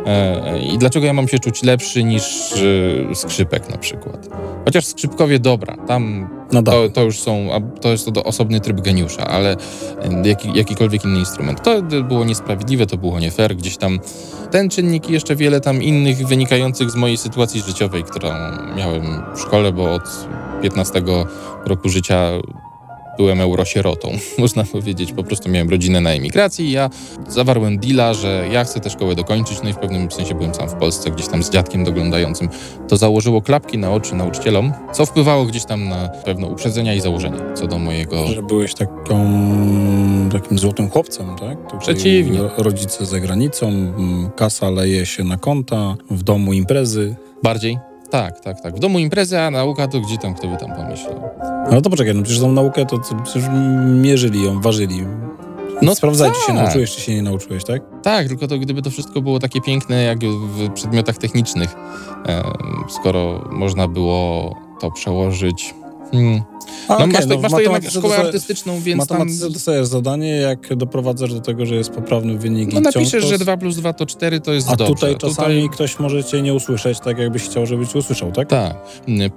E, 0.05 0.59
I 0.59 0.77
dlaczego 0.77 1.05
ja 1.05 1.13
mam 1.13 1.27
się 1.27 1.39
czuć 1.39 1.63
lepszy 1.63 2.03
niż 2.03 2.53
e, 3.11 3.15
skrzypek 3.15 3.69
na 3.69 3.77
przykład? 3.77 4.29
Chociaż 4.65 4.85
skrzypkowie 4.85 5.39
dobra, 5.39 5.77
tam 5.87 6.29
No 6.51 6.63
to, 6.63 6.89
to 6.89 7.03
już 7.03 7.19
są, 7.19 7.47
to 7.81 7.89
jest 7.89 8.13
to 8.13 8.23
osobny 8.23 8.59
tryb 8.59 8.81
geniusza, 8.81 9.27
ale 9.27 9.51
e, 9.53 10.27
jaki, 10.27 10.51
jakikolwiek 10.53 11.05
inny 11.05 11.19
instrument. 11.19 11.63
To 11.63 11.81
było 11.81 12.25
niesprawiedliwe, 12.25 12.85
to 12.85 12.97
było 12.97 13.19
nie 13.19 13.31
fair, 13.31 13.55
gdzieś 13.55 13.77
tam 13.77 13.99
ten 14.51 14.69
czynnik 14.69 15.09
i 15.09 15.13
jeszcze 15.13 15.35
wiele 15.35 15.61
tam 15.61 15.83
innych 15.83 16.27
wynikających 16.27 16.91
z 16.91 16.95
mojej 16.95 17.17
sytuacji 17.17 17.61
życiowej, 17.61 18.03
którą 18.03 18.29
miałem 18.77 19.03
w 19.35 19.39
szkole, 19.39 19.71
bo 19.71 19.93
od 19.93 20.03
15 20.69 21.01
roku 21.65 21.89
życia 21.89 22.29
byłem 23.17 23.41
eurosierotą, 23.41 24.11
można 24.37 24.63
powiedzieć. 24.63 25.13
Po 25.13 25.23
prostu 25.23 25.49
miałem 25.49 25.69
rodzinę 25.69 26.01
na 26.01 26.09
emigracji 26.09 26.65
i 26.65 26.71
ja 26.71 26.89
zawarłem 27.27 27.77
deala, 27.77 28.13
że 28.13 28.47
ja 28.51 28.63
chcę 28.63 28.79
tę 28.79 28.89
szkołę 28.89 29.15
dokończyć, 29.15 29.57
no 29.63 29.69
i 29.69 29.73
w 29.73 29.77
pewnym 29.77 30.11
sensie 30.11 30.35
byłem 30.35 30.53
sam 30.53 30.69
w 30.69 30.73
Polsce, 30.73 31.11
gdzieś 31.11 31.27
tam 31.27 31.43
z 31.43 31.49
dziadkiem 31.49 31.83
doglądającym. 31.83 32.49
To 32.87 32.97
założyło 32.97 33.41
klapki 33.41 33.77
na 33.77 33.91
oczy 33.93 34.15
nauczycielom, 34.15 34.73
co 34.93 35.05
wpływało 35.05 35.45
gdzieś 35.45 35.65
tam 35.65 35.89
na 35.89 36.09
pewne 36.09 36.47
uprzedzenia 36.47 36.93
i 36.93 37.01
założenia 37.01 37.37
co 37.53 37.67
do 37.67 37.79
mojego... 37.79 38.27
Że 38.27 38.43
byłeś 38.43 38.73
taką, 38.73 39.19
takim 40.31 40.59
złotym 40.59 40.89
chłopcem, 40.89 41.25
tak? 41.39 41.63
Tutaj 41.63 41.79
Przeciwnie. 41.79 42.39
ro- 42.41 42.51
Rodzice 42.57 43.05
za 43.05 43.19
granicą, 43.19 43.71
kasa 44.35 44.69
leje 44.69 45.05
się 45.05 45.23
na 45.23 45.37
konta, 45.37 45.95
w 46.11 46.23
domu 46.23 46.53
imprezy. 46.53 47.15
Bardziej? 47.43 47.77
Tak, 48.09 48.39
tak, 48.39 48.61
tak. 48.61 48.75
W 48.75 48.79
domu 48.79 48.99
imprezy, 48.99 49.39
a 49.39 49.51
nauka 49.51 49.87
to 49.87 49.99
gdzie 49.99 50.17
tam, 50.17 50.33
kto 50.33 50.47
by 50.47 50.57
tam 50.57 50.75
pomyślał. 50.75 51.21
No 51.71 51.81
to 51.81 51.89
poczekaj, 51.89 52.15
no 52.15 52.23
przecież 52.23 52.41
tą 52.41 52.51
naukę 52.51 52.85
to 52.85 52.97
to 52.97 53.15
przecież 53.23 53.49
mierzyli 53.85 54.43
ją, 54.43 54.61
ważyli. 54.61 55.03
No 55.81 55.95
Sprawdzaj, 55.95 56.31
czy 56.31 56.39
się 56.39 56.47
tak. 56.47 56.55
nauczyłeś, 56.55 56.95
czy 56.95 57.01
się 57.01 57.15
nie 57.15 57.21
nauczyłeś, 57.21 57.63
tak? 57.63 57.81
Tak, 58.03 58.27
tylko 58.27 58.47
to 58.47 58.57
gdyby 58.57 58.81
to 58.81 58.89
wszystko 58.89 59.21
było 59.21 59.39
takie 59.39 59.61
piękne 59.61 60.03
jak 60.03 60.19
w 60.25 60.73
przedmiotach 60.73 61.17
technicznych, 61.17 61.75
skoro 62.89 63.49
można 63.51 63.87
było 63.87 64.55
to 64.81 64.91
przełożyć... 64.91 65.73
Hmm. 66.15 66.41
A, 66.87 66.93
No, 66.93 66.97
okej, 66.97 67.07
masz, 67.13 67.21
to, 67.25 67.35
no 67.35 67.41
masz 67.41 67.51
to 67.51 67.59
jednak 67.61 67.89
szkołę 67.89 68.01
dostaje- 68.03 68.25
artystyczną, 68.25 68.79
więc 68.81 69.07
tam... 69.07 69.27
dostajesz 69.51 69.87
zadanie, 69.87 70.29
jak 70.29 70.75
doprowadzasz 70.75 71.33
do 71.33 71.41
tego, 71.41 71.65
że 71.65 71.75
jest 71.75 71.89
poprawny 71.89 72.37
wynik 72.37 72.73
No 72.73 72.79
napiszesz, 72.81 73.25
że 73.25 73.37
2 73.37 73.57
plus 73.57 73.75
2 73.75 73.93
to 73.93 74.05
4, 74.05 74.41
to 74.41 74.53
jest 74.53 74.69
A 74.69 74.75
dobrze. 74.75 74.93
tutaj 74.93 75.17
czasami 75.17 75.69
ktoś 75.69 75.99
może 75.99 76.23
cię 76.23 76.41
nie 76.41 76.53
usłyszeć, 76.53 76.99
tak 76.99 77.17
jakbyś 77.17 77.43
chciał, 77.43 77.65
żeby 77.65 77.87
cię 77.87 77.99
usłyszał, 77.99 78.31
tak? 78.31 78.49
Tak. 78.49 78.75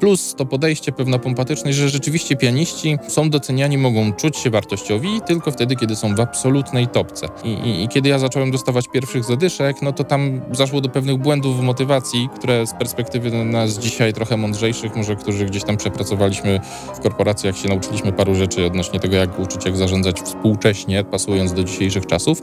Plus 0.00 0.34
to 0.34 0.46
podejście, 0.46 0.92
pewna 0.92 1.18
pompatyczność, 1.18 1.76
że 1.78 1.88
rzeczywiście 1.88 2.36
pianiści 2.36 2.98
są 3.08 3.30
doceniani, 3.30 3.78
mogą 3.78 4.12
czuć 4.12 4.36
się 4.36 4.50
wartościowi 4.50 5.08
tylko 5.26 5.50
wtedy, 5.50 5.76
kiedy 5.76 5.96
są 5.96 6.14
w 6.14 6.20
absolutnej 6.20 6.86
topce. 6.86 7.26
I, 7.44 7.48
i, 7.48 7.82
I 7.84 7.88
kiedy 7.88 8.08
ja 8.08 8.18
zacząłem 8.18 8.50
dostawać 8.50 8.88
pierwszych 8.88 9.24
zadyszek, 9.24 9.82
no 9.82 9.92
to 9.92 10.04
tam 10.04 10.40
zaszło 10.52 10.80
do 10.80 10.88
pewnych 10.88 11.16
błędów 11.16 11.58
w 11.58 11.62
motywacji, 11.62 12.28
które 12.38 12.66
z 12.66 12.72
perspektywy 12.74 13.30
nas 13.44 13.78
dzisiaj 13.78 14.12
trochę 14.12 14.36
mądrzejszych, 14.36 14.96
może 14.96 15.16
którzy 15.16 15.44
gdzieś 15.46 15.64
tam 15.64 15.76
przepracowaliśmy 15.76 16.60
w 16.94 17.00
korporacjach, 17.00 17.58
się 17.58 17.68
nauczyliśmy 17.68 18.12
paru 18.12 18.34
rzeczy 18.34 18.66
odnośnie 18.66 19.00
tego, 19.00 19.16
jak 19.16 19.38
uczyć, 19.38 19.64
jak 19.64 19.76
zarządzać 19.76 20.20
współcześnie, 20.20 21.04
pasując 21.04 21.52
do 21.52 21.64
dzisiejszych 21.64 22.06
czasów, 22.06 22.42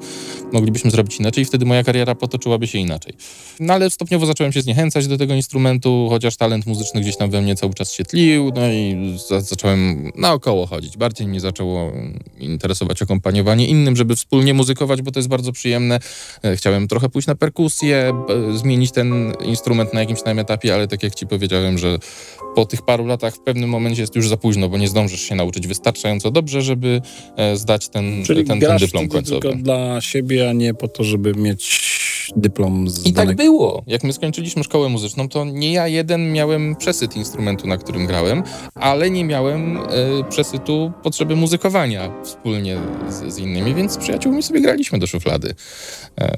moglibyśmy 0.52 0.92
zrobić 0.92 1.20
inaczej 1.20 1.44
i 1.44 1.46
wtedy 1.46 1.66
moja 1.66 1.84
kariera 1.84 2.16
potoczyłaby 2.16 2.68
się 2.68 2.78
inaczej. 2.78 3.14
No 3.60 3.74
ale 3.74 3.90
stopniowo 3.90 4.26
zacząłem 4.26 4.54
się 4.54 4.62
zniechęcać 4.62 5.08
do 5.08 5.18
tego 5.18 5.34
instrumentu, 5.34 6.08
chociaż 6.10 6.38
talent 6.38 6.66
muzyczny 6.66 7.02
gdzieś 7.02 7.18
tam 7.18 7.30
we 7.30 7.42
mnie 7.42 7.56
cały 7.56 7.74
czas 7.74 7.92
się 7.92 8.04
tlił, 8.04 8.52
no 8.56 8.72
i 8.72 9.18
za, 9.30 9.42
zacząłem 9.42 10.12
naokoło 10.16 10.66
chodzić. 10.66 10.98
Bardziej 10.98 11.28
mnie 11.28 11.40
zaczęło 11.40 11.92
interesować 12.40 13.02
akompaniowanie 13.02 13.68
innym, 13.68 13.96
żeby 13.96 14.16
wspólnie 14.16 14.54
muzykować, 14.54 15.02
bo 15.02 15.12
to 15.12 15.20
jest 15.20 15.30
bardzo 15.30 15.52
przyjemne. 15.52 16.00
E, 16.44 16.56
Chciałem 16.56 16.88
trochę 16.88 17.10
pójść 17.10 17.28
na 17.28 17.36
perkusję, 17.36 18.14
zmienić 18.56 18.92
ten 18.92 19.34
instrument 19.46 19.94
na 19.94 20.00
jakimś 20.00 20.22
tam 20.22 20.40
etapie, 20.40 20.74
ale 20.74 20.88
tak 20.88 21.04
jak 21.04 21.16
ci 21.16 21.28
powiedziałem, 21.28 21.78
że 21.78 22.00
po 22.56 22.66
tych 22.66 22.82
paru 22.82 23.06
latach 23.06 23.36
w 23.36 23.40
pewnym 23.40 23.70
momencie 23.70 24.02
jest 24.02 24.16
już 24.16 24.30
za 24.30 24.38
późno, 24.38 24.70
bo 24.70 24.78
nie 24.78 24.88
zdążysz 24.88 25.22
się 25.22 25.36
nauczyć 25.36 25.68
wystarczająco 25.68 26.32
dobrze, 26.32 26.62
żeby 26.62 27.02
e, 27.38 27.58
zdać 27.58 27.90
ten, 27.90 28.24
Czyli 28.26 28.44
ten, 28.44 28.60
ten 28.60 28.78
dyplom 28.78 29.08
końcowy. 29.08 29.42
tylko 29.42 29.58
dla 29.58 30.02
siebie, 30.02 30.50
a 30.50 30.54
nie 30.54 30.74
po 30.74 30.88
to, 30.88 31.04
żeby 31.04 31.34
mieć 31.34 31.86
dyplom 32.36 32.90
z 32.90 33.06
I 33.06 33.14
tak 33.14 33.36
było. 33.36 33.84
Jak 33.88 34.04
my 34.04 34.14
skończyliśmy 34.14 34.64
szkołę 34.64 34.90
muzyczną, 34.90 35.30
to 35.30 35.46
nie 35.46 35.74
ja 35.74 35.88
jeden 35.88 36.34
miałem 36.34 36.76
przesyt 36.76 37.16
instrumentu, 37.16 37.68
na 37.68 37.78
którym 37.78 38.06
grałem, 38.06 38.44
ale 38.76 39.10
nie 39.10 39.26
miałem 39.26 39.78
e, 39.78 39.82
przesytu 40.30 40.92
potrzeby 41.04 41.36
muzykowania 41.36 42.12
wspólnie 42.24 42.78
z, 43.10 43.34
z 43.34 43.38
innymi, 43.38 43.76
więc 43.76 43.92
z 43.92 43.98
przyjaciółmi 43.98 44.44
sobie 44.44 44.62
graliśmy 44.62 45.00
do 45.00 45.08
szuflady. 45.08 45.56
E, 46.20 46.36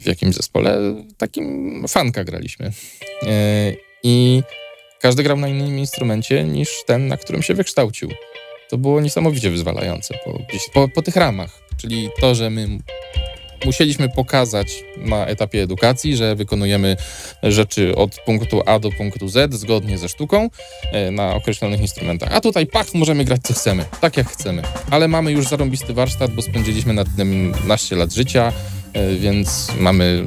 w 0.00 0.06
jakimś 0.06 0.34
zespole 0.34 0.94
takim 1.18 1.84
fanka 1.88 2.24
graliśmy. 2.24 2.72
E, 3.22 3.72
I 4.02 4.42
każdy 5.06 5.22
grał 5.22 5.36
na 5.36 5.48
innym 5.48 5.78
instrumencie 5.78 6.44
niż 6.44 6.68
ten, 6.86 7.08
na 7.08 7.16
którym 7.16 7.42
się 7.42 7.54
wykształcił. 7.54 8.10
To 8.70 8.78
było 8.78 9.00
niesamowicie 9.00 9.50
wyzwalające 9.50 10.14
po, 10.24 10.38
po, 10.72 10.88
po 10.88 11.02
tych 11.02 11.16
ramach. 11.16 11.62
Czyli 11.76 12.08
to, 12.20 12.34
że 12.34 12.50
my 12.50 12.68
musieliśmy 13.64 14.08
pokazać 14.08 14.68
na 14.96 15.26
etapie 15.26 15.62
edukacji, 15.62 16.16
że 16.16 16.34
wykonujemy 16.34 16.96
rzeczy 17.42 17.96
od 17.96 18.16
punktu 18.20 18.62
A 18.66 18.78
do 18.78 18.90
punktu 18.90 19.28
Z 19.28 19.54
zgodnie 19.54 19.98
ze 19.98 20.08
sztuką 20.08 20.50
e, 20.92 21.10
na 21.10 21.34
określonych 21.34 21.80
instrumentach. 21.80 22.28
A 22.32 22.40
tutaj 22.40 22.66
pach, 22.66 22.94
możemy 22.94 23.24
grać 23.24 23.40
co 23.42 23.54
chcemy, 23.54 23.84
tak 24.00 24.16
jak 24.16 24.28
chcemy. 24.28 24.62
Ale 24.90 25.08
mamy 25.08 25.32
już 25.32 25.48
zarąbisty 25.48 25.94
warsztat, 25.94 26.30
bo 26.30 26.42
spędziliśmy 26.42 26.94
nad 26.94 27.08
tym 27.16 27.54
naście 27.66 27.96
lat 27.96 28.12
życia, 28.12 28.52
e, 28.92 29.14
więc 29.14 29.68
mamy 29.80 30.24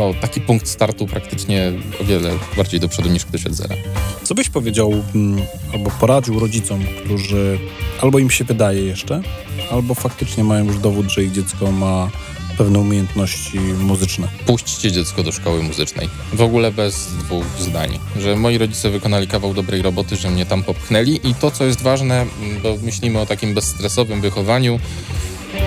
no, 0.00 0.14
taki 0.20 0.40
punkt 0.40 0.68
startu 0.68 1.06
praktycznie 1.06 1.72
o 2.00 2.04
wiele 2.04 2.30
bardziej 2.56 2.80
do 2.80 2.88
przodu 2.88 3.08
niż 3.08 3.24
ktoś 3.24 3.46
od 3.46 3.54
zera. 3.54 3.76
Co 4.22 4.34
byś 4.34 4.48
powiedział 4.48 4.92
mm, 5.14 5.42
albo 5.72 5.90
poradził 5.90 6.38
rodzicom, 6.38 6.84
którzy 7.04 7.58
albo 8.00 8.18
im 8.18 8.30
się 8.30 8.44
wydaje 8.44 8.82
jeszcze, 8.82 9.22
albo 9.70 9.94
faktycznie 9.94 10.44
mają 10.44 10.64
już 10.64 10.78
dowód, 10.78 11.06
że 11.06 11.22
ich 11.22 11.32
dziecko 11.32 11.72
ma 11.72 12.10
pewne 12.58 12.78
umiejętności 12.78 13.58
muzyczne? 13.58 14.28
Puśćcie 14.46 14.92
dziecko 14.92 15.22
do 15.22 15.32
szkoły 15.32 15.62
muzycznej. 15.62 16.08
W 16.32 16.42
ogóle 16.42 16.72
bez 16.72 17.06
dwóch 17.06 17.44
zdań. 17.58 17.98
Że 18.20 18.36
moi 18.36 18.58
rodzice 18.58 18.90
wykonali 18.90 19.28
kawał 19.28 19.54
dobrej 19.54 19.82
roboty, 19.82 20.16
że 20.16 20.30
mnie 20.30 20.46
tam 20.46 20.62
popchnęli 20.62 21.20
i 21.24 21.34
to, 21.34 21.50
co 21.50 21.64
jest 21.64 21.82
ważne, 21.82 22.20
m, 22.20 22.28
bo 22.62 22.76
myślimy 22.82 23.20
o 23.20 23.26
takim 23.26 23.54
bezstresowym 23.54 24.20
wychowaniu, 24.20 24.80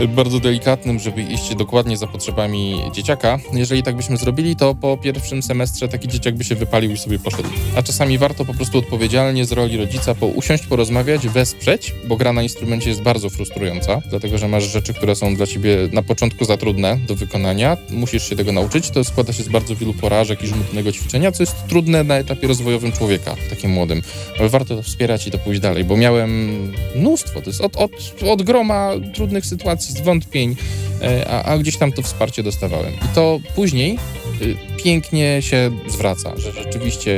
bardzo 0.07 0.39
delikatnym, 0.39 0.99
żeby 0.99 1.21
iść 1.21 1.55
dokładnie 1.55 1.97
za 1.97 2.07
potrzebami 2.07 2.81
dzieciaka. 2.93 3.39
Jeżeli 3.53 3.83
tak 3.83 3.95
byśmy 3.95 4.17
zrobili, 4.17 4.55
to 4.55 4.75
po 4.75 4.97
pierwszym 4.97 5.43
semestrze 5.43 5.87
taki 5.87 6.07
dzieciak 6.07 6.35
by 6.35 6.43
się 6.43 6.55
wypalił 6.55 6.91
i 6.91 6.97
sobie 6.97 7.19
poszedł. 7.19 7.49
A 7.75 7.83
czasami 7.83 8.17
warto 8.17 8.45
po 8.45 8.53
prostu 8.53 8.77
odpowiedzialnie 8.77 9.45
z 9.45 9.51
roli 9.51 9.77
rodzica 9.77 10.15
po 10.15 10.25
usiąść, 10.25 10.65
porozmawiać, 10.65 11.27
wesprzeć, 11.27 11.93
bo 12.07 12.17
gra 12.17 12.33
na 12.33 12.43
instrumencie 12.43 12.89
jest 12.89 13.01
bardzo 13.01 13.29
frustrująca, 13.29 14.01
dlatego 14.09 14.37
że 14.37 14.47
masz 14.47 14.63
rzeczy, 14.63 14.93
które 14.93 15.15
są 15.15 15.35
dla 15.35 15.47
ciebie 15.47 15.77
na 15.91 16.03
początku 16.03 16.45
za 16.45 16.57
trudne 16.57 16.97
do 17.07 17.15
wykonania. 17.15 17.77
Musisz 17.89 18.29
się 18.29 18.35
tego 18.35 18.51
nauczyć. 18.51 18.89
To 18.89 19.03
składa 19.03 19.33
się 19.33 19.43
z 19.43 19.49
bardzo 19.49 19.75
wielu 19.75 19.93
porażek 19.93 20.43
i 20.43 20.47
żmudnego 20.47 20.91
ćwiczenia, 20.91 21.31
co 21.31 21.43
jest 21.43 21.67
trudne 21.67 22.03
na 22.03 22.17
etapie 22.17 22.47
rozwojowym 22.47 22.91
człowieka, 22.91 23.35
takim 23.49 23.71
młodym. 23.71 24.01
Ale 24.39 24.49
warto 24.49 24.75
to 24.75 24.83
wspierać 24.83 25.27
i 25.27 25.31
to 25.31 25.37
pójść 25.37 25.61
dalej, 25.61 25.83
bo 25.83 25.97
miałem 25.97 26.71
mnóstwo. 26.95 27.41
To 27.41 27.49
jest 27.49 27.61
od, 27.61 27.75
od, 27.75 27.91
od 28.29 28.41
groma 28.41 28.91
trudnych 29.13 29.45
sytuacji, 29.45 29.72
zwątpień, 29.81 30.55
e, 31.01 31.27
a, 31.29 31.43
a 31.43 31.57
gdzieś 31.57 31.77
tam 31.77 31.91
to 31.91 32.01
wsparcie 32.01 32.43
dostawałem. 32.43 32.93
I 32.93 33.15
to 33.15 33.39
później 33.55 33.99
y, 34.41 34.55
pięknie 34.83 35.41
się 35.41 35.71
zwraca, 35.87 36.37
że 36.37 36.51
rzeczywiście 36.51 37.11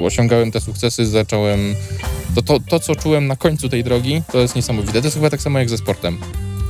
y, 0.00 0.04
osiągałem 0.04 0.50
te 0.52 0.60
sukcesy, 0.60 1.06
zacząłem. 1.06 1.74
To, 2.34 2.42
to, 2.42 2.60
to, 2.68 2.80
co 2.80 2.96
czułem 2.96 3.26
na 3.26 3.36
końcu 3.36 3.68
tej 3.68 3.84
drogi, 3.84 4.22
to 4.32 4.38
jest 4.38 4.56
niesamowite. 4.56 5.00
To 5.00 5.06
jest 5.06 5.16
chyba 5.16 5.30
tak 5.30 5.42
samo 5.42 5.58
jak 5.58 5.70
ze 5.70 5.78
sportem. 5.78 6.18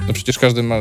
No 0.07 0.13
przecież 0.13 0.39
każdy 0.39 0.63
ma. 0.63 0.77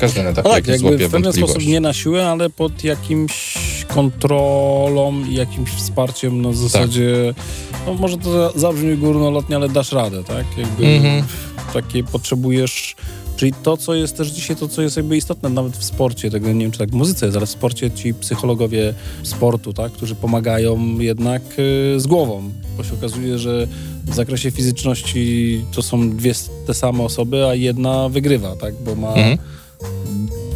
Każdy 0.00 0.22
na 0.22 0.28
etapie 0.30 0.48
No 0.48 0.54
tak, 0.54 0.66
jakiś 0.66 0.82
jakby 0.82 1.08
w 1.08 1.10
pewien 1.10 1.32
sposób 1.32 1.66
nie 1.66 1.80
na 1.80 1.92
siłę, 1.92 2.26
ale 2.28 2.50
pod 2.50 2.84
jakimś 2.84 3.56
kontrolą 3.88 5.24
i 5.24 5.34
jakimś 5.34 5.70
wsparciem 5.70 6.42
na 6.42 6.52
zasadzie, 6.52 7.34
no 7.86 7.94
może 7.94 8.18
to 8.18 8.32
za- 8.32 8.58
zabrzmi 8.58 8.96
górnolotnie, 8.96 9.56
ale 9.56 9.68
dasz 9.68 9.92
radę, 9.92 10.24
tak? 10.24 10.44
Jakby 10.58 10.86
Mhm. 10.86 11.24
takie 11.72 12.04
potrzebujesz, 12.04 12.96
czyli 13.36 13.52
to, 13.62 13.76
co 13.76 13.94
jest 13.94 14.16
też 14.16 14.28
dzisiaj, 14.28 14.56
to, 14.56 14.68
co 14.68 14.82
jest 14.82 14.96
jakby 14.96 15.16
istotne 15.16 15.48
nawet 15.48 15.76
w 15.76 15.84
sporcie, 15.84 16.30
tego 16.30 16.52
nie 16.52 16.60
wiem, 16.60 16.70
czy 16.70 16.78
tak 16.78 16.90
w 16.90 16.94
muzyce 16.94 17.26
jest, 17.26 17.36
ale 17.36 17.46
w 17.46 17.50
sporcie 17.50 17.90
ci 17.90 18.14
psychologowie 18.14 18.94
sportu, 19.22 19.72
tak, 19.72 19.92
którzy 19.92 20.14
pomagają 20.14 20.98
jednak 20.98 21.42
y, 21.58 22.00
z 22.00 22.06
głową, 22.06 22.50
bo 22.76 22.84
się 22.84 22.94
okazuje, 22.94 23.38
że 23.38 23.66
w 24.04 24.14
zakresie 24.14 24.50
fizyczności 24.50 25.64
to 25.72 25.82
są 25.82 26.16
dwie 26.16 26.32
te 26.66 26.74
same 26.74 27.04
osoby, 27.04 27.46
a 27.46 27.54
jedna 27.54 28.08
wygrywa, 28.08 28.56
tak, 28.56 28.74
bo 28.84 28.94
ma 28.94 29.08
Mhm. 29.08 29.38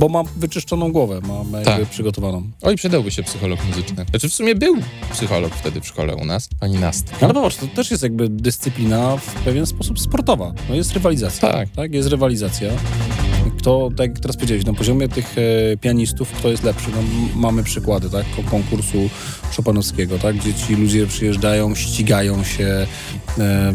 Bo 0.00 0.08
ma 0.08 0.22
wyczyszczoną 0.36 0.92
głowę, 0.92 1.20
ma, 1.20 1.44
ma 1.44 1.58
jakby 1.58 1.82
Tak. 1.82 1.90
przygotowaną. 1.90 2.42
Oj, 2.62 2.76
przydałby 2.76 3.10
się 3.10 3.22
psycholog 3.22 3.64
muzyczny. 3.68 4.06
Znaczy 4.10 4.28
w 4.28 4.32
sumie 4.34 4.54
był 4.54 4.76
psycholog 5.12 5.54
wtedy 5.54 5.80
w 5.80 5.86
szkole 5.86 6.16
u 6.16 6.24
nas, 6.24 6.48
pani 6.60 6.78
Nast. 6.78 7.10
Ale 7.20 7.34
popatrz, 7.34 7.56
to 7.56 7.66
też 7.66 7.90
jest 7.90 8.02
jakby 8.02 8.28
dyscyplina 8.28 9.16
w 9.16 9.34
pewien 9.34 9.66
sposób 9.66 10.00
sportowa. 10.00 10.52
No 10.68 10.74
jest 10.74 10.92
rywalizacja. 10.92 11.52
Tak. 11.52 11.68
tak 11.76 11.92
jest 11.94 12.08
rywalizacja. 12.08 12.70
Kto, 13.60 13.88
tak 13.96 14.10
jak 14.10 14.20
teraz 14.20 14.36
powiedziałeś, 14.36 14.64
na 14.64 14.72
poziomie 14.74 15.08
tych 15.08 15.36
e, 15.38 15.76
pianistów, 15.76 16.32
kto 16.32 16.48
jest 16.48 16.62
lepszy? 16.62 16.90
No, 16.90 17.02
mamy 17.40 17.62
przykłady, 17.62 18.10
tak, 18.10 18.26
ko- 18.36 18.50
konkursu 18.50 19.10
Chopinowskiego, 19.56 20.18
tak, 20.18 20.36
gdzie 20.36 20.54
ci 20.54 20.76
ludzie 20.76 21.06
przyjeżdżają, 21.06 21.74
ścigają 21.74 22.44
się, 22.44 22.86
e, 23.38 23.72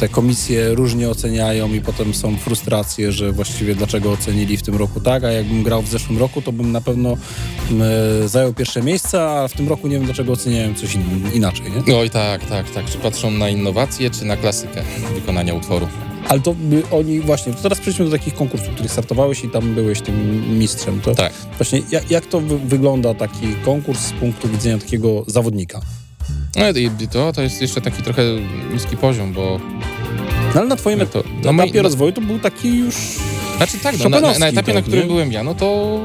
te 0.00 0.08
komisje 0.08 0.74
różnie 0.74 1.10
oceniają 1.10 1.74
i 1.74 1.80
potem 1.80 2.14
są 2.14 2.36
frustracje, 2.36 3.12
że 3.12 3.32
właściwie 3.32 3.74
dlaczego 3.74 4.12
ocenili 4.12 4.56
w 4.56 4.62
tym 4.62 4.76
roku 4.76 5.00
tak, 5.00 5.24
a 5.24 5.32
jakbym 5.32 5.62
grał 5.62 5.82
w 5.82 5.88
zeszłym 5.88 6.18
roku, 6.18 6.42
to 6.42 6.52
bym 6.52 6.72
na 6.72 6.80
pewno 6.80 7.16
e, 8.22 8.28
zajął 8.28 8.54
pierwsze 8.54 8.82
miejsce, 8.82 9.22
a 9.30 9.48
w 9.48 9.52
tym 9.52 9.68
roku 9.68 9.88
nie 9.88 9.96
wiem 9.96 10.04
dlaczego 10.04 10.32
oceniają 10.32 10.74
coś 10.74 10.94
in, 10.94 11.02
inaczej, 11.34 11.66
nie? 11.86 11.96
Oj, 11.96 12.10
tak, 12.10 12.44
tak, 12.44 12.70
tak. 12.70 12.84
Czy 12.86 12.98
patrzą 12.98 13.30
na 13.30 13.48
innowacje, 13.48 14.10
czy 14.10 14.24
na 14.24 14.36
klasykę 14.36 14.82
wykonania 15.14 15.54
utworu? 15.54 15.88
Ale 16.28 16.40
to 16.40 16.54
by 16.54 16.82
oni 16.90 17.20
właśnie, 17.20 17.52
to 17.52 17.62
teraz 17.62 17.80
przejdźmy 17.80 18.04
do 18.04 18.10
takich 18.10 18.34
konkursów, 18.34 18.68
w 18.68 18.74
których 18.74 18.92
startowałeś 18.92 19.44
i 19.44 19.48
tam 19.48 19.74
byłeś 19.74 20.00
tym 20.00 20.58
mistrzem. 20.58 21.00
To 21.00 21.14
Tak. 21.14 21.32
właśnie 21.56 21.82
jak, 21.90 22.10
jak 22.10 22.26
to 22.26 22.40
wy, 22.40 22.58
wygląda 22.58 23.14
taki 23.14 23.54
konkurs 23.64 24.00
z 24.00 24.12
punktu 24.12 24.48
widzenia 24.48 24.78
takiego 24.78 25.24
zawodnika? 25.26 25.80
No 26.56 26.70
i 26.70 27.08
to, 27.08 27.32
to 27.32 27.42
jest 27.42 27.60
jeszcze 27.62 27.80
taki 27.80 28.02
trochę 28.02 28.22
niski 28.72 28.96
poziom, 28.96 29.32
bo 29.32 29.60
No 30.54 30.60
ale 30.60 30.68
na 30.68 30.76
twoim 30.76 30.98
No 30.98 31.50
etapie 31.52 31.72
no 31.74 31.82
rozwoju 31.82 32.12
to 32.12 32.20
był 32.20 32.38
taki 32.38 32.78
już... 32.78 32.94
Znaczy 33.56 33.78
tak, 33.78 33.94
no, 33.98 34.08
na, 34.08 34.20
na, 34.38 34.46
etapie, 34.46 34.74
na 34.74 34.82
którym 34.82 35.00
nie? 35.00 35.06
byłem 35.06 35.32
ja, 35.32 35.44
no 35.44 35.54
to 35.54 35.98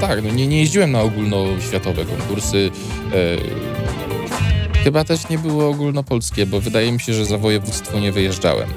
tak, 0.00 0.24
no 0.24 0.30
nie, 0.30 0.46
nie 0.46 0.60
jeździłem 0.60 0.92
na 0.92 1.02
ogólnoświatowe 1.02 2.04
konkursy. 2.04 2.70
E, 3.14 4.80
chyba 4.84 5.04
też 5.04 5.28
nie 5.28 5.38
były 5.38 5.64
ogólnopolskie, 5.64 6.46
bo 6.46 6.60
wydaje 6.60 6.92
mi 6.92 7.00
się, 7.00 7.14
że 7.14 7.26
za 7.26 7.38
województwo 7.38 8.00
nie 8.00 8.12
wyjeżdżałem. 8.12 8.68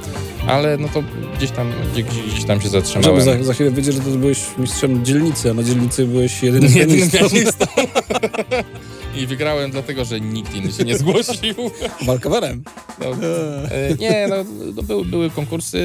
Ale 0.47 0.77
no 0.77 0.87
to 0.93 1.03
gdzieś 1.37 1.51
tam, 1.51 1.71
gdzieś, 1.91 2.43
tam 2.45 2.61
się 2.61 2.69
Żeby 2.69 2.81
zatrzymałem. 2.81 3.21
za, 3.21 3.43
za 3.43 3.53
chwilę 3.53 3.71
wiedzieć, 3.71 3.95
że 3.95 4.01
to 4.01 4.09
byłeś 4.09 4.39
mistrzem 4.57 5.05
dzielnicy, 5.05 5.51
a 5.51 5.53
na 5.53 5.63
dzielnicy 5.63 6.07
byłeś 6.07 6.43
jedynym 6.43 6.71
Jedynym 6.73 7.09
pianistą. 7.11 7.65
I 9.15 9.27
wygrałem 9.27 9.71
dlatego, 9.71 10.05
że 10.05 10.21
nikt 10.21 10.55
inny 10.55 10.71
się 10.71 10.83
nie 10.83 10.97
zgłosił. 10.97 11.55
Walkowerem. 12.05 12.63
No, 12.99 13.05
e, 13.71 13.95
nie, 13.99 14.27
no, 14.29 14.35
no 14.75 14.83
były, 14.83 15.05
były 15.05 15.29
konkursy. 15.29 15.77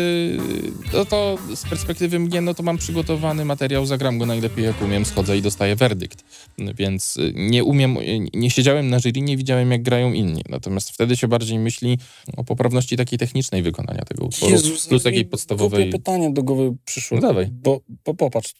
No 0.93 1.05
to 1.05 1.39
z 1.55 1.62
perspektywy 1.62 2.18
mnie, 2.18 2.41
no 2.41 2.55
to 2.55 2.62
mam 2.62 2.79
przygotowany 2.79 3.45
materiał, 3.45 3.87
zagram 3.87 4.18
go 4.18 4.26
najlepiej 4.26 4.64
jak 4.64 4.83
umiem, 4.83 5.05
schodzę 5.05 5.39
i 5.39 5.43
dostaję 5.43 5.76
werdykt. 5.76 6.24
Więc 6.59 7.16
y, 7.16 7.33
nie 7.37 7.64
umiem, 7.64 7.97
y, 7.97 8.29
nie 8.35 8.51
siedziałem 8.51 8.91
na 8.91 9.01
jury, 9.01 9.20
nie 9.20 9.37
widziałem 9.37 9.70
jak 9.70 9.83
grają 9.83 10.12
inni. 10.12 10.43
Natomiast 10.49 10.91
wtedy 10.91 11.16
się 11.16 11.29
bardziej 11.29 11.59
myśli 11.59 11.99
o 12.37 12.45
poprawności 12.45 12.97
takiej 12.97 13.18
technicznej 13.18 13.62
wykonania 13.62 14.05
tego 14.05 14.24
utworu, 14.24 14.57
plus 14.89 15.03
takiej 15.03 15.24
podstawowej... 15.24 15.91
Pytanie 15.91 16.33
do 16.33 16.43
głowy 16.43 16.76
przyszło. 16.85 17.18
No 17.20 17.29
dawaj. 17.29 17.49
Bo, 17.53 17.81
bo 18.05 18.14
popatrz, 18.14 18.55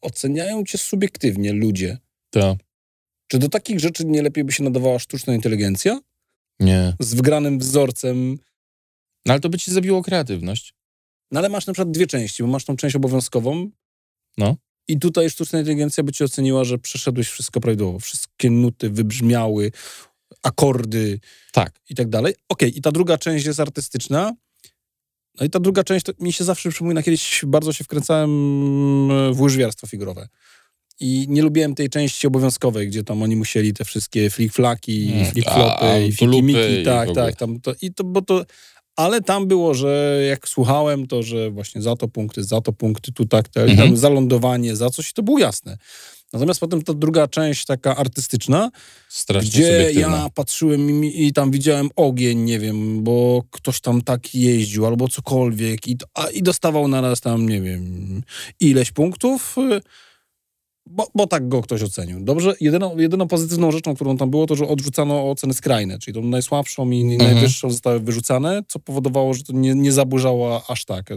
oceniają 0.00 0.64
cię 0.64 0.78
subiektywnie 0.78 1.52
ludzie. 1.52 1.98
To. 2.30 2.56
Czy 3.30 3.38
do 3.38 3.48
takich 3.48 3.80
rzeczy 3.80 4.04
nie 4.04 4.22
lepiej 4.22 4.44
by 4.44 4.52
się 4.52 4.64
nadawała 4.64 4.98
sztuczna 4.98 5.34
inteligencja? 5.34 6.00
Nie. 6.60 6.96
Z 7.00 7.14
wgranym 7.14 7.58
wzorcem. 7.58 8.38
No 9.26 9.32
ale 9.32 9.40
to 9.40 9.48
by 9.48 9.58
ci 9.58 9.72
zabiło 9.72 10.02
kreatywność. 10.02 10.74
No 11.30 11.40
ale 11.40 11.48
masz 11.48 11.66
na 11.66 11.72
przykład 11.72 11.90
dwie 11.90 12.06
części, 12.06 12.42
bo 12.42 12.48
masz 12.48 12.64
tą 12.64 12.76
część 12.76 12.96
obowiązkową. 12.96 13.70
No. 14.38 14.56
I 14.88 14.98
tutaj 14.98 15.30
sztuczna 15.30 15.58
inteligencja 15.58 16.04
by 16.04 16.12
ci 16.12 16.24
oceniła, 16.24 16.64
że 16.64 16.78
przeszedłeś 16.78 17.28
wszystko 17.28 17.60
prawidłowo. 17.60 17.98
Wszystkie 17.98 18.50
nuty 18.50 18.90
wybrzmiały, 18.90 19.72
akordy 20.42 21.20
Tak. 21.52 21.80
i 21.90 21.94
tak 21.94 22.08
dalej. 22.08 22.34
Okej, 22.48 22.78
i 22.78 22.80
ta 22.80 22.92
druga 22.92 23.18
część 23.18 23.46
jest 23.46 23.60
artystyczna. 23.60 24.34
No 25.40 25.46
i 25.46 25.50
ta 25.50 25.60
druga 25.60 25.84
część, 25.84 26.06
to 26.06 26.12
mi 26.20 26.32
się 26.32 26.44
zawsze 26.44 26.70
przypomina, 26.70 27.02
kiedyś 27.02 27.42
bardzo 27.46 27.72
się 27.72 27.84
wkręcałem 27.84 28.30
w 29.34 29.40
łyżwiarstwo 29.40 29.86
figurowe. 29.86 30.28
I 31.00 31.26
nie 31.28 31.42
lubiłem 31.42 31.74
tej 31.74 31.88
części 31.88 32.26
obowiązkowej, 32.26 32.88
gdzie 32.88 33.04
tam 33.04 33.22
oni 33.22 33.36
musieli 33.36 33.72
te 33.72 33.84
wszystkie 33.84 34.30
flick-flaki, 34.30 35.12
Mm, 35.12 35.26
flick-flopy 35.26 35.84
a, 35.84 35.98
i 35.98 36.12
fiki-miki, 36.12 36.80
i 36.82 36.84
tak, 36.84 37.08
w 37.08 37.10
ogóle. 37.10 37.26
tak. 37.26 37.36
Tam 37.36 37.60
to, 37.60 37.72
I 37.82 37.92
to, 37.94 38.04
bo 38.04 38.22
to, 38.22 38.44
ale 38.96 39.20
tam 39.20 39.46
było, 39.46 39.74
że 39.74 40.22
jak 40.28 40.48
słuchałem, 40.48 41.06
to 41.06 41.22
że 41.22 41.50
właśnie 41.50 41.82
za 41.82 41.96
to 41.96 42.08
punkty, 42.08 42.44
za 42.44 42.60
to 42.60 42.72
punkty, 42.72 43.12
tu 43.12 43.24
tak, 43.26 43.48
te, 43.48 43.62
Mhm. 43.62 43.78
tam 43.78 43.96
za 43.96 44.08
lądowanie, 44.08 44.76
za 44.76 44.90
coś, 44.90 45.10
i 45.10 45.12
to 45.12 45.22
było 45.22 45.38
jasne. 45.38 45.76
Natomiast 46.32 46.60
potem 46.60 46.82
ta 46.82 46.94
druga 46.94 47.28
część, 47.28 47.64
taka 47.64 47.96
artystyczna, 47.96 48.70
Strasznie 49.08 49.50
gdzie 49.50 49.92
ja 49.92 50.28
patrzyłem 50.34 51.04
i, 51.04 51.26
i 51.26 51.32
tam 51.32 51.50
widziałem 51.50 51.88
ogień, 51.96 52.38
nie 52.38 52.58
wiem, 52.58 53.02
bo 53.04 53.42
ktoś 53.50 53.80
tam 53.80 54.02
tak 54.02 54.34
jeździł 54.34 54.86
albo 54.86 55.08
cokolwiek 55.08 55.88
i, 55.88 55.96
a, 56.14 56.26
i 56.30 56.42
dostawał 56.42 56.88
naraz 56.88 57.20
tam, 57.20 57.48
nie 57.48 57.60
wiem, 57.60 58.22
ileś 58.60 58.92
punktów, 58.92 59.56
y, 59.58 59.80
bo, 60.90 61.08
bo 61.14 61.26
tak 61.26 61.48
go 61.48 61.62
ktoś 61.62 61.82
ocenił. 61.82 62.20
Dobrze, 62.24 62.54
jedyną, 62.60 62.98
jedyną 62.98 63.28
pozytywną 63.28 63.72
rzeczą, 63.72 63.94
którą 63.94 64.16
tam 64.16 64.30
było, 64.30 64.46
to, 64.46 64.56
że 64.56 64.68
odrzucano 64.68 65.30
oceny 65.30 65.54
skrajne, 65.54 65.98
czyli 65.98 66.14
tą 66.14 66.22
najsłabszą 66.22 66.90
i 66.90 67.00
Mhm. 67.02 67.32
najwyższą 67.34 67.70
zostały 67.70 68.00
wyrzucane, 68.00 68.62
co 68.68 68.78
powodowało, 68.78 69.34
że 69.34 69.42
to 69.42 69.52
nie, 69.52 69.74
nie 69.74 69.92
zaburzało 69.92 70.70
aż 70.70 70.84
tak. 70.84 71.10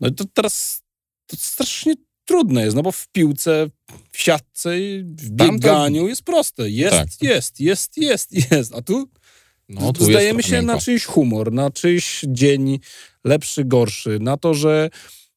No 0.00 0.08
i 0.08 0.12
to 0.14 0.24
teraz 0.34 0.82
to 1.26 1.36
strasznie 1.36 1.94
trudne 2.24 2.64
jest, 2.64 2.76
no 2.76 2.82
bo 2.82 2.92
w 2.92 3.08
piłce, 3.08 3.70
w 4.12 4.20
siatce, 4.22 4.70
w 5.04 5.30
bieganiu 5.30 6.08
jest 6.08 6.22
proste. 6.22 6.70
Jest, 6.70 6.90
Tak. 6.96 7.08
jest, 7.22 7.60
jest, 7.60 7.96
jest, 7.96 8.50
jest. 8.52 8.74
A 8.74 8.82
tu 8.82 9.08
No, 9.68 9.92
tu 9.92 10.04
zdajemy 10.04 10.42
się 10.42 10.48
trochę 10.48 10.62
na 10.62 10.72
miękko. 10.72 10.84
czyjś 10.84 11.04
humor, 11.04 11.52
na 11.52 11.70
czyjś 11.70 12.24
dzień 12.28 12.78
lepszy, 13.24 13.64
gorszy, 13.64 14.18
na 14.20 14.36
to, 14.36 14.54
że 14.54 14.90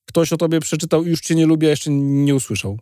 ktoś 0.05 0.34
o 0.34 0.38
tobie 0.38 0.59
przeczytał 0.59 1.05
i 1.05 1.09
już 1.09 1.21
cię 1.21 1.36
nie 1.36 1.45
lubi, 1.45 1.67
a 1.67 1.69
jeszcze 1.69 1.91
nie 1.91 2.36
usłyszał. 2.36 2.80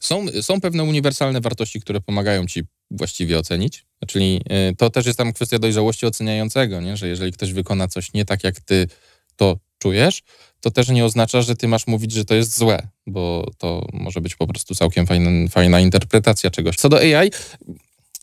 Są, 0.00 0.26
są 0.42 0.60
pewne 0.60 0.84
uniwersalne 0.84 1.40
wartości, 1.40 1.80
które 1.80 2.00
pomagają 2.00 2.46
ci 2.46 2.62
właściwie 2.90 3.38
ocenić. 3.38 3.86
Czyli 4.06 4.40
y, 4.70 4.76
to 4.76 4.90
też 4.90 5.06
jest 5.06 5.18
tam 5.18 5.32
kwestia 5.32 5.58
dojrzałości 5.58 6.06
oceniającego, 6.06 6.80
nie? 6.80 6.96
że 6.96 7.08
jeżeli 7.08 7.32
ktoś 7.32 7.52
wykona 7.52 7.88
coś 7.88 8.12
nie 8.12 8.24
tak, 8.24 8.44
jak 8.44 8.60
ty 8.60 8.88
to 9.36 9.58
czujesz, 9.78 10.22
to 10.60 10.70
też 10.70 10.88
nie 10.88 11.04
oznacza, 11.04 11.42
że 11.42 11.56
ty 11.56 11.68
masz 11.68 11.86
mówić, 11.86 12.12
że 12.12 12.24
to 12.24 12.34
jest 12.34 12.58
złe, 12.58 12.88
bo 13.06 13.50
to 13.58 13.86
może 13.92 14.20
być 14.20 14.36
po 14.36 14.46
prostu 14.46 14.74
całkiem 14.74 15.06
fajna, 15.06 15.30
fajna 15.50 15.80
interpretacja 15.80 16.50
czegoś. 16.50 16.76
Co 16.76 16.88
do 16.88 16.98
AI, 16.98 17.30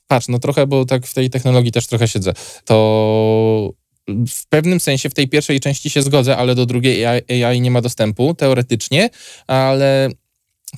patrz, 0.08 0.28
no 0.28 0.40
trochę, 0.40 0.68
bo 0.68 0.86
tak 0.86 1.08
w 1.08 1.14
tej 1.14 1.30
technologii 1.30 1.72
też 1.72 1.88
trochę 1.88 2.08
siedzę, 2.08 2.34
to 2.66 3.74
w 4.08 4.48
pewnym 4.50 4.80
sensie 4.80 5.10
w 5.10 5.14
tej 5.14 5.28
pierwszej 5.28 5.60
części 5.60 5.90
się 5.90 6.02
zgodzę, 6.02 6.38
ale 6.38 6.56
do 6.56 6.66
drugiej 6.66 7.06
AI, 7.06 7.44
AI 7.44 7.62
nie 7.62 7.72
ma 7.72 7.82
dostępu, 7.82 8.34
teoretycznie, 8.34 9.10
ale 9.48 10.10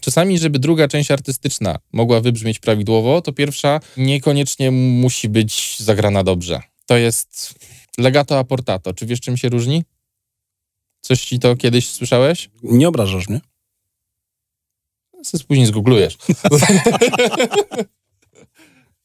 czasami, 0.02 0.40
żeby 0.40 0.60
druga 0.60 0.88
część 0.88 1.12
artystyczna 1.12 1.80
mogła 1.94 2.22
wybrzmieć 2.22 2.60
prawidłowo, 2.60 3.22
to 3.22 3.34
pierwsza 3.34 3.80
niekoniecznie 3.98 4.72
musi 4.72 5.30
być 5.30 5.80
zagrana 5.80 6.24
dobrze. 6.24 6.62
To 6.86 6.98
jest 6.98 7.56
legato 7.98 8.40
a 8.40 8.44
portato. 8.44 8.94
Czy 8.94 9.06
wiesz, 9.06 9.20
czym 9.22 9.38
się 9.38 9.50
różni? 9.50 9.84
Coś 11.02 11.22
ci 11.22 11.40
to 11.40 11.56
kiedyś 11.56 11.90
słyszałeś? 11.90 12.50
Nie 12.64 12.88
obrażasz 12.88 13.30
mnie? 13.30 13.42
Sobie 15.24 15.44
później 15.44 15.68
zgooglujesz. 15.68 16.18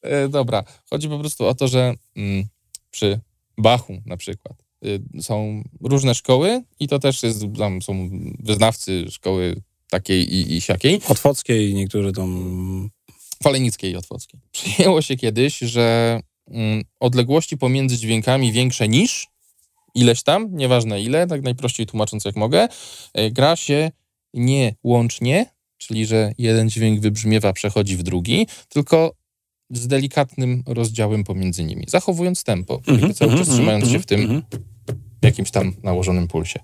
E, 0.02 0.28
Dobra, 0.28 0.64
chodzi 0.90 1.08
po 1.08 1.18
prostu 1.18 1.46
o 1.46 1.54
to, 1.54 1.68
że 1.68 1.94
mm, 2.16 2.46
przy 2.90 3.20
Bachu 3.58 4.02
na 4.06 4.16
przykład 4.16 4.64
y, 4.84 5.22
są 5.22 5.62
różne 5.80 6.14
szkoły 6.14 6.62
i 6.80 6.88
to 6.88 6.98
też 6.98 7.22
jest, 7.22 7.44
tam 7.58 7.82
są 7.82 8.10
wyznawcy 8.38 9.06
szkoły 9.10 9.62
takiej 9.90 10.34
i, 10.34 10.56
i 10.56 10.60
siakiej. 10.60 11.00
Otwockiej, 11.08 11.74
niektórzy 11.74 12.12
tam... 12.12 12.90
Falenickiej 13.42 13.92
i 13.92 13.96
Otwockiej. 13.96 14.40
Przyjęło 14.52 15.02
się 15.02 15.16
kiedyś, 15.16 15.58
że 15.58 16.20
mm, 16.50 16.84
odległości 17.00 17.56
pomiędzy 17.56 17.98
dźwiękami 17.98 18.52
większe 18.52 18.88
niż 18.88 19.26
ileś 19.94 20.22
tam, 20.22 20.48
nieważne 20.56 21.02
ile, 21.02 21.26
tak 21.26 21.42
najprościej 21.42 21.86
tłumacząc 21.86 22.24
jak 22.24 22.36
mogę, 22.36 22.68
e, 23.14 23.30
gra 23.30 23.56
się 23.56 23.90
nie 24.34 24.74
łącznie, 24.84 25.46
czyli 25.78 26.06
że 26.06 26.32
jeden 26.38 26.70
dźwięk 26.70 27.00
wybrzmiewa, 27.00 27.52
przechodzi 27.52 27.96
w 27.96 28.02
drugi, 28.02 28.46
tylko 28.68 29.14
z 29.70 29.86
delikatnym 29.86 30.62
rozdziałem 30.66 31.24
pomiędzy 31.24 31.64
nimi, 31.64 31.84
zachowując 31.88 32.44
tempo, 32.44 32.80
Mhm, 32.86 33.14
cały 33.14 33.30
czas 33.30 33.40
mhm, 33.40 33.56
trzymając 33.56 33.84
się 33.84 33.96
mhm, 33.96 34.02
w 34.02 34.06
tym 34.06 34.20
mhm. 34.20 34.42
jakimś 35.22 35.50
tam 35.50 35.72
nałożonym 35.82 36.28
pulsie. 36.28 36.60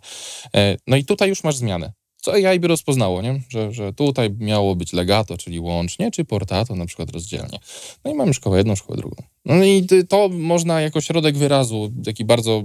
E, 0.57 0.77
No 0.87 0.97
i 0.97 1.05
tutaj 1.05 1.29
już 1.29 1.45
masz 1.45 1.57
zmianę. 1.57 1.93
Co 2.25 2.33
AI 2.33 2.61
by 2.61 2.69
rozpoznało, 2.69 3.23
nie? 3.23 3.41
Że, 3.49 3.73
że 3.73 3.93
tutaj 3.93 4.31
miało 4.39 4.77
być 4.77 4.93
legato, 4.93 5.39
czyli 5.39 5.61
łącznie, 5.61 6.11
czy 6.11 6.25
portato, 6.25 6.75
na 6.75 6.87
przykład 6.87 7.11
rozdzielnie. 7.11 7.59
No 8.05 8.11
i 8.11 8.15
mamy 8.15 8.35
szkołę 8.35 8.59
jedną, 8.59 8.77
szkołę 8.77 8.97
drugą. 8.97 9.23
No 9.45 9.65
i 9.65 9.87
to 10.09 10.29
można 10.29 10.81
jako 10.81 11.01
środek 11.01 11.37
wyrazu, 11.37 11.93
taki 12.05 12.25
bardzo 12.25 12.65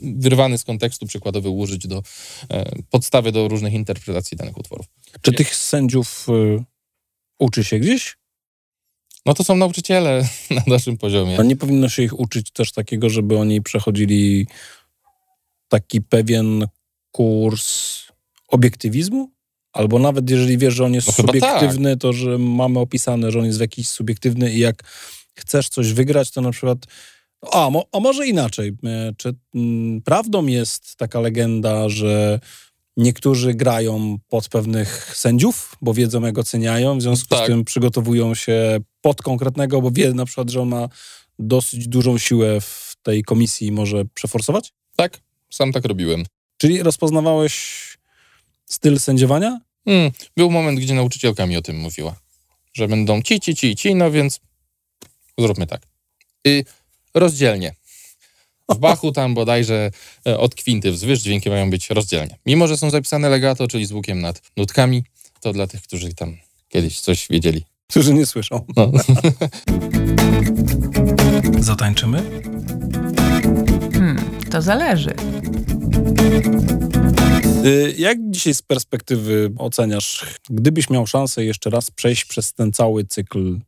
wyrwany 0.00 0.58
z 0.58 0.64
kontekstu 0.64 1.06
przykładowy 1.06 1.50
użyć 1.50 1.86
do 1.86 2.02
e, 2.50 2.72
podstawy 2.90 3.32
do 3.32 3.48
różnych 3.48 3.72
interpretacji 3.72 4.36
danych 4.36 4.58
utworów. 4.58 4.86
Czy 5.20 5.32
tych 5.32 5.56
sędziów 5.56 6.26
y, 6.28 6.64
uczy 7.38 7.64
się 7.64 7.78
gdzieś? 7.78 8.16
No 9.26 9.34
to 9.34 9.44
są 9.44 9.56
nauczyciele 9.56 10.28
na 10.50 10.62
naszym 10.66 10.98
poziomie. 10.98 11.40
A 11.40 11.42
nie 11.42 11.56
powinno 11.56 11.88
się 11.88 12.02
ich 12.02 12.20
uczyć 12.20 12.50
też 12.50 12.72
takiego, 12.72 13.10
żeby 13.10 13.38
oni 13.38 13.62
przechodzili 13.62 14.46
taki 15.68 16.00
pewien 16.00 16.66
kurs 17.10 18.04
obiektywizmu? 18.48 19.30
Albo 19.72 19.98
nawet 19.98 20.30
jeżeli 20.30 20.58
wiesz, 20.58 20.74
że 20.74 20.84
on 20.84 20.94
jest 20.94 21.06
No 21.06 21.12
subiektywny, 21.12 21.96
to 21.96 22.12
że 22.12 22.38
mamy 22.38 22.78
opisane, 22.78 23.30
że 23.30 23.38
on 23.38 23.46
jest 23.46 23.58
w 23.58 23.60
jakiś 23.60 23.88
subiektywny 23.88 24.52
i 24.52 24.58
jak 24.58 24.82
chcesz 25.34 25.68
coś 25.68 25.92
wygrać, 25.92 26.30
to 26.30 26.40
na 26.40 26.50
przykład 26.50 26.78
a, 27.52 27.70
mo, 27.70 27.84
a 27.92 28.00
może 28.00 28.26
inaczej. 28.26 28.72
E, 28.84 29.12
Czy 29.16 29.34
mm, 29.54 30.02
prawdą 30.02 30.46
jest 30.46 30.96
taka 30.96 31.20
legenda, 31.20 31.88
że 31.88 32.40
niektórzy 32.96 33.54
grają 33.54 34.16
pod 34.28 34.48
pewnych 34.48 35.16
sędziów, 35.16 35.76
bo 35.82 35.94
wiedzą, 35.94 36.22
jak 36.22 36.38
oceniają, 36.38 36.98
w 36.98 37.02
związku 37.02 37.28
Tak. 37.28 37.44
z 37.44 37.46
tym 37.46 37.64
przygotowują 37.64 38.34
się 38.34 38.78
pod 39.00 39.22
konkretnego, 39.22 39.82
bo 39.82 39.90
wie 39.90 40.14
na 40.14 40.24
przykład, 40.24 40.50
że 40.50 40.60
on 40.60 40.68
ma 40.68 40.88
dosyć 41.38 41.88
dużą 41.88 42.18
siłę 42.18 42.60
w 42.60 42.94
tej 43.02 43.22
komisji 43.22 43.66
i 43.66 43.72
może 43.72 44.04
przeforsować? 44.14 44.72
Tak, 44.96 45.20
sam 45.50 45.72
tak 45.72 45.84
robiłem. 45.84 46.24
Czyli 46.56 46.82
rozpoznawałeś 46.82 47.84
styl 48.74 49.00
sędziowania? 49.00 49.60
Hmm, 49.84 50.10
był 50.36 50.50
moment, 50.50 50.80
gdzie 50.80 50.94
nauczycielka 50.94 51.46
mi 51.46 51.56
o 51.56 51.62
tym 51.62 51.76
mówiła, 51.76 52.16
że 52.72 52.88
będą 52.88 53.22
ci, 53.22 53.40
ci, 53.40 53.56
ci, 53.56 53.76
ci, 53.76 53.94
no 53.94 54.10
więc 54.10 54.40
zróbmy 55.38 55.66
tak. 55.66 55.82
Y, 56.46 56.64
rozdzielnie. 57.14 57.74
W 58.68 58.78
Bachu 58.78 59.12
tam 59.12 59.34
bodajże 59.34 59.90
e, 60.26 60.38
od 60.38 60.54
kwinty 60.54 60.92
wzwyż 60.92 61.20
dźwięki 61.20 61.50
mają 61.50 61.70
być 61.70 61.90
rozdzielnie. 61.90 62.38
Mimo, 62.46 62.66
że 62.66 62.76
są 62.76 62.90
zapisane 62.90 63.28
legato, 63.28 63.68
czyli 63.68 63.86
z 63.86 63.92
łukiem 63.92 64.20
nad 64.20 64.42
nutkami, 64.56 65.04
to 65.40 65.52
dla 65.52 65.66
tych, 65.66 65.82
którzy 65.82 66.14
tam 66.14 66.36
kiedyś 66.68 67.00
coś 67.00 67.26
wiedzieli. 67.30 67.64
Którzy 67.90 68.14
nie 68.14 68.26
słyszą. 68.26 68.66
No. 68.76 68.92
Zatańczymy? 71.70 72.22
Hmm, 73.92 74.40
to 74.50 74.62
zależy. 74.62 75.14
Y, 77.64 77.94
Jak 77.98 78.18
dzisiaj 78.30 78.54
z 78.54 78.62
perspektywy 78.62 79.52
oceniasz, 79.58 80.26
gdybyś 80.50 80.90
miał 80.90 81.06
szansę 81.06 81.44
jeszcze 81.44 81.70
raz 81.70 81.90
przejść 81.90 82.24
przez 82.24 82.52
ten 82.52 82.72
cały 82.72 83.04
cykl, 83.04 83.58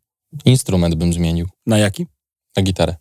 Instrument 0.44 0.94
bym 0.94 1.12
zmienił 1.12 1.48
na 1.66 1.78
jaki? 1.78 2.06
na 2.56 2.62
gitarę. 2.62 2.94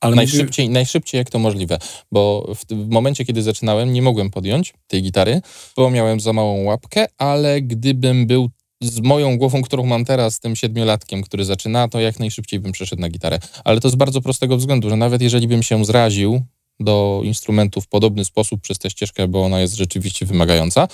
Ale 0.00 0.16
Najszybciej, 0.16 0.68
najszybciej 0.68 1.18
jak 1.18 1.30
to 1.30 1.38
możliwe, 1.38 1.78
bo 2.12 2.52
w, 2.54 2.64
w 2.74 2.88
momencie, 2.88 3.24
kiedy 3.24 3.42
zaczynałem, 3.42 3.92
nie 3.92 4.02
mogłem 4.02 4.30
podjąć 4.30 4.74
tej 4.86 5.02
gitary, 5.02 5.40
bo 5.76 5.90
miałem 5.90 6.20
za 6.20 6.32
małą 6.32 6.62
łapkę, 6.62 7.06
ale 7.18 7.62
gdybym 7.62 8.26
był 8.26 8.50
z 8.82 9.00
moją 9.00 9.38
głową, 9.38 9.62
którą 9.62 9.86
mam 9.86 10.04
teraz, 10.04 10.40
tym 10.40 10.56
siedmiolatkiem, 10.56 11.22
który 11.22 11.44
zaczyna, 11.44 11.88
to 11.88 12.00
jak 12.00 12.18
najszybciej 12.20 12.60
bym 12.60 12.72
przeszedł 12.72 13.02
na 13.02 13.08
gitarę. 13.08 13.38
Ale 13.64 13.80
to 13.80 13.90
z 13.90 13.94
bardzo 13.94 14.20
prostego 14.20 14.56
względu, 14.56 14.90
że 14.90 14.96
nawet 14.96 15.22
jeżeli 15.22 15.48
bym 15.48 15.62
się 15.62 15.84
zraził 15.84 16.42
do 16.82 17.20
instrumentu 17.24 17.80
w 17.80 17.88
podobny 17.88 18.24
sposób 18.24 18.60
przez 18.60 18.78
tę 18.78 18.90
ścieżkę, 18.90 19.28
bo 19.28 19.44
ona 19.44 19.60
jest 19.60 19.74
rzeczywiście 19.74 20.26
wymagająca, 20.26 20.88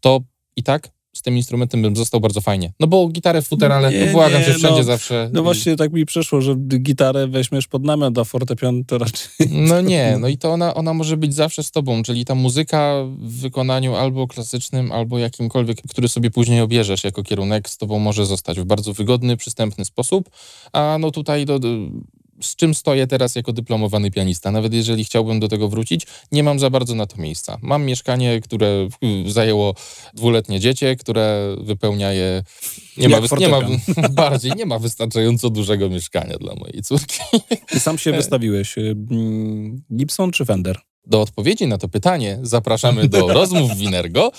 to 0.00 0.20
i 0.56 0.62
tak 0.62 0.94
z 1.14 1.22
tym 1.22 1.36
instrumentem 1.36 1.82
bym 1.82 1.96
został 1.96 2.20
bardzo 2.20 2.40
fajnie. 2.40 2.72
No 2.80 2.86
bo 2.86 3.08
gitarę 3.08 3.42
w 3.42 3.48
futerale, 3.48 3.92
Nie, 3.92 4.06
no 4.06 4.12
błagam 4.12 4.40
nie, 4.40 4.46
się 4.46 4.52
wszędzie 4.52 4.78
no, 4.78 4.84
zawsze. 4.84 5.30
No 5.32 5.42
właśnie 5.42 5.76
tak 5.76 5.92
mi 5.92 6.06
przeszło, 6.06 6.40
że 6.40 6.54
gitarę 6.56 7.28
weźmiesz 7.28 7.66
pod 7.66 7.84
namiot, 7.84 8.18
a 8.18 8.24
fortepian 8.24 8.84
to 8.84 8.98
raczej... 8.98 9.28
No 9.50 9.80
nie, 9.80 10.16
no 10.20 10.28
i 10.28 10.38
to 10.38 10.52
ona, 10.52 10.74
ona 10.74 10.94
może 10.94 11.16
być 11.16 11.34
zawsze 11.34 11.62
z 11.62 11.70
tobą, 11.70 12.02
czyli 12.02 12.24
ta 12.24 12.34
muzyka 12.34 12.94
w 13.18 13.40
wykonaniu 13.40 13.94
albo 13.94 14.26
klasycznym, 14.26 14.92
albo 14.92 15.18
jakimkolwiek, 15.18 15.78
który 15.88 16.08
sobie 16.08 16.30
później 16.30 16.60
obierzesz 16.60 17.04
jako 17.04 17.22
kierunek, 17.22 17.68
z 17.68 17.78
tobą 17.78 17.98
może 17.98 18.26
zostać 18.26 18.60
w 18.60 18.64
bardzo 18.64 18.92
wygodny, 18.92 19.36
przystępny 19.36 19.84
sposób, 19.84 20.30
a 20.72 20.96
no 21.00 21.10
tutaj 21.10 21.46
do, 21.46 21.60
z 22.42 22.56
czym 22.56 22.74
stoję 22.74 23.06
teraz 23.06 23.34
jako 23.34 23.52
dyplomowany 23.52 24.10
pianista. 24.10 24.50
Nawet 24.50 24.74
jeżeli 24.74 25.04
chciałbym 25.04 25.40
do 25.40 25.48
tego 25.48 25.68
wrócić, 25.68 26.06
nie 26.32 26.42
mam 26.42 26.58
za 26.58 26.70
bardzo 26.70 26.94
na 26.94 27.06
to 27.06 27.16
miejsca. 27.16 27.58
Mam 27.62 27.84
mieszkanie, 27.84 28.40
które 28.40 28.88
y, 29.26 29.32
zajęło 29.32 29.74
dwuletnie 30.14 30.60
dziecię, 30.60 30.96
które 30.96 31.56
wypełnia 31.60 32.12
je. 32.12 32.42
Nie 32.96 33.08
ma, 33.08 33.18
nie 33.38 33.48
ma 33.48 33.60
bardziej, 34.10 34.52
nie 34.56 34.66
ma 34.66 34.78
wystarczająco 34.78 35.50
dużego 35.50 35.88
mieszkania 35.90 36.38
dla 36.38 36.54
mojej 36.54 36.82
córki. 36.82 37.18
Ty 37.66 37.80
sam 37.80 37.98
się 37.98 38.12
wystawiłeś. 38.22 38.78
y, 38.78 38.96
Gibson 39.96 40.30
czy 40.30 40.44
Fender? 40.44 40.78
Do 41.06 41.20
odpowiedzi 41.20 41.66
na 41.66 41.78
to 41.78 41.88
pytanie 41.88 42.38
zapraszamy 42.42 43.08
do 43.08 43.28
rozmów 43.40 43.70
w 43.70 43.76
Winergo. 43.76 44.32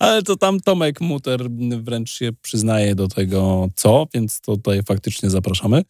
Ale 0.00 0.22
to 0.22 0.36
tam 0.36 0.60
Tomek 0.60 1.00
Muter 1.00 1.50
wręcz 1.82 2.10
się 2.10 2.30
przyznaje 2.42 2.94
do 2.94 3.08
tego, 3.08 3.68
co, 3.76 4.06
więc 4.14 4.40
tutaj 4.40 4.82
faktycznie 4.82 5.30
zapraszamy. 5.30 5.82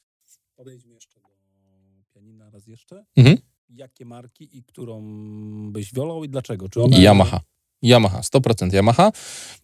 Podejdźmy 0.57 0.95
jeszcze 0.95 1.20
do 1.20 2.05
pianina 2.14 2.51
raz 2.51 2.66
jeszcze. 2.87 3.05
Mhm. 3.16 3.39
Jakie 3.68 4.05
marki 4.05 4.59
i 4.59 4.62
którą 4.62 5.03
byś 5.72 5.95
wolał 5.95 6.24
i 6.24 6.28
dlaczego? 6.28 6.68
Czy 6.68 6.82
one... 6.82 6.99
Yamaha. 6.99 7.41
Yamaha, 7.82 8.20
100% 8.20 8.74
Yamaha. 8.74 9.12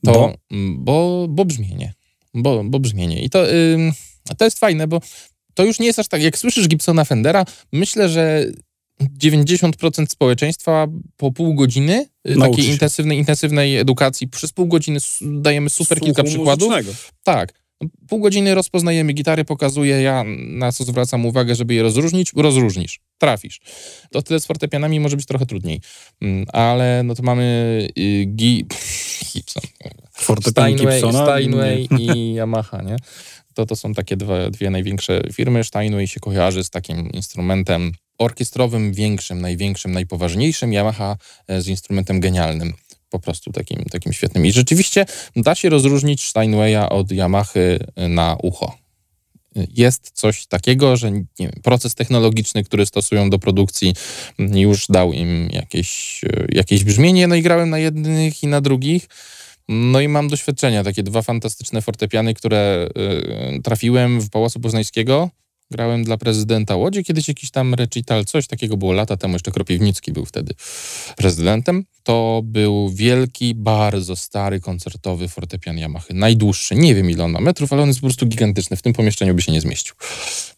To, 0.05 0.13
Bo? 0.13 0.35
mm, 0.51 0.85
bo, 0.85 1.27
bo 1.31 1.45
brzmienie. 1.45 1.95
Bo, 2.35 2.65
bo 2.65 2.81
brzmienie. 2.81 3.23
I 3.25 3.31
to, 3.31 3.51
ym, 3.53 3.93
to 4.39 4.45
jest 4.45 4.59
fajne, 4.59 4.87
bo 4.87 5.01
to 5.55 5.65
już 5.65 5.79
nie 5.81 5.87
jest 5.87 5.99
aż 5.99 6.09
tak. 6.09 6.23
Jak 6.23 6.39
słyszysz 6.39 6.69
Gibsona 6.69 7.05
Fendera, 7.05 7.45
myślę, 7.73 8.09
że 8.09 8.47
90% 9.19 10.07
społeczeństwa 10.09 10.87
po 11.17 11.33
pół 11.33 11.55
godziny 11.55 12.07
y, 12.29 12.37
Nauczy 12.37 12.51
takiej 12.51 12.65
się. 12.65 12.73
intensywnej, 12.73 13.19
intensywnej 13.19 13.77
edukacji, 13.77 14.29
przez 14.29 14.53
pół 14.53 14.67
godziny 14.67 14.99
dajemy 15.21 15.71
super 15.71 16.01
kilka 16.01 16.23
Słuchu 16.23 16.29
przykładów. 16.37 16.69
muzycznego. 16.69 16.99
Tak. 17.23 17.62
Pół 18.09 18.21
godziny 18.21 18.55
rozpoznajemy 18.55 19.13
gitary, 19.13 19.45
pokazuję 19.45 20.03
ja, 20.03 20.25
na 20.49 20.73
co 20.73 20.85
zwracam 20.85 21.27
uwagę, 21.27 21.55
żeby 21.55 21.75
je 21.75 21.83
rozróżnić. 21.83 22.33
Rozróżnisz, 22.37 23.01
trafisz. 23.19 23.61
To 24.11 24.23
tyle 24.23 24.41
z 24.41 24.47
fortepianami 24.47 25.01
może 25.01 25.17
być 25.17 25.27
trochę 25.27 25.47
trudniej. 25.47 25.81
Mm, 26.21 26.47
Ale 26.53 27.03
no 27.03 27.15
to 27.15 27.23
mamy 27.23 27.43
y, 27.99 28.25
gi... 28.27 28.67
Gibson. 29.33 29.63
Fortepian 30.13 30.53
Steinway, 30.53 31.01
Gibsona. 31.01 31.25
Steinway 31.25 31.89
i 31.99 32.35
Yamaha, 32.35 32.83
nie? 32.83 32.97
To, 33.55 33.67
to 33.67 33.77
są 33.77 33.95
takie 33.95 34.17
dwa, 34.17 34.51
dwie 34.51 34.71
największe 34.71 35.23
firmy. 35.33 35.65
Steinway 35.65 36.09
się 36.09 36.21
kojarzy 36.21 36.65
z 36.65 36.71
takim 36.71 37.13
instrumentem 37.13 37.93
orkiestrowym, 38.19 38.93
większym, 38.93 39.41
największym, 39.41 39.93
najpoważniejszym. 39.93 40.73
Yamaha 40.73 41.17
e, 41.49 41.61
z 41.61 41.69
instrumentem 41.69 42.21
genialnym. 42.21 42.73
Po 43.13 43.19
prostu 43.19 43.53
takim, 43.53 43.85
takim 43.85 44.13
świetnym. 44.13 44.47
I 44.47 44.53
rzeczywiście 44.53 45.07
da 45.37 45.55
się 45.55 45.69
rozróżnić 45.69 46.29
Steinwaya 46.29 46.89
od 46.91 47.13
Yamahy 47.13 47.79
e, 47.97 48.09
na 48.09 48.37
ucho. 48.43 48.75
Jest 49.55 50.11
coś 50.15 50.47
takiego, 50.47 50.97
że 50.97 51.13
wiem, 51.39 51.53
proces 51.63 51.95
technologiczny, 51.95 52.65
który 52.65 52.87
stosują 52.87 53.31
do 53.31 53.39
produkcji, 53.39 53.95
mm, 54.39 54.57
już 54.57 54.87
dał 54.87 55.13
im 55.13 55.51
jakieś, 55.51 56.21
e, 56.25 56.47
jakieś 56.53 56.85
brzmienie. 56.85 57.29
No 57.29 57.35
i 57.35 57.43
grałem 57.43 57.71
na 57.71 57.79
jednych 57.79 58.43
i 58.43 58.47
na 58.47 58.61
drugich. 58.61 59.09
No 59.69 60.01
i 60.01 60.09
mam 60.09 60.29
doświadczenia, 60.29 60.85
takie 60.85 61.03
dwa 61.03 61.23
fantastyczne 61.23 61.83
fortepiany, 61.83 62.35
które 62.35 62.89
y, 63.57 63.63
trafiłem 63.63 64.21
w 64.21 64.31
Pałacu 64.31 64.61
Poznańskiego. 64.61 65.31
Grałem 65.73 66.05
dla 66.05 66.17
prezydenta 66.17 66.77
Łodzi, 66.77 67.05
kiedyś 67.05 67.29
jakiś 67.29 67.51
tam 67.51 67.75
recital, 67.75 68.25
coś 68.25 68.47
takiego 68.47 68.77
było 68.77 68.93
lata 68.93 69.17
temu, 69.17 69.35
jeszcze 69.35 69.51
Kropiwnicki 69.51 70.13
był 70.13 70.25
wtedy 70.25 70.55
prezydentem. 71.17 71.85
To 72.03 72.41
był 72.45 72.91
wielki, 72.95 73.55
bardzo 73.55 74.17
stary, 74.17 74.61
koncertowy 74.61 75.29
fortepian 75.29 75.79
Yamahy. 75.79 76.15
Najdłuższy, 76.15 76.75
nie 76.75 76.95
wiem 76.95 77.11
ile 77.11 77.25
on 77.25 77.31
ma 77.31 77.41
metrów, 77.41 77.73
ale 77.73 77.83
on 77.83 77.89
jest 77.89 78.01
po 78.01 78.07
prostu 78.07 78.27
gigantyczny, 78.27 78.77
w 78.77 78.83
tym 78.83 78.93
pomieszczeniu 78.93 79.35
by 79.35 79.43
się 79.43 79.53
nie 79.53 79.61
zmieścił. 79.61 79.95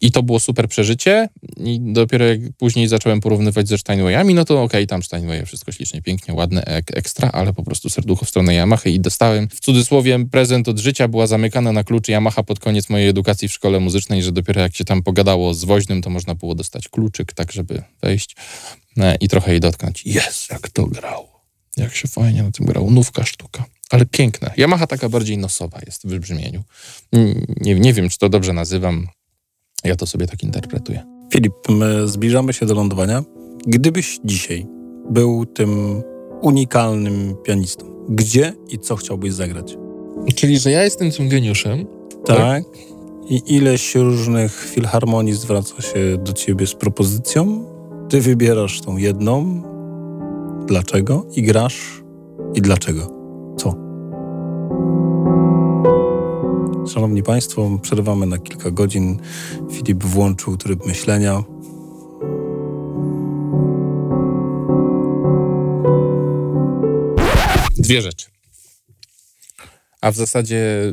I 0.01 0.11
to 0.11 0.23
było 0.23 0.39
super 0.39 0.67
przeżycie 0.67 1.29
i 1.57 1.79
dopiero 1.81 2.25
jak 2.25 2.39
później 2.57 2.87
zacząłem 2.87 3.21
porównywać 3.21 3.67
ze 3.67 3.77
Steinwayami, 3.77 4.33
no 4.33 4.45
to 4.45 4.63
okej, 4.63 4.87
tam 4.87 5.03
Steinwaye 5.03 5.45
wszystko 5.45 5.71
ślicznie, 5.71 6.01
pięknie, 6.01 6.33
ładne, 6.33 6.65
ek, 6.65 6.97
ekstra, 6.97 7.29
ale 7.29 7.53
po 7.53 7.63
prostu 7.63 7.89
serducho 7.89 8.25
w 8.25 8.29
stronę 8.29 8.55
Yamahy 8.55 8.91
i 8.91 8.99
dostałem 8.99 9.49
w 9.49 9.59
cudzysłowie 9.59 10.25
prezent 10.31 10.67
od 10.67 10.79
życia, 10.79 11.07
była 11.07 11.27
zamykana 11.27 11.71
na 11.71 11.83
klucz 11.83 12.07
Yamaha 12.07 12.43
pod 12.43 12.59
koniec 12.59 12.89
mojej 12.89 13.09
edukacji 13.09 13.47
w 13.47 13.53
szkole 13.53 13.79
muzycznej, 13.79 14.23
że 14.23 14.31
dopiero 14.31 14.61
jak 14.61 14.75
się 14.75 14.85
tam 14.85 15.03
pogadało 15.05 15.53
z 15.53 15.63
woźnym, 15.65 16.01
to 16.01 16.09
można 16.09 16.35
było 16.35 16.55
dostać 16.55 16.89
kluczyk, 16.89 17.33
tak 17.33 17.51
żeby 17.51 17.83
wejść 18.03 18.35
e, 18.97 19.15
i 19.15 19.27
trochę 19.27 19.51
jej 19.51 19.59
dotknąć. 19.59 20.05
Jest, 20.05 20.49
jak 20.49 20.69
to 20.69 20.87
grało. 20.87 21.35
Jak 21.77 21.95
się 21.95 22.07
fajnie 22.07 22.43
na 22.43 22.51
tym 22.51 22.65
grało. 22.65 22.91
Nówka 22.91 23.23
sztuka. 23.23 23.65
Ale 23.89 24.05
piękna. 24.05 24.51
Yamaha 24.57 24.87
taka 24.87 25.09
bardziej 25.09 25.37
nosowa 25.37 25.79
jest 25.85 26.07
w 26.07 26.19
brzmieniu. 26.19 26.63
Mm, 27.11 27.45
Nie, 27.61 27.75
nie 27.75 27.93
wiem, 27.93 28.09
czy 28.09 28.17
to 28.17 28.29
dobrze 28.29 28.53
nazywam. 28.53 29.07
Ja 29.83 29.95
to 29.95 30.07
sobie 30.07 30.27
tak 30.27 30.43
interpretuję. 30.43 31.03
Filip, 31.33 31.53
my 31.69 32.07
zbliżamy 32.07 32.53
się 32.53 32.65
do 32.65 32.73
lądowania. 32.73 33.23
Gdybyś 33.67 34.19
dzisiaj 34.25 34.65
był 35.09 35.45
tym 35.45 36.01
unikalnym 36.41 37.35
pianistą, 37.45 38.05
gdzie 38.09 38.53
i 38.69 38.79
co 38.79 38.95
chciałbyś 38.95 39.33
zagrać? 39.33 39.77
Czyli, 40.35 40.59
że 40.59 40.71
ja 40.71 40.83
jestem 40.83 41.11
tym 41.11 41.29
geniuszem. 41.29 41.85
Tak. 42.25 42.63
I 43.29 43.55
ileś 43.55 43.95
różnych 43.95 44.69
filharmonii 44.73 45.33
zwraca 45.33 45.81
się 45.81 46.17
do 46.17 46.33
ciebie 46.33 46.67
z 46.67 46.75
propozycją. 46.75 47.65
Ty 48.09 48.21
wybierasz 48.21 48.81
tą 48.81 48.97
jedną. 48.97 49.61
Dlaczego? 50.65 51.25
I 51.35 51.43
grasz. 51.43 52.03
I 52.53 52.61
dlaczego? 52.61 53.07
Co? 53.57 53.75
Szanowni 56.93 57.23
Państwo, 57.23 57.79
przerywamy 57.81 58.25
na 58.25 58.37
kilka 58.37 58.71
godzin. 58.71 59.19
Filip 59.71 60.03
włączył 60.03 60.57
tryb 60.57 60.85
myślenia. 60.85 61.43
Dwie 67.77 68.01
rzeczy. 68.01 68.27
A 70.01 70.11
w 70.11 70.15
zasadzie 70.15 70.91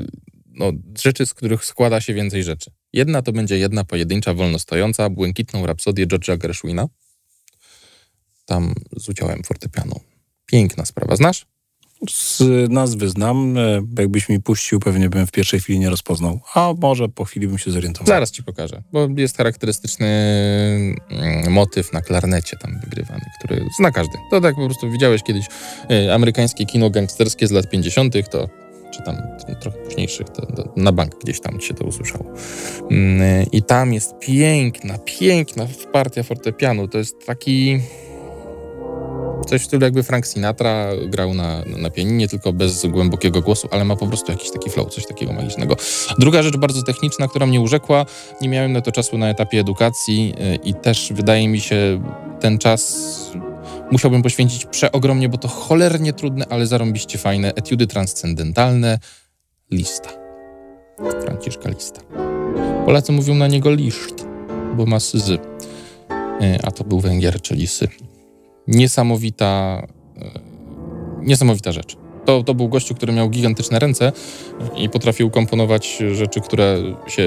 no, 0.55 0.73
rzeczy, 0.99 1.27
z 1.27 1.35
których 1.35 1.65
składa 1.65 2.01
się 2.01 2.15
więcej 2.15 2.43
rzeczy. 2.45 2.71
Jedna 2.93 3.23
to 3.23 3.33
będzie 3.33 3.59
jedna 3.59 3.85
pojedyncza, 3.85 4.35
wolnostojąca, 4.35 5.11
błękitną 5.11 5.67
rapsodię 5.67 6.07
George'a 6.07 6.39
Gershwina. 6.39 6.87
Tam 8.47 8.75
z 8.97 9.09
udziałem 9.09 9.43
fortepianu. 9.43 10.01
Piękna 10.47 10.85
sprawa. 10.85 11.17
Znasz? 11.17 11.47
Z 12.11 12.43
nazwy 12.71 13.09
znam. 13.09 13.59
e, 13.59 13.83
Jakbyś 13.99 14.29
mi 14.29 14.41
puścił, 14.41 14.81
pewnie 14.81 15.09
bym 15.09 15.27
w 15.27 15.31
pierwszej 15.31 15.61
chwili 15.61 15.79
nie 15.79 15.91
rozpoznał. 15.91 16.41
A 16.55 16.73
może 16.79 17.09
po 17.09 17.25
chwili 17.25 17.49
bym 17.49 17.59
się 17.59 17.71
zorientował. 17.71 18.07
Zaraz 18.07 18.31
ci 18.31 18.43
pokażę, 18.43 18.83
bo 18.93 19.09
jest 19.17 19.37
charakterystyczny 19.37 20.07
mm, 21.11 21.53
motyw 21.53 21.93
na 21.93 22.03
klarnecie 22.03 22.57
tam 22.57 22.81
wygrywany, 22.81 23.25
który 23.39 23.67
zna 23.79 23.91
każdy. 23.91 24.19
To 24.31 24.41
tak 24.41 24.55
po 24.55 24.67
prostu 24.67 24.91
widziałeś 24.91 25.23
kiedyś 25.23 25.47
y, 25.91 26.13
amerykańskie 26.13 26.67
kino 26.67 26.91
gangsterskie 26.91 27.47
z 27.47 27.51
lat 27.51 27.71
50., 27.71 28.15
to 28.31 28.49
czy 28.93 29.03
tam 29.03 29.17
trochę 29.61 29.79
późniejszych, 29.79 30.29
to, 30.29 30.47
to 30.47 30.73
na 30.77 30.93
bank 30.93 31.19
gdzieś 31.23 31.41
tam 31.41 31.61
się 31.61 31.75
to 31.75 31.85
usłyszało. 31.85 32.25
Mm, 32.91 33.47
I 33.53 33.63
tam 33.63 33.93
jest 33.93 34.19
piękna, 34.19 34.99
piękna 34.99 35.67
partia 35.93 36.23
fortepianu. 36.23 36.89
To 36.89 36.99
jest 36.99 37.27
taki 37.27 37.81
coś 39.47 39.63
w 39.63 39.65
stylu 39.65 39.85
jakby 39.85 40.03
Frank 40.03 40.27
Sinatra 40.27 40.89
grał 41.07 41.35
na, 41.35 41.65
na 41.77 41.91
pianinie, 41.91 42.29
tylko 42.29 42.53
bez 42.53 42.87
głębokiego 42.87 43.41
głosu, 43.41 43.69
ale 43.71 43.85
ma 43.85 43.97
po 43.97 44.07
prostu 44.07 44.33
jakiś 44.33 44.51
taki 44.51 44.71
flow, 44.71 44.95
coś 44.95 45.07
takiego 45.07 45.33
magicznego. 45.33 45.77
Druga 46.19 46.43
rzecz 46.43 46.57
bardzo 46.57 46.83
techniczna, 46.83 47.29
która 47.29 47.47
mnie 47.47 47.61
urzekła, 47.61 48.07
nie 48.41 48.49
miałem 48.49 48.73
na 48.73 48.81
to 48.81 48.93
czasu 48.93 49.19
na 49.19 49.31
etapie 49.31 49.61
edukacji 49.61 50.35
y, 50.55 50.57
i 50.65 50.75
też 50.75 51.13
wydaje 51.13 51.49
mi 51.49 51.61
się 51.61 52.03
ten 52.41 52.59
czas 52.59 53.13
musiałbym 53.93 54.23
poświęcić 54.23 54.67
przeogromnie, 54.67 55.29
bo 55.29 55.39
to 55.39 55.49
cholernie 55.49 56.13
trudne, 56.13 56.45
ale 56.51 56.67
zarąbiście 56.67 57.19
fajne 57.19 57.55
etiudy 57.55 57.87
transcendentalne 57.87 58.99
Lista. 59.71 60.11
Franciszka 61.25 61.69
Lista. 61.69 62.01
Polacy 62.85 63.13
mówią 63.13 63.35
na 63.35 63.47
niego 63.47 63.71
liszt, 63.71 64.27
bo 64.77 64.87
ma 64.87 65.01
syzy. 65.01 65.39
Y, 66.43 66.59
A 66.63 66.71
to 66.71 66.85
był 66.85 67.01
Węgier, 67.01 67.41
czyli 67.41 67.67
sy. 67.67 67.89
Niesamowita, 68.67 69.83
y, 70.17 71.27
niesamowita 71.27 71.73
rzecz. 71.73 71.97
To, 72.25 72.43
to 72.43 72.55
był 72.55 72.69
gościu, 72.69 72.95
który 72.95 73.13
miał 73.13 73.31
gigantyczne 73.31 73.79
ręce 73.79 74.13
i 74.77 74.89
potrafił 74.89 75.31
komponować 75.31 75.99
rzeczy, 76.13 76.41
które 76.41 76.79
się 77.07 77.23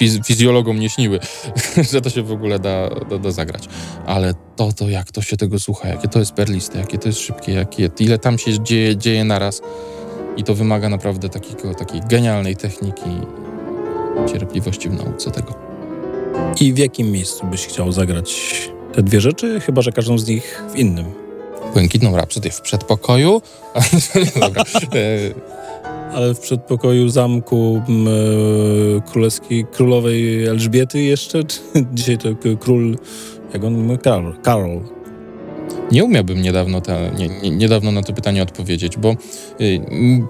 fiz- 0.00 0.24
fizjologom 0.24 0.80
nie 0.80 0.90
śniły, 0.90 1.18
że 1.92 2.00
to 2.00 2.10
się 2.10 2.22
w 2.22 2.32
ogóle 2.32 2.58
da, 2.58 2.88
da, 3.10 3.18
da 3.18 3.30
zagrać. 3.30 3.68
Ale 4.06 4.34
to, 4.56 4.72
to 4.72 4.88
jak 4.88 5.12
to 5.12 5.22
się 5.22 5.36
tego 5.36 5.58
słucha, 5.58 5.88
jakie 5.88 6.08
to 6.08 6.18
jest 6.18 6.32
perliste, 6.32 6.78
jakie 6.78 6.98
to 6.98 7.08
jest 7.08 7.20
szybkie, 7.20 7.52
jakie, 7.52 7.90
ile 8.00 8.18
tam 8.18 8.38
się 8.38 8.62
dzieje, 8.62 8.96
dzieje 8.96 9.24
naraz. 9.24 9.62
I 10.36 10.44
to 10.44 10.54
wymaga 10.54 10.88
naprawdę 10.88 11.28
takiego, 11.28 11.74
takiej 11.74 12.00
genialnej 12.00 12.56
techniki, 12.56 13.10
cierpliwości 14.32 14.88
w 14.88 14.92
nauce 14.92 15.30
tego. 15.30 15.54
I 16.60 16.72
w 16.72 16.78
jakim 16.78 17.12
miejscu 17.12 17.46
byś 17.46 17.66
chciał 17.66 17.92
zagrać 17.92 18.70
te 18.92 19.02
dwie 19.02 19.20
rzeczy? 19.20 19.60
Chyba, 19.60 19.82
że 19.82 19.92
każdą 19.92 20.18
z 20.18 20.28
nich 20.28 20.62
w 20.72 20.76
innym. 20.76 21.19
Błękitną 21.72 22.16
rapsodię 22.16 22.50
w 22.50 22.60
przedpokoju. 22.60 23.42
Dobra. 24.40 24.62
E, 24.94 26.14
Ale 26.14 26.34
w 26.34 26.38
przedpokoju 26.38 27.08
zamku 27.08 27.82
e, 27.88 29.10
królewskiej, 29.10 29.66
królowej 29.72 30.46
Elżbiety 30.46 31.02
jeszcze? 31.02 31.44
Czy 31.44 31.58
dzisiaj 31.94 32.18
to 32.18 32.28
król, 32.60 32.96
jak 33.52 33.64
on 33.64 33.72
mówi? 33.74 33.98
Karol. 33.98 34.36
Karol. 34.42 34.80
Nie 35.92 36.04
umiałbym 36.04 36.42
niedawno, 36.42 36.80
te, 36.80 37.10
nie, 37.18 37.28
nie, 37.28 37.50
niedawno 37.50 37.92
na 37.92 38.02
to 38.02 38.12
pytanie 38.12 38.42
odpowiedzieć, 38.42 38.96
bo 38.96 39.16
y, 39.60 39.80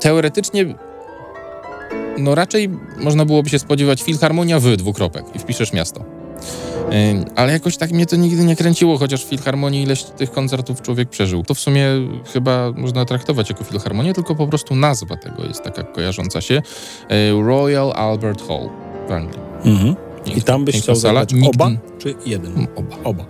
teoretycznie 0.00 0.74
no 2.18 2.34
raczej 2.34 2.70
można 3.00 3.24
byłoby 3.24 3.50
się 3.50 3.58
spodziewać 3.58 4.02
Filharmonia 4.02 4.60
w 4.60 4.76
dwukropek 4.76 5.24
i 5.34 5.38
wpiszesz 5.38 5.72
miasto. 5.72 6.19
Ale 7.36 7.53
jakoś 7.53 7.76
tak 7.76 7.93
mnie 7.93 8.07
to 8.07 8.16
nigdy 8.16 8.45
nie 8.45 8.57
kręciło, 8.57 8.99
chociaż 8.99 9.24
w 9.24 9.28
Filharmonii 9.28 9.82
ileś 9.82 10.03
tych 10.03 10.30
koncertów 10.30 10.82
człowiek 10.82 11.09
przeżył. 11.09 11.43
To 11.43 11.55
w 11.55 11.61
sumie 11.61 11.86
chyba 12.32 12.72
można 12.76 13.05
traktować 13.05 13.49
jako 13.49 13.64
Filharmonię, 13.64 14.14
tylko 14.14 14.34
po 14.34 14.47
prostu 14.47 14.74
nazwa 14.74 15.16
tego 15.16 15.45
jest 15.45 15.62
taka 15.62 15.82
kojarząca 15.82 16.41
się. 16.41 16.62
Y, 17.12 17.43
Royal 17.47 17.93
Albert 17.93 18.49
Hall 18.49 18.68
w 19.09 19.12
Anglii. 19.12 19.41
Mhm. 19.64 19.95
I 20.36 20.43
tam 20.43 20.64
byś 20.64 20.82
chciał 20.82 20.97
sala. 20.97 21.24
Nigdy- 21.24 21.49
oba, 21.49 21.70
czy 21.99 22.14
jeden? 22.26 22.66
Oba. 22.76 22.97
Oba. 23.05 23.24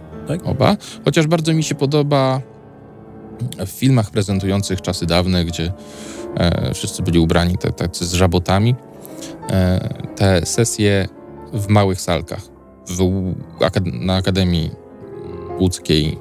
Oba. 0.44 0.76
Chociaż 1.04 1.26
bardzo 1.26 1.52
mi 1.52 1.62
się 1.62 1.74
podoba 1.74 2.40
w 3.66 3.68
filmach 3.68 4.10
prezentujących 4.10 4.82
czasy 4.82 5.06
dawne, 5.06 5.44
gdzie 5.44 5.72
e, 6.36 6.74
wszyscy 6.74 7.02
byli 7.02 7.18
ubrani 7.18 7.58
tacy 7.76 8.06
z 8.06 8.12
żabotami, 8.12 8.74
e, 9.50 9.94
te 10.16 10.46
sesje 10.46 11.08
w 11.52 11.68
małych 11.68 12.00
salkach. 12.00 12.59
W, 12.86 13.32
na 13.84 14.16
Akademii 14.16 14.70
Łódzkiej 15.60 16.18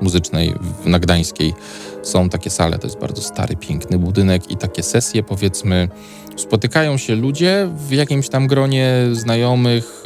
Muzycznej, 0.00 0.54
w, 0.82 0.86
na 0.86 0.98
Gdańskiej 0.98 1.54
są 2.02 2.28
takie 2.28 2.50
sale. 2.50 2.78
To 2.78 2.86
jest 2.86 2.98
bardzo 2.98 3.22
stary, 3.22 3.56
piękny 3.56 3.98
budynek 3.98 4.50
i 4.50 4.56
takie 4.56 4.82
sesje, 4.82 5.22
powiedzmy, 5.22 5.88
spotykają 6.36 6.96
się 6.96 7.14
ludzie 7.14 7.68
w 7.88 7.92
jakimś 7.92 8.28
tam 8.28 8.46
gronie 8.46 8.94
znajomych, 9.12 10.02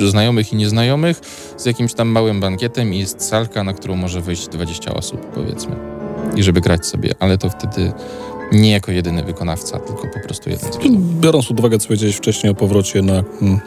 y, 0.00 0.08
znajomych 0.10 0.52
i 0.52 0.56
nieznajomych, 0.56 1.20
z 1.56 1.66
jakimś 1.66 1.94
tam 1.94 2.08
małym 2.08 2.40
bankietem 2.40 2.94
i 2.94 2.98
jest 2.98 3.22
salka, 3.22 3.64
na 3.64 3.72
którą 3.72 3.96
może 3.96 4.20
wejść 4.20 4.48
20 4.48 4.94
osób, 4.94 5.26
powiedzmy. 5.26 5.76
I 6.36 6.42
żeby 6.42 6.60
grać 6.60 6.86
sobie, 6.86 7.14
ale 7.18 7.38
to 7.38 7.50
wtedy 7.50 7.92
nie 8.52 8.70
jako 8.70 8.92
jedyny 8.92 9.24
wykonawca, 9.24 9.78
tylko 9.78 10.08
po 10.08 10.20
prostu 10.20 10.50
jeden. 10.50 10.70
Biorąc 11.20 11.46
pod 11.46 11.58
uwagę, 11.58 11.78
co 11.78 11.86
powiedziałeś 11.86 12.16
wcześniej 12.16 12.52
o 12.52 12.54
powrocie 12.54 13.02
na 13.02 13.22
mm, 13.42 13.60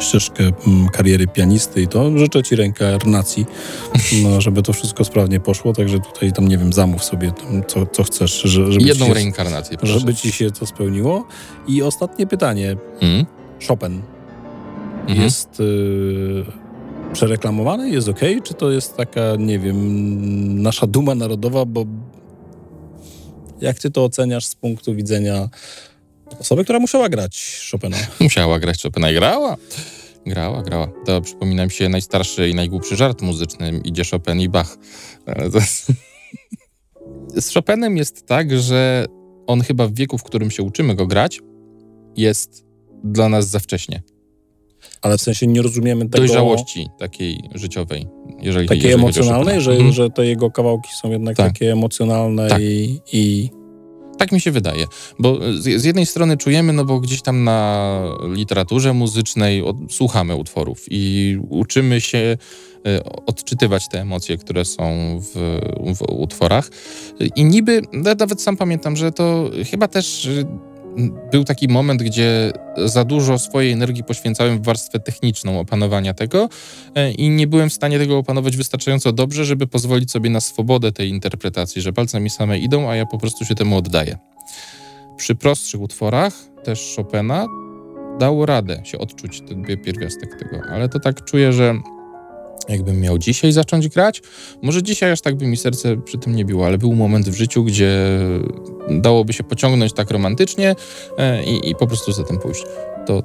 ścieżkę 0.00 0.44
mm, 0.66 0.88
kariery 0.88 1.26
pianisty 1.26 1.82
i 1.82 1.88
to, 1.88 2.18
życzę 2.18 2.42
ci 2.42 2.56
reinkarnacji, 2.56 3.46
no, 4.22 4.40
żeby 4.40 4.62
to 4.62 4.72
wszystko 4.72 5.04
sprawnie 5.04 5.40
poszło, 5.40 5.72
także 5.72 6.00
tutaj 6.00 6.32
tam, 6.32 6.48
nie 6.48 6.58
wiem, 6.58 6.72
zamów 6.72 7.04
sobie 7.04 7.32
co, 7.66 7.86
co 7.86 8.02
chcesz, 8.02 8.42
że, 8.42 8.72
żeby, 8.72 8.84
Jedną 8.84 9.04
ci 9.04 9.10
się, 9.10 9.14
reinkarnację, 9.14 9.78
proszę. 9.78 9.98
żeby 9.98 10.14
ci 10.14 10.32
się 10.32 10.50
to 10.50 10.66
spełniło. 10.66 11.26
I 11.68 11.82
ostatnie 11.82 12.26
pytanie. 12.26 12.76
Mm? 13.00 13.26
Chopin 13.68 14.02
Mhm. 15.00 15.22
jest 15.22 15.60
y, 15.60 16.44
przereklamowany? 17.12 17.90
Jest 17.90 18.08
ok? 18.08 18.20
Czy 18.44 18.54
to 18.54 18.70
jest 18.70 18.96
taka, 18.96 19.20
nie 19.38 19.58
wiem, 19.58 20.62
nasza 20.62 20.86
duma 20.86 21.14
narodowa, 21.14 21.64
bo 21.64 21.84
jak 23.60 23.78
ty 23.78 23.90
to 23.90 24.04
oceniasz 24.04 24.46
z 24.46 24.54
punktu 24.54 24.94
widzenia 24.94 25.48
osoby, 26.38 26.64
która 26.64 26.78
musiała 26.78 27.08
grać 27.08 27.60
Chopina? 27.70 27.96
Musiała 28.20 28.58
grać 28.58 28.82
Chopina 28.82 29.10
i 29.10 29.14
grała. 29.14 29.56
Grała, 30.26 30.62
grała. 30.62 30.88
To 31.06 31.20
przypomina 31.20 31.64
mi 31.64 31.70
się 31.70 31.88
najstarszy 31.88 32.48
i 32.48 32.54
najgłupszy 32.54 32.96
żart 32.96 33.22
muzyczny. 33.22 33.80
Idzie 33.84 34.02
Chopin 34.10 34.40
i 34.40 34.48
Bach. 34.48 34.76
Z 37.36 37.54
Chopinem 37.54 37.96
jest 37.96 38.26
tak, 38.26 38.58
że 38.60 39.06
on 39.46 39.60
chyba 39.60 39.86
w 39.86 39.94
wieku, 39.94 40.18
w 40.18 40.22
którym 40.22 40.50
się 40.50 40.62
uczymy 40.62 40.94
go 40.94 41.06
grać, 41.06 41.40
jest 42.16 42.64
dla 43.04 43.28
nas 43.28 43.48
za 43.48 43.58
wcześnie. 43.58 44.02
Ale 45.02 45.18
w 45.18 45.20
sensie 45.20 45.46
nie 45.46 45.62
rozumiemy 45.62 46.04
tego 46.04 46.18
Dojrzałości 46.18 46.88
takiej 46.98 47.40
życiowej, 47.54 48.06
jeżeli 48.40 48.68
takiej 48.68 48.82
jeżeli 48.84 49.02
emocjonalnej, 49.02 49.60
że, 49.60 49.70
Mhm. 49.72 49.92
że 49.92 50.10
te 50.10 50.26
jego 50.26 50.50
kawałki 50.50 50.88
są 51.02 51.10
jednak 51.10 51.36
Tak. 51.36 51.46
takie 51.52 51.72
emocjonalne 51.72 52.48
Tak. 52.48 52.62
i, 52.62 53.00
i 53.12 53.50
Tak 54.20 54.32
mi 54.32 54.40
się 54.40 54.50
wydaje, 54.50 54.86
bo 55.18 55.38
z, 55.58 55.80
z 55.80 55.84
jednej 55.84 56.06
strony 56.06 56.36
czujemy, 56.36 56.72
no 56.72 56.84
bo 56.84 57.00
gdzieś 57.00 57.22
tam 57.22 57.44
na 57.44 58.02
literaturze 58.34 58.92
muzycznej 58.92 59.62
od, 59.62 59.76
słuchamy 59.90 60.36
utworów 60.36 60.84
i 60.90 61.36
uczymy 61.48 62.00
się 62.00 62.36
e, 62.86 63.04
odczytywać 63.26 63.88
te 63.88 64.00
emocje, 64.00 64.38
które 64.38 64.64
są 64.64 64.82
w, 65.20 65.60
w 65.96 66.02
utworach. 66.08 66.70
I 67.36 67.44
niby, 67.44 67.82
ja 67.92 68.14
nawet 68.18 68.42
sam 68.42 68.56
pamiętam, 68.56 68.96
że 68.96 69.12
to 69.12 69.50
chyba 69.70 69.88
też 69.88 70.28
był 71.32 71.44
taki 71.44 71.68
moment, 71.68 72.02
gdzie 72.02 72.52
za 72.76 73.04
dużo 73.04 73.38
swojej 73.38 73.72
energii 73.72 74.04
poświęcałem 74.04 74.58
w 74.58 74.64
warstwę 74.64 75.00
techniczną 75.00 75.60
opanowania 75.60 76.14
tego 76.14 76.48
e, 76.94 77.12
i 77.12 77.30
nie 77.30 77.46
byłem 77.46 77.70
w 77.70 77.72
stanie 77.72 77.98
tego 77.98 78.18
opanować 78.18 78.56
wystarczająco 78.56 79.12
dobrze, 79.12 79.44
żeby 79.44 79.66
pozwolić 79.66 80.10
sobie 80.10 80.30
na 80.30 80.40
swobodę 80.40 80.92
tej 80.92 81.08
interpretacji, 81.08 81.82
że 81.82 81.92
palce 81.92 82.20
mi 82.20 82.30
same 82.30 82.58
idą, 82.58 82.90
a 82.90 82.96
ja 82.96 83.06
po 83.06 83.18
prostu 83.18 83.44
się 83.44 83.54
temu 83.54 83.76
oddaję. 83.76 84.18
Przy 85.16 85.34
prostszych 85.34 85.80
utworach, 85.80 86.34
też 86.64 86.94
Chopina, 86.96 87.46
dało 88.18 88.46
radę 88.46 88.80
się 88.84 88.98
odczuć 88.98 89.40
ten 89.48 89.64
pierwiastek 89.64 90.38
tego, 90.38 90.62
ale 90.70 90.88
to 90.88 91.00
tak 91.00 91.24
czuję, 91.24 91.52
że 91.52 91.74
jakbym 92.70 93.00
miał 93.00 93.18
dzisiaj 93.18 93.52
zacząć 93.52 93.88
grać, 93.88 94.22
może 94.62 94.82
dzisiaj 94.82 95.12
aż 95.12 95.20
tak 95.20 95.34
by 95.36 95.46
mi 95.46 95.56
serce 95.56 95.96
przy 95.96 96.18
tym 96.18 96.36
nie 96.36 96.44
biło, 96.44 96.66
ale 96.66 96.78
był 96.78 96.92
moment 96.92 97.28
w 97.28 97.34
życiu, 97.34 97.64
gdzie 97.64 98.18
dałoby 98.90 99.32
się 99.32 99.44
pociągnąć 99.44 99.92
tak 99.92 100.10
romantycznie 100.10 100.74
e, 101.18 101.44
i, 101.44 101.70
i 101.70 101.74
po 101.74 101.86
prostu 101.86 102.12
za 102.12 102.24
tym 102.24 102.38
pójść. 102.38 102.64
To... 103.06 103.22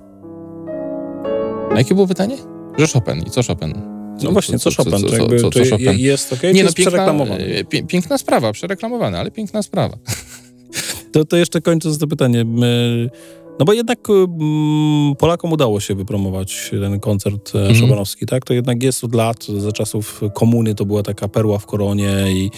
A 1.72 1.78
jakie 1.78 1.96
było 1.96 2.08
pytanie? 2.08 2.38
Że 2.78 2.88
Chopin. 2.88 3.24
I 3.28 3.30
co 3.30 3.44
Chopin? 3.44 3.96
no 4.24 4.32
właśnie, 4.32 4.60
co, 4.60 4.72
Chopin? 4.72 4.92
Co, 4.92 5.00
czy 5.00 5.18
co, 5.18 5.28
co, 5.28 5.38
co 5.40 5.50
czy 5.50 5.70
Chopin? 5.70 5.98
jest 5.98 6.34
ok, 6.34 6.40
czy 6.40 6.54
Nie, 6.54 6.64
no, 6.64 6.68
jest 6.68 6.76
piękna, 6.76 7.14
e, 7.38 7.64
pie, 7.64 7.84
piękna 7.84 8.18
sprawa, 8.18 8.52
przereklamowane, 8.52 9.20
ale 9.20 9.32
piękna 9.32 9.62
sprawa. 9.62 9.98
To, 11.12 11.26
to 11.26 11.38
jeszcze 11.38 11.62
kończąc 11.62 11.98
to 11.98 12.08
pytanie. 12.08 12.46
my- 12.46 13.10
No 13.60 13.66
bo 13.66 13.74
jednak 13.74 14.00
mm, 14.10 15.16
Polakom 15.16 15.52
udało 15.54 15.80
się 15.80 15.96
wypromować 15.96 16.70
ten 16.82 17.00
koncert. 17.00 17.52
Chopinowski, 17.82 18.26
tak? 18.26 18.46
To 18.46 18.54
jednak 18.54 18.84
jest 18.84 19.04
od 19.04 19.16
lat, 19.16 19.44
za 19.58 19.72
czasów 19.72 20.22
komuny 20.34 20.76
to 20.76 20.86
była 20.86 21.04
taka 21.04 21.28
perła 21.28 21.60
w 21.60 21.66
koronie 21.66 22.26
i, 22.32 22.52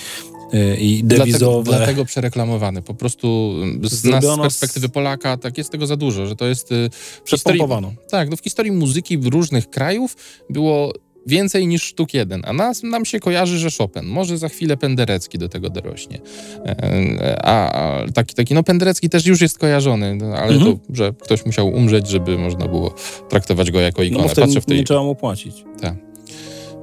e, 0.53 0.77
i 0.77 1.03
Dlatego, 1.03 1.25
dewizowe. 1.25 1.71
dlatego 1.77 2.05
przereklamowany. 2.05 2.81
Po 2.81 2.93
prostu 2.93 3.53
z 3.81 3.81
nas, 3.81 3.91
z 3.91 4.01
Zrobiono 4.01 4.35
z- 4.35 4.39
perspektywy 4.39 4.89
Polaka, 4.89 5.37
tak 5.37 5.57
jest 5.57 5.71
tego 5.71 5.87
za 5.87 5.95
dużo, 5.97 6.25
że 6.25 6.35
to 6.35 6.45
jest... 6.45 6.71
y, 6.71 6.89
w 6.89 7.29
historii- 7.29 7.53
Przepompowano. 7.53 7.91
Tak, 8.09 8.29
no 8.29 8.37
w 8.37 8.41
historii 8.41 8.71
muzyki 8.71 9.17
w 9.17 9.27
różnych 9.27 9.69
krajów 9.69 10.15
było 10.49 10.93
więcej 11.27 11.67
niż 11.67 11.83
sztuk 11.83 12.13
jeden, 12.13 12.41
a 12.45 12.53
nas, 12.53 12.83
nam 12.83 13.05
się 13.05 13.19
kojarzy, 13.19 13.57
że 13.59 13.69
Chopin. 13.77 14.03
Może 14.05 14.37
za 14.37 14.49
chwilę 14.49 14.77
Penderecki 14.77 15.37
do 15.37 15.49
tego 15.49 15.69
dorośnie. 15.69 16.19
E, 16.65 17.37
A, 17.45 17.71
a 17.71 18.07
taki, 18.11 18.35
taki, 18.35 18.53
no 18.53 18.63
Penderecki 18.63 19.09
też 19.09 19.25
już 19.25 19.41
jest 19.41 19.57
kojarzony, 19.59 20.15
no, 20.15 20.25
ale 20.37 20.53
Mhm. 20.53 20.77
to, 20.77 20.79
że 20.93 21.13
ktoś 21.21 21.45
musiał 21.45 21.67
umrzeć, 21.67 22.07
żeby 22.09 22.37
można 22.37 22.67
było 22.67 22.93
traktować 23.29 23.71
go 23.71 23.79
jako 23.79 24.01
No 24.01 24.05
ikonę. 24.07 24.23
bo 24.23 24.29
wtedy 24.29 24.47
Patrzę 24.47 24.61
w 24.61 24.65
tej 24.65 24.77
nie 24.77 24.83
trzeba 24.83 25.03
mu 25.03 25.15
płacić. 25.15 25.63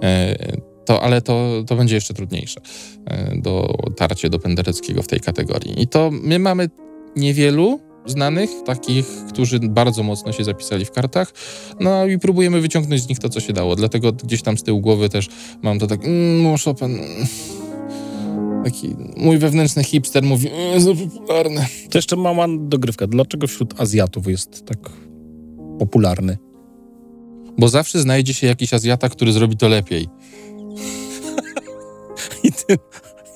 E, 0.03 0.34
To, 0.84 1.03
ale 1.03 1.22
to, 1.22 1.62
to 1.66 1.76
będzie 1.76 1.95
jeszcze 1.95 2.14
trudniejsze 2.14 2.61
e, 3.07 3.36
do 3.40 3.74
tarcie 3.97 4.30
do 4.30 4.38
Pendereckiego 4.38 5.03
w 5.03 5.07
tej 5.07 5.20
kategorii. 5.20 5.82
I 5.82 5.86
to 5.86 6.11
my 6.12 6.38
mamy 6.38 6.68
niewielu 7.16 7.80
znanych, 8.07 8.50
takich, 8.64 9.07
którzy 9.28 9.61
bardzo 9.61 10.02
mocno 10.02 10.32
się 10.32 10.44
zapisali 10.44 10.84
w 10.84 10.90
kartach, 10.90 11.32
no 11.80 12.07
i 12.07 12.18
próbujemy 12.18 12.61
wyciągnąć 12.61 13.02
z 13.02 13.09
nich 13.09 13.18
to, 13.18 13.28
co 13.28 13.40
się 13.40 13.52
dało. 13.52 13.76
Dlatego 13.76 14.12
gdzieś 14.12 14.42
tam 14.42 14.59
z 14.59 14.62
tyłu 14.62 14.80
głowy 14.80 15.09
też 15.09 15.28
mam 15.62 15.78
to 15.78 15.86
tak, 15.86 16.05
mm, 16.05 16.42
no 16.42 16.55
Chopin, 16.64 16.86
mm. 16.86 17.26
taki 18.64 18.96
mój 19.16 19.38
wewnętrzny 19.38 19.84
hipster 19.84 20.22
mówi, 20.22 20.48
mm, 20.48 20.80
za 20.80 20.94
popularne. 20.94 21.66
To 21.90 21.98
jeszcze 21.98 22.16
mała 22.16 22.46
dogrywka. 22.59 23.07
Dlaczego 23.07 23.46
wśród 23.46 23.80
Azjatów 23.80 24.26
jest 24.26 24.66
tak 24.66 24.78
popularny? 25.78 26.38
Bo 27.59 27.68
zawsze 27.68 28.00
znajdzie 28.00 28.34
się 28.34 28.46
jakiś 28.46 28.74
Azjata, 28.74 29.09
który 29.09 29.32
zrobi 29.32 29.57
to 29.57 29.68
lepiej. 29.68 30.02
I 32.44 32.52
tym, 32.52 32.76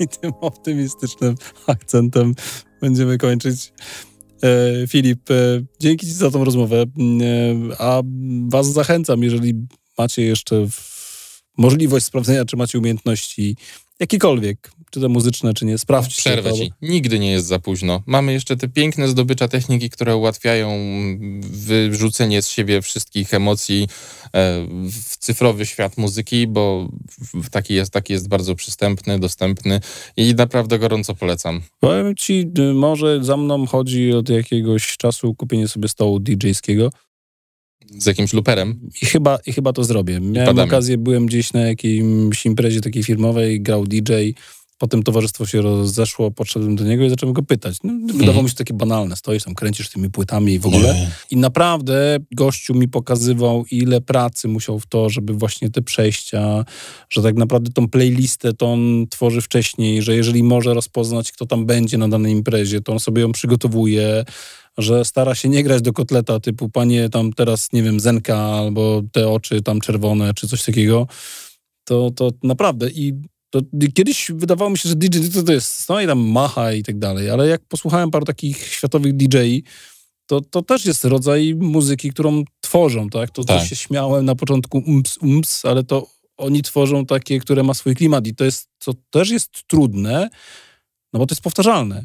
i 0.01 0.09
tym 0.09 0.33
optymistycznym 0.41 1.35
akcentem 1.67 2.35
będziemy 2.81 3.19
kończyć. 3.19 3.73
E, 4.43 4.87
Filip, 4.87 5.31
e, 5.31 5.35
dzięki 5.81 6.07
Ci 6.07 6.13
za 6.13 6.31
tą 6.31 6.45
rozmowę. 6.45 6.83
E, 6.83 6.87
a 7.79 8.03
Was 8.49 8.73
zachęcam, 8.73 9.23
jeżeli 9.23 9.55
macie 9.99 10.23
jeszcze 10.23 10.67
możliwość 11.57 12.07
sprawdzenia, 12.07 12.45
czy 12.45 12.57
macie 12.57 12.79
umiejętności 12.79 13.57
jakiekolwiek, 14.01 14.71
czy 14.91 15.01
to 15.01 15.09
muzyczne, 15.09 15.55
czy 15.55 15.65
nie. 15.65 15.79
Sprawdźcie 15.79 16.21
Przerwę 16.21 16.53
ci. 16.53 16.73
Nigdy 16.83 17.19
nie 17.19 17.31
jest 17.31 17.47
za 17.47 17.59
późno. 17.59 18.03
Mamy 18.07 18.33
jeszcze 18.33 18.57
te 18.57 18.69
piękne 18.69 19.09
zdobycza 19.09 19.49
techniki, 19.49 19.91
które 19.91 20.17
ułatwiają 20.17 20.79
wyrzucenie 21.41 22.43
z 22.43 22.49
siebie 22.49 22.83
wszystkich 22.83 23.35
emocji 23.35 23.89
e, 24.25 24.67
w 24.91 25.17
cyfrowy 25.17 25.67
świat 25.67 25.97
muzyki, 25.99 26.47
bo 26.47 26.89
taki 27.51 27.75
jest, 27.75 27.93
taki 27.93 28.13
jest 28.13 28.29
bardzo 28.29 28.55
przystępny, 28.55 29.19
dostępny 29.19 29.81
i 30.17 30.35
naprawdę 30.35 30.79
gorąco 30.79 31.15
polecam. 31.15 31.61
Powiem 31.81 32.17
ci, 32.17 32.51
y, 32.59 32.75
może 32.75 33.25
za 33.25 33.37
mną 33.37 33.67
chodzi 33.67 34.13
od 34.13 34.29
jakiegoś 34.29 34.97
czasu 34.97 35.35
kupienie 35.35 35.69
sobie 35.69 35.89
stołu 35.89 36.21
DJ-skiego 36.21 36.91
Z 37.99 38.07
jakimś 38.07 38.33
luperem. 38.33 38.81
i 39.03 39.07
chyba, 39.07 39.39
i 39.47 39.53
chyba 39.53 39.73
to 39.73 39.85
zrobię. 39.85 40.21
Miałem 40.21 40.47
padamy. 40.47 40.69
okazję, 40.69 40.99
byłem 40.99 41.27
gdzieś 41.27 41.53
na 41.53 41.61
jakiejś 41.61 42.47
imprezie 42.47 42.81
takiej 42.81 43.03
firmowej, 43.05 43.61
grał 43.63 43.87
DJ, 43.87 44.13
potem 44.79 45.03
towarzystwo 45.03 45.47
się 45.47 45.63
rozeszło, 45.63 46.31
podszedłem 46.31 46.77
do 46.77 46.85
niego 46.85 47.05
i 47.05 47.11
zacząłem 47.11 47.33
go 47.33 47.43
pytać. 47.43 47.77
No, 47.85 47.93
wydawało 48.15 48.43
mi 48.43 48.49
się 48.49 48.55
takie 48.55 48.75
banalne, 48.75 49.17
stoisz 49.17 49.45
tam, 49.45 49.55
kręcisz 49.55 49.89
tymi 49.89 50.11
płytami 50.11 50.53
i 50.53 50.59
w 50.59 50.67
ogóle. 50.67 51.11
I 51.31 51.37
naprawdę 51.37 52.17
gościu 52.33 52.75
mi 52.75 52.89
pokazywał, 52.89 53.65
ile 53.71 54.01
pracy 54.01 54.49
musiał 54.49 54.79
w 54.79 54.87
to, 54.87 55.11
żeby 55.11 55.33
właśnie 55.33 55.71
te 55.71 55.83
przejścia, 55.83 56.65
że 57.11 57.23
tak 57.23 57.37
naprawdę 57.37 57.73
tą 57.73 57.89
playlistę 57.89 58.53
to 58.53 58.73
on 58.73 59.07
tworzy 59.11 59.41
wcześniej, 59.41 60.03
że 60.03 60.17
jeżeli 60.17 60.43
może 60.43 60.75
rozpoznać, 60.75 61.33
kto 61.33 61.47
tam 61.47 61.67
będzie 61.67 61.99
na 61.99 62.09
danej 62.09 62.33
imprezie, 62.33 62.81
to 62.81 62.93
on 62.93 63.01
sobie 63.01 63.23
ją 63.23 63.33
przygotowuje, 63.33 64.25
że 64.79 65.05
stara 65.05 65.35
się 65.35 65.49
nie 65.49 65.63
grać 65.63 65.83
do 65.83 65.93
kotleta 65.93 66.41
typu 66.41 66.69
panie 66.69 67.09
tam 67.09 67.33
teraz, 67.33 67.73
nie 67.73 67.83
wiem, 67.83 68.01
Zenka 68.01 68.37
albo 68.37 69.03
te 69.13 69.29
oczy 69.29 69.63
tam 69.63 69.81
czerwone, 69.81 70.35
czy 70.35 70.49
coś 70.49 70.65
takiego. 70.65 71.07
To, 71.85 72.11
to 72.11 72.31
naprawdę 72.43 72.91
i 72.91 73.15
to 73.51 73.61
kiedyś 73.95 74.31
wydawało 74.35 74.71
mi 74.71 74.79
się, 74.79 74.89
że 74.89 74.97
DJ 74.97 75.29
to, 75.35 75.43
to 75.43 75.53
jest, 75.53 75.89
no 75.89 76.01
i 76.01 76.07
tam 76.07 76.19
macha 76.19 76.73
i 76.73 76.83
tak 76.83 76.99
dalej, 76.99 77.31
ale 77.31 77.49
jak 77.49 77.61
posłuchałem 77.69 78.11
paru 78.11 78.25
takich 78.25 78.67
światowych 78.67 79.17
DJ-i, 79.17 79.63
to, 80.27 80.41
to 80.41 80.63
też 80.63 80.85
jest 80.85 81.05
rodzaj 81.05 81.55
muzyki, 81.55 82.11
którą 82.11 82.45
tworzą, 82.61 83.09
tak? 83.09 83.31
To 83.31 83.45
Tak. 83.45 83.69
się 83.69 83.77
śmiałem 83.77 84.25
na 84.25 84.35
początku 84.35 84.79
umps, 84.79 85.19
umps, 85.19 85.65
ale 85.65 85.85
to 85.85 86.07
oni 86.37 86.63
tworzą 86.63 87.07
takie, 87.07 87.39
które 87.39 87.63
ma 87.63 87.75
swój 87.75 87.95
klimat 87.95 88.27
i 88.27 88.35
to 88.35 88.45
jest, 88.45 88.69
co 88.79 88.93
też 89.11 89.31
jest 89.31 89.51
trudne, 89.67 90.29
no 91.13 91.19
bo 91.19 91.27
to 91.27 91.33
jest 91.33 91.43
powtarzalne. 91.43 92.05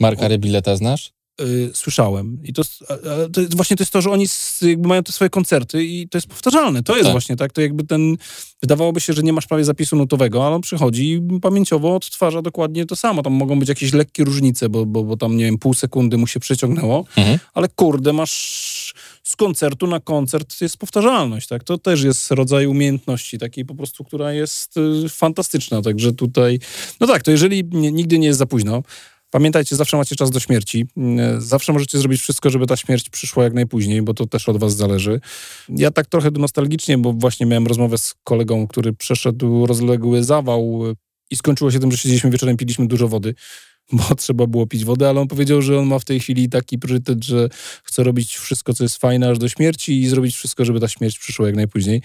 Marka 0.00 0.28
Rebileta 0.28 0.76
znasz? 0.76 1.12
Y, 1.40 1.70
słyszałem. 1.74 2.38
I 2.44 2.52
to, 2.52 2.62
a- 2.88 3.28
to 3.32 3.40
właśnie 3.56 3.76
to 3.76 3.82
jest 3.82 3.92
to, 3.92 4.02
że 4.02 4.10
oni 4.10 4.26
jakby 4.62 4.88
mają 4.88 5.02
te 5.02 5.12
swoje 5.12 5.30
koncerty 5.30 5.84
i 5.84 6.08
to 6.08 6.18
jest 6.18 6.28
powtarzalne. 6.28 6.82
To 6.82 6.92
jest 6.92 7.04
Tak. 7.04 7.12
właśnie 7.12 7.36
tak, 7.36 7.52
to 7.52 7.60
jakby 7.60 7.84
ten, 7.84 8.16
wydawałoby 8.62 9.00
się, 9.00 9.12
że 9.12 9.22
nie 9.22 9.32
masz 9.32 9.46
prawie 9.46 9.64
zapisu 9.64 9.96
nutowego, 9.96 10.46
ale 10.46 10.54
on 10.56 10.60
przychodzi 10.60 11.12
i 11.12 11.40
pamięciowo 11.40 11.94
odtwarza 11.96 12.42
dokładnie 12.42 12.86
to 12.86 12.96
samo. 12.96 13.22
Tam 13.22 13.32
mogą 13.32 13.58
być 13.58 13.68
jakieś 13.68 13.92
lekkie 13.92 14.24
różnice, 14.24 14.68
bo, 14.68 14.86
bo, 14.86 15.04
bo 15.04 15.16
tam, 15.16 15.36
nie 15.36 15.44
wiem, 15.44 15.58
pół 15.58 15.74
sekundy 15.74 16.16
mu 16.18 16.26
się 16.26 16.40
przeciągnęło, 16.40 17.04
Mhm. 17.16 17.38
ale 17.54 17.68
kurde, 17.68 18.12
masz 18.12 18.94
z 19.22 19.36
koncertu 19.36 19.86
na 19.86 20.00
koncert 20.00 20.60
jest 20.60 20.76
powtarzalność, 20.76 21.46
tak? 21.48 21.64
To 21.64 21.78
też 21.78 22.02
jest 22.02 22.30
rodzaj 22.30 22.66
umiejętności 22.66 23.38
takiej 23.38 23.64
po 23.64 23.74
prostu, 23.74 24.04
która 24.04 24.32
jest 24.32 24.76
y, 24.76 25.08
fantastyczna, 25.08 25.82
także 25.82 26.12
tutaj, 26.12 26.58
no 27.00 27.06
tak, 27.06 27.22
to 27.22 27.30
jeżeli 27.30 27.64
nigdy 27.72 28.18
nie 28.18 28.26
jest 28.26 28.38
za 28.38 28.46
późno, 28.46 28.82
Pamiętajcie, 29.30 29.76
zawsze 29.76 29.96
macie 29.96 30.16
czas 30.16 30.30
do 30.30 30.40
śmierci. 30.40 30.86
Mm, 30.96 31.40
Zawsze 31.40 31.72
możecie 31.72 31.98
zrobić 31.98 32.20
wszystko, 32.20 32.50
żeby 32.50 32.66
ta 32.66 32.76
śmierć 32.76 33.10
przyszła 33.10 33.44
jak 33.44 33.52
najpóźniej, 33.54 34.02
bo 34.02 34.14
to 34.14 34.26
też 34.26 34.48
od 34.48 34.56
was 34.56 34.76
zależy. 34.76 35.20
Ja 35.68 35.90
tak 35.90 36.06
trochę 36.06 36.30
nostalgicznie, 36.30 36.98
bo 36.98 37.12
właśnie 37.12 37.46
miałem 37.46 37.66
rozmowę 37.66 37.98
z 37.98 38.14
kolegą, 38.24 38.66
który 38.66 38.92
przeszedł 38.92 39.66
rozległy 39.66 40.24
zawał 40.24 40.90
y, 40.90 40.94
i 41.30 41.36
skończyło 41.36 41.70
się 41.70 41.80
tym, 41.80 41.92
że 41.92 41.98
siedzieliśmy 41.98 42.30
wieczorem, 42.30 42.56
piliśmy 42.56 42.86
dużo 42.86 43.08
wody, 43.08 43.34
bo 43.92 44.14
trzeba 44.14 44.46
było 44.46 44.66
pić 44.66 44.84
wodę, 44.84 45.08
ale 45.08 45.20
on 45.20 45.28
powiedział, 45.28 45.62
że 45.62 45.78
on 45.78 45.86
ma 45.86 45.98
w 45.98 46.04
tej 46.04 46.20
chwili 46.20 46.48
taki 46.48 46.78
priorytet, 46.78 47.24
że 47.24 47.48
chce 47.84 48.02
robić 48.02 48.36
wszystko, 48.36 48.74
co 48.74 48.84
jest 48.84 48.96
fajne 48.96 49.30
aż 49.30 49.38
do 49.38 49.48
śmierci 49.48 50.00
i 50.00 50.08
zrobić 50.08 50.36
wszystko, 50.36 50.64
żeby 50.64 50.80
ta 50.80 50.88
śmierć 50.88 51.18
przyszła 51.18 51.46
jak 51.46 51.56
najpóźniej. 51.56 52.02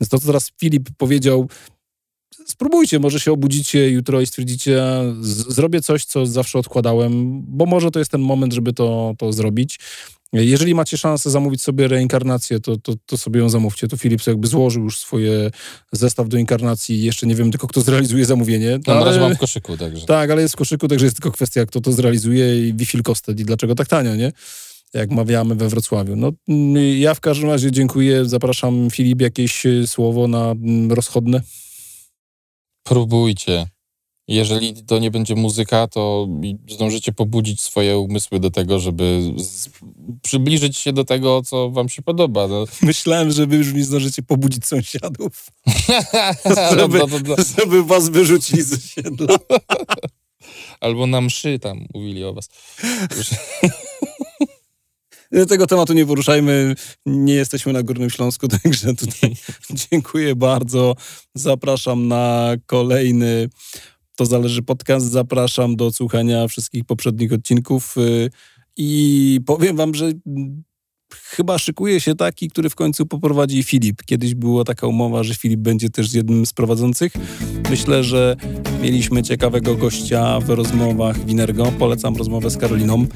Więc 0.00 0.08
to, 0.10 0.18
co 0.18 0.26
teraz 0.26 0.52
Filip 0.60 0.88
powiedział, 0.96 1.48
spróbujcie, 2.46 2.98
może 2.98 3.20
się 3.20 3.32
obudzicie 3.32 3.90
jutro 3.90 4.20
i 4.20 4.26
stwierdzicie, 4.26 4.82
zrobię 5.48 5.82
coś, 5.82 6.04
co 6.04 6.26
zawsze 6.26 6.58
odkładałem, 6.58 7.42
bo 7.42 7.66
może 7.66 7.90
to 7.90 7.98
jest 7.98 8.10
ten 8.10 8.20
moment, 8.20 8.52
żeby 8.52 8.72
to, 8.72 9.14
to 9.18 9.32
zrobić. 9.32 9.78
Jeżeli 10.32 10.74
macie 10.74 10.98
szansę 10.98 11.30
zamówić 11.30 11.62
sobie 11.62 11.88
reinkarnację, 11.88 12.60
to, 12.60 12.76
to, 12.76 12.92
to 13.06 13.18
sobie 13.18 13.40
ją 13.40 13.48
zamówcie. 13.48 13.88
To 13.88 13.96
sobie 13.96 14.16
jakby 14.26 14.48
złożył 14.48 14.84
już 14.84 14.98
swoje 14.98 15.50
zestaw 15.92 16.28
do 16.28 16.36
inkarnacji. 16.36 17.02
Jeszcze 17.02 17.26
nie 17.26 17.34
wiem 17.34 17.50
tylko, 17.50 17.66
kto 17.66 17.80
zrealizuje 17.80 18.24
zamówienie. 18.24 18.78
No, 18.86 18.94
na 18.94 19.04
razie 19.04 19.18
ale- 19.18 19.28
mam 19.28 19.36
w 19.36 19.38
koszyku, 19.38 19.76
także. 19.76 20.06
tak, 20.06 20.30
ale 20.30 20.42
jest 20.42 20.54
w 20.54 20.56
koszyku, 20.56 20.88
także 20.88 21.06
jest 21.06 21.16
tylko 21.16 21.32
kwestia, 21.32 21.66
kto 21.66 21.80
to 21.80 21.92
zrealizuje 21.92 22.68
i 22.68 22.74
wie 22.74 23.02
kostet 23.02 23.40
i 23.40 23.44
dlaczego 23.44 23.74
tak 23.74 23.88
tanio, 23.88 24.16
nie? 24.16 24.32
Jak 24.94 25.10
mawiamy 25.10 25.54
we 25.54 25.68
Wrocławiu. 25.68 26.16
No, 26.16 26.32
mm, 26.48 26.98
ja 26.98 27.14
w 27.14 27.20
każdym 27.20 27.50
razie 27.50 27.72
dziękuję. 27.72 28.24
Zapraszam 28.24 28.88
Filip, 28.90 29.20
jakieś 29.20 29.62
słowo 29.86 30.28
na 30.28 30.50
mm, 30.50 30.92
rozchodne. 30.92 31.40
Próbujcie. 32.86 33.66
Jeżeli 34.28 34.84
to 34.84 34.98
nie 34.98 35.10
będzie 35.10 35.34
muzyka, 35.34 35.86
to 35.86 36.28
zdążycie 36.70 37.12
pobudzić 37.12 37.60
swoje 37.60 37.98
umysły 37.98 38.40
do 38.40 38.50
tego, 38.50 38.78
żeby 38.78 39.32
z, 39.36 39.68
przybliżyć 40.22 40.78
się 40.78 40.92
do 40.92 41.04
tego, 41.04 41.42
co 41.42 41.70
wam 41.70 41.88
się 41.88 42.02
podoba. 42.02 42.48
No. 42.48 42.64
Myślałem, 42.82 43.30
że 43.30 43.46
wy 43.46 43.56
już 43.56 43.74
nie 43.74 43.84
zdążycie 43.84 44.22
pobudzić 44.22 44.66
sąsiadów, 44.66 45.48
Żeby... 46.78 46.98
No, 46.98 47.06
to, 47.06 47.36
to, 47.36 47.42
żeby 47.58 47.84
was 47.84 48.08
wyrzucili 48.08 48.62
z 48.62 48.72
osiedla. 48.72 49.36
albo 50.80 51.06
na 51.06 51.20
mszy 51.20 51.58
tam 51.58 51.86
mówili 51.94 52.24
o 52.24 52.34
was. 52.34 52.48
Tego 55.44 55.66
tematu 55.66 55.92
nie 55.92 56.06
poruszajmy. 56.06 56.74
Nie 57.06 57.34
jesteśmy 57.34 57.72
na 57.72 57.82
Górnym 57.82 58.10
Śląsku, 58.10 58.48
także 58.62 58.94
tutaj 58.94 59.36
dziękuję 59.90 60.36
bardzo. 60.36 60.94
Zapraszam 61.34 62.08
na 62.08 62.54
kolejny 62.66 63.48
To 64.16 64.26
Zależy 64.26 64.62
podcast. 64.62 65.10
Zapraszam 65.10 65.76
do 65.76 65.92
słuchania 65.92 66.48
wszystkich 66.48 66.84
poprzednich 66.84 67.32
odcinków 67.32 67.96
y, 67.96 68.30
i 68.76 69.40
powiem 69.46 69.76
wam, 69.76 69.94
że 69.94 70.12
mm, 70.26 70.62
chyba 71.12 71.58
szykuje 71.58 72.00
się 72.00 72.14
taki, 72.14 72.48
który 72.48 72.70
w 72.70 72.74
końcu 72.74 73.06
poprowadzi 73.06 73.62
Filip. 73.62 74.02
Kiedyś 74.02 74.34
była 74.34 74.64
taka 74.64 74.86
umowa, 74.86 75.22
że 75.22 75.34
Filip 75.34 75.60
będzie 75.60 75.90
też 75.90 76.14
jednym 76.14 76.46
z 76.46 76.52
prowadzących. 76.52 77.12
Myślę, 77.70 78.04
że 78.04 78.36
mieliśmy 78.82 79.22
ciekawego 79.22 79.74
gościa 79.74 80.40
w 80.40 80.50
rozmowach 80.50 81.24
Winergo. 81.24 81.72
Polecam 81.78 82.16
rozmowę 82.16 82.50
z 82.50 82.56
Karoliną. 82.56 83.06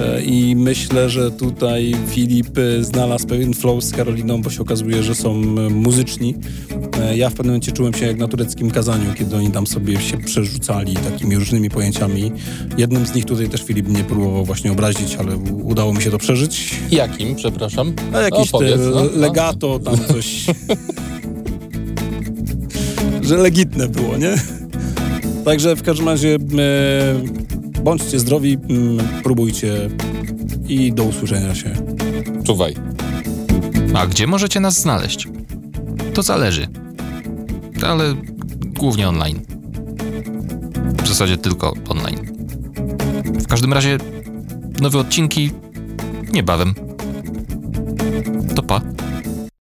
E, 0.00 0.22
I 0.22 0.56
myślę, 0.56 1.10
że 1.10 1.30
tutaj 1.30 1.94
Filip 2.08 2.58
e, 2.58 2.84
znalazł 2.84 3.26
pewien 3.26 3.54
flow 3.54 3.84
z 3.84 3.92
Karoliną, 3.92 4.42
bo 4.42 4.50
się 4.50 4.60
okazuje, 4.62 5.02
że 5.02 5.14
są 5.14 5.30
e, 5.34 5.42
muzyczni. 5.70 6.34
E, 7.02 7.16
Ja 7.16 7.30
w 7.30 7.34
pewnym 7.34 7.50
momencie 7.52 7.72
czułem 7.72 7.94
się 7.94 8.06
jak 8.06 8.18
na 8.18 8.28
tureckim 8.28 8.70
kazaniu, 8.70 9.14
kiedy 9.18 9.36
oni 9.36 9.50
tam 9.50 9.66
sobie 9.66 10.00
się 10.00 10.18
przerzucali 10.18 10.94
takimi 10.96 11.36
różnymi 11.36 11.70
pojęciami. 11.70 12.32
Jednym 12.78 13.06
z 13.06 13.14
nich 13.14 13.24
tutaj 13.24 13.48
też 13.48 13.62
Filip 13.62 13.88
mnie 13.88 14.04
próbował 14.04 14.44
właśnie 14.44 14.72
obrazić, 14.72 15.14
ale 15.16 15.36
udało 15.62 15.94
mi 15.94 16.02
się 16.02 16.10
to 16.10 16.18
przeżyć. 16.18 16.74
Jakim, 16.90 17.34
przepraszam? 17.34 17.92
A 18.12 18.20
jakieś 18.20 18.52
No, 18.52 18.58
powiedz, 18.58 18.80
te 18.80 18.90
no, 18.90 18.90
no. 19.04 19.20
legato, 19.20 19.78
tam 19.78 19.96
coś... 20.12 20.44
że 23.22 23.36
legitne 23.36 23.88
było, 23.88 24.16
nie? 24.16 24.34
Także 25.44 25.76
w 25.76 25.82
każdym 25.82 26.08
razie 26.08 26.34
e, 26.34 27.51
Bądźcie 27.84 28.18
zdrowi, 28.18 28.58
mm, 28.68 29.08
próbujcie 29.22 29.90
i 30.68 30.92
do 30.92 31.04
usłyszenia 31.04 31.54
się. 31.54 31.74
Czuwaj. 32.44 32.74
A 33.94 34.06
gdzie 34.06 34.26
możecie 34.26 34.60
nas 34.60 34.80
znaleźć? 34.80 35.28
To 36.14 36.22
zależy. 36.22 36.68
Ale 37.86 38.14
głównie 38.78 39.08
online. 39.08 39.40
W 41.04 41.08
zasadzie 41.08 41.36
tylko 41.36 41.74
online. 41.88 42.18
W 43.24 43.46
każdym 43.46 43.72
razie 43.72 43.98
nowe 44.80 44.98
odcinki 44.98 45.50
niebawem. 46.32 46.74
To 48.54 48.62
pa. 48.62 48.80